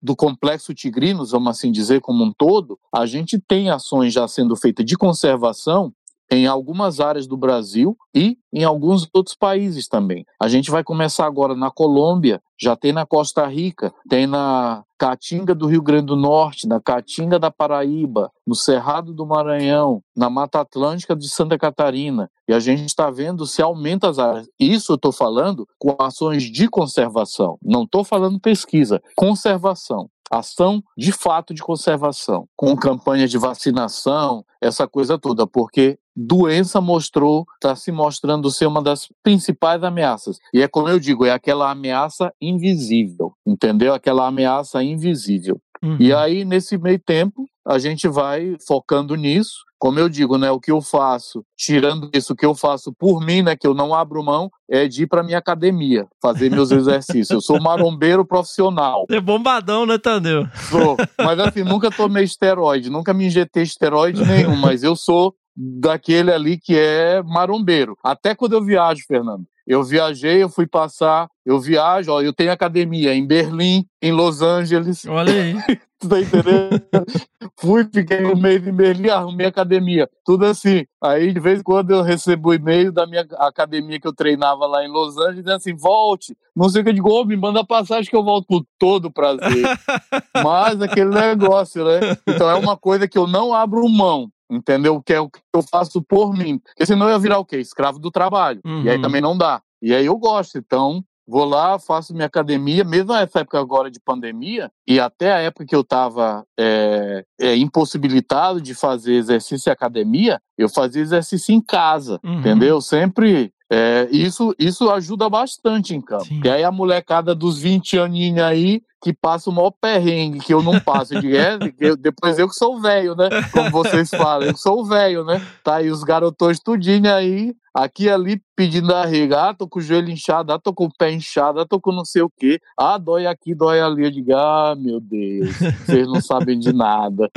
[0.00, 4.56] do Complexo Tigrinos, vamos assim dizer, como um todo, a gente tem ações já sendo
[4.56, 5.92] feitas de conservação
[6.32, 10.24] em algumas áreas do Brasil e em alguns outros países também.
[10.40, 15.54] A gente vai começar agora na Colômbia, já tem na Costa Rica, tem na Caatinga
[15.54, 20.60] do Rio Grande do Norte, na Caatinga da Paraíba, no Cerrado do Maranhão, na Mata
[20.60, 22.30] Atlântica de Santa Catarina.
[22.48, 24.48] E a gente está vendo se aumenta as áreas.
[24.58, 27.58] Isso eu estou falando com ações de conservação.
[27.62, 34.88] Não estou falando pesquisa, conservação ação de fato de conservação, com campanha de vacinação, essa
[34.88, 40.38] coisa toda, porque doença mostrou, está se mostrando ser uma das principais ameaças.
[40.52, 43.92] E é como eu digo, é aquela ameaça invisível, entendeu?
[43.94, 45.60] Aquela ameaça invisível.
[45.82, 45.96] Uhum.
[45.98, 49.64] E aí, nesse meio tempo, a gente vai focando nisso.
[49.78, 53.20] Como eu digo, né, o que eu faço, tirando isso, o que eu faço por
[53.20, 56.70] mim, né, que eu não abro mão, é de ir para minha academia, fazer meus
[56.72, 57.30] exercícios.
[57.30, 59.04] Eu sou marombeiro profissional.
[59.10, 60.46] É bombadão, né, Tadeu?
[60.70, 60.96] Sou.
[61.18, 66.58] Mas assim, nunca tomei esteroide, nunca me injetei esteroide nenhum, mas eu sou daquele ali
[66.58, 67.96] que é marombeiro.
[68.04, 69.44] Até quando eu viajo, Fernando.
[69.66, 74.42] Eu viajei, eu fui passar, eu viajo, ó, eu tenho academia em Berlim, em Los
[74.42, 75.06] Angeles.
[75.06, 75.54] Olha aí.
[76.02, 76.82] tu tá entendendo?
[77.58, 80.08] fui, fiquei um mês em Berlim, arrumei academia.
[80.24, 80.84] Tudo assim.
[81.02, 84.66] Aí, de vez em quando, eu recebo o e-mail da minha academia que eu treinava
[84.66, 86.36] lá em Los Angeles, dizendo assim, volte.
[86.54, 89.64] Não sei o que eu digo, me manda passagem que eu volto com todo prazer.
[90.44, 92.16] Mas aquele negócio, né?
[92.26, 95.02] Então é uma coisa que eu não abro mão entendeu?
[95.02, 96.58] Que é o que eu faço por mim.
[96.58, 97.56] Porque senão eu ia virar o quê?
[97.56, 98.60] Escravo do trabalho.
[98.62, 98.82] Uhum.
[98.82, 99.02] E aí uhum.
[99.02, 99.62] também não dá.
[99.80, 104.00] E aí eu gosto, então vou lá, faço minha academia, mesmo nessa época agora de
[104.00, 109.72] pandemia, e até a época que eu estava é, é, impossibilitado de fazer exercício em
[109.72, 112.40] academia, eu fazia exercício em casa, uhum.
[112.40, 112.80] entendeu?
[112.80, 116.26] Sempre é, isso, isso ajuda bastante em campo.
[116.26, 116.42] Sim.
[116.44, 120.62] E aí a molecada dos 20 aninhos aí, que passa o maior perrengue que eu
[120.62, 121.18] não passo.
[121.18, 123.30] de é, eu, depois eu que sou velho, né?
[123.50, 125.40] Como vocês falam, eu sou velho, né?
[125.64, 129.48] Tá aí os garotões tudinho aí, aqui ali pedindo arrega.
[129.48, 131.92] Ah, tô com o joelho inchado, ah, tô com o pé inchado, ah, tô com
[131.92, 132.60] não sei o quê.
[132.78, 134.04] Ah, dói aqui, dói ali.
[134.04, 137.30] Eu digo, ah, meu Deus, vocês não sabem de nada.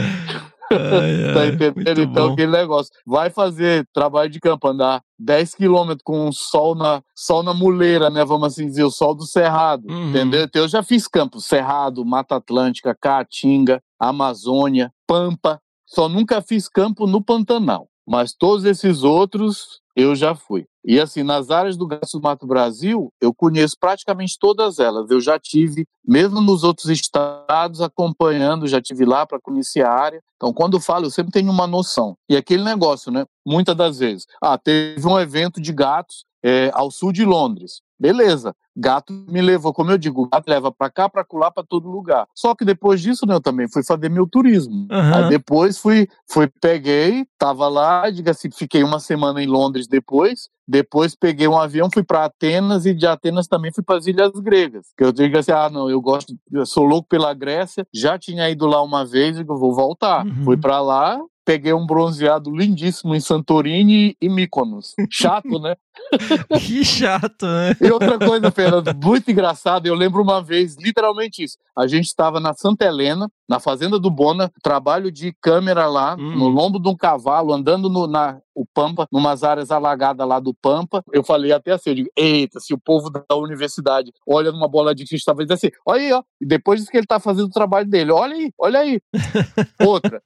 [0.71, 2.01] Ai, tá entendendo?
[2.01, 2.33] Então, bom.
[2.33, 2.91] aquele negócio.
[3.05, 8.09] Vai fazer trabalho de campo, andar 10 quilômetros com o sol na, sol na muleira,
[8.09, 8.23] né?
[8.25, 9.87] Vamos assim dizer, o sol do Cerrado.
[9.89, 10.09] Uhum.
[10.09, 10.43] Entendeu?
[10.43, 11.39] Então, eu já fiz campo.
[11.39, 15.59] Cerrado, Mata Atlântica, Caatinga, Amazônia, Pampa.
[15.85, 17.87] Só nunca fiz campo no Pantanal.
[18.07, 20.65] Mas todos esses outros eu já fui.
[20.87, 25.09] E assim, nas áreas do Gato do Mato Brasil, eu conheço praticamente todas elas.
[25.09, 30.21] Eu já tive, mesmo nos outros estados, acompanhando, já tive lá para conhecer a área.
[30.35, 32.15] Então, quando eu falo, eu sempre tenho uma noção.
[32.29, 33.25] E aquele negócio, né?
[33.43, 34.27] Muitas das vezes.
[34.39, 37.81] Ah, teve um evento de gatos é, ao sul de Londres.
[37.99, 41.89] Beleza, gato me levou, como eu digo, gato leva para cá, para colar, para todo
[41.89, 42.27] lugar.
[42.35, 44.87] Só que depois disso, né, eu também fui fazer meu turismo.
[44.91, 45.15] Aham.
[45.15, 50.49] Aí depois fui, fui, peguei, tava lá, diga assim, fiquei uma semana em Londres depois.
[50.67, 54.31] Depois peguei um avião, fui para Atenas e de Atenas também fui para as Ilhas
[54.39, 54.87] Gregas.
[54.97, 58.49] Que eu digo assim, ah, não, eu gosto, eu sou louco pela Grécia, já tinha
[58.49, 60.25] ido lá uma vez, digo, vou voltar.
[60.25, 60.43] Uhum.
[60.43, 64.95] Fui para lá, peguei um bronzeado lindíssimo em Santorini e Mykonos.
[65.09, 65.75] Chato, né?
[66.59, 67.77] Que chato, né?
[67.79, 71.57] E outra coisa, Fernando, muito engraçado, eu lembro uma vez, literalmente isso.
[71.77, 76.35] A gente estava na Santa Helena, na fazenda do Bona, trabalho de câmera lá, Hum.
[76.35, 80.53] no lombo de um cavalo, andando no, na o Pampa, numas áreas alagadas lá do
[80.53, 81.03] Pampa.
[81.11, 84.95] Eu falei até assim, eu digo, eita, se o povo da universidade olha numa bola
[84.95, 87.47] de cristal, vai dizer assim, olha aí, ó, e depois disso que ele tá fazendo
[87.47, 89.01] o trabalho dele, olha aí, olha aí.
[89.85, 90.21] Outra,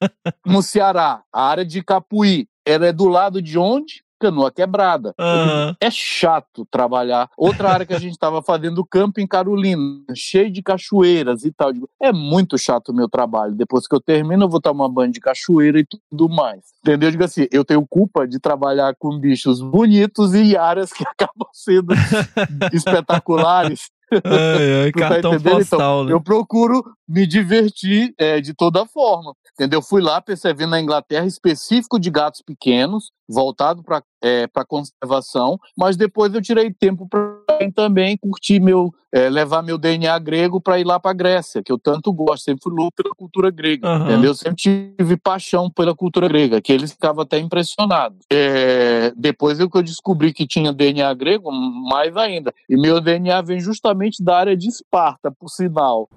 [0.46, 4.04] no Ceará, a área de Capuí, ela é do lado de onde?
[4.20, 5.14] Canoa Quebrada.
[5.18, 5.76] Aham.
[5.80, 7.30] É chato trabalhar.
[7.38, 11.72] Outra área que a gente estava fazendo campo em Carolina, cheio de cachoeiras e tal.
[12.02, 13.56] É muito chato o meu trabalho.
[13.56, 16.60] Depois que eu termino, eu vou tomar banho de cachoeira e tudo mais.
[16.82, 17.08] Entendeu?
[17.08, 21.48] Eu Digo assim, eu tenho culpa de trabalhar com bichos bonitos e áreas que acabam
[21.54, 21.94] sendo
[22.74, 23.90] espetaculares.
[24.12, 25.58] Ai, ai, Tu tá cartão entendendo?
[25.58, 26.14] postal, né?
[26.14, 29.34] Eu procuro me divertir é, de toda forma.
[29.54, 29.82] Entendeu?
[29.82, 35.96] Fui lá, percebi na Inglaterra específico de gatos pequenos, voltado para é, para conservação, mas
[35.96, 37.40] depois eu tirei tempo para
[37.74, 41.78] também curtir meu, é, levar meu DNA grego para ir lá para Grécia, que eu
[41.78, 44.06] tanto gosto, sempre fui louco pela cultura grega, Aham.
[44.06, 44.34] entendeu?
[44.34, 48.20] Sempre tive paixão pela cultura grega, que eles ficavam até impressionados.
[48.32, 52.54] É, depois eu que eu descobri que tinha DNA grego, mais ainda.
[52.70, 56.10] E meu DNA vem justamente da área de Esparta, por sinal.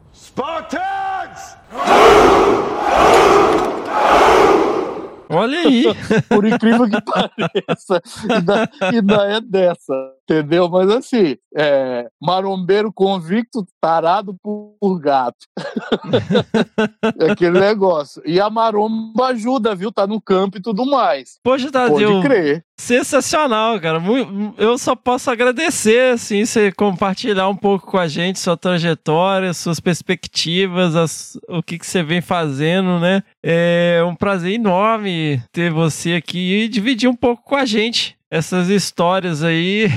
[5.32, 5.84] Olha aí.
[6.28, 9.94] Por incrível que pareça, ainda, ainda é dessa,
[10.32, 10.68] entendeu?
[10.68, 15.46] Mas assim, é, marombeiro convicto, tarado por, gato.
[17.20, 18.22] é aquele negócio.
[18.24, 19.92] E a maromba ajuda, viu?
[19.92, 21.38] Tá no campo e tudo mais.
[21.42, 22.64] Poxa, Pode Tadeu, crer.
[22.78, 24.02] sensacional, cara.
[24.56, 29.80] Eu só posso agradecer, assim, você compartilhar um pouco com a gente sua trajetória, suas
[29.80, 33.22] perspectivas, as- o que, que você vem fazendo, né?
[33.42, 38.70] É um prazer enorme ter você aqui e dividir um pouco com a gente essas
[38.70, 39.88] histórias aí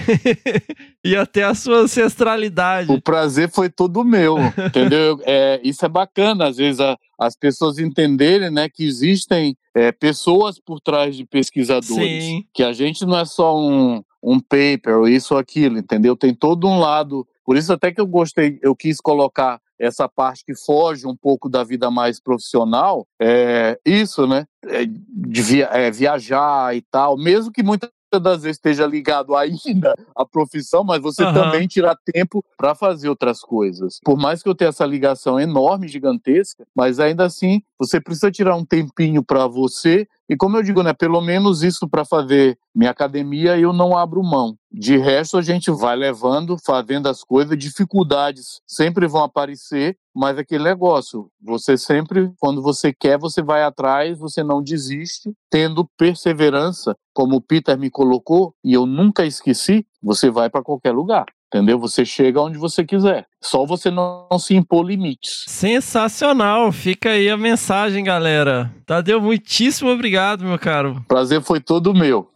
[1.05, 2.91] e até a sua ancestralidade.
[2.91, 4.35] O prazer foi todo meu,
[4.67, 5.17] entendeu?
[5.25, 10.59] É, isso é bacana, às vezes, a- as pessoas entenderem né, que existem é, pessoas
[10.59, 12.23] por trás de pesquisadores.
[12.25, 12.43] Sim.
[12.53, 16.15] Que a gente não é só um, um paper ou isso ou aquilo, entendeu?
[16.17, 17.25] Tem todo um lado.
[17.45, 21.47] Por isso, até que eu gostei, eu quis colocar essa parte que foge um pouco
[21.49, 24.45] da vida mais profissional, é isso, né?
[24.67, 27.89] É, de via- é, viajar e tal, mesmo que muitas
[28.19, 31.33] das vezes esteja ligado ainda à profissão, mas você Aham.
[31.33, 33.99] também tirar tempo para fazer outras coisas.
[34.03, 38.55] Por mais que eu tenha essa ligação enorme, gigantesca, mas ainda assim você precisa tirar
[38.55, 40.07] um tempinho para você.
[40.29, 44.23] E como eu digo, né, pelo menos isso para fazer minha academia eu não abro
[44.23, 44.57] mão.
[44.71, 50.63] De resto a gente vai levando, fazendo as coisas, dificuldades sempre vão aparecer, mas aquele
[50.63, 57.35] negócio, você sempre, quando você quer, você vai atrás, você não desiste, tendo perseverança, como
[57.35, 61.25] o Peter me colocou, e eu nunca esqueci, você vai para qualquer lugar.
[61.47, 61.79] Entendeu?
[61.79, 63.25] Você chega onde você quiser.
[63.41, 65.45] Só você não, não se impor limites.
[65.47, 66.71] Sensacional.
[66.71, 68.73] Fica aí a mensagem, galera.
[68.85, 71.01] Tadeu, muitíssimo obrigado, meu caro.
[71.07, 72.29] Prazer foi todo meu.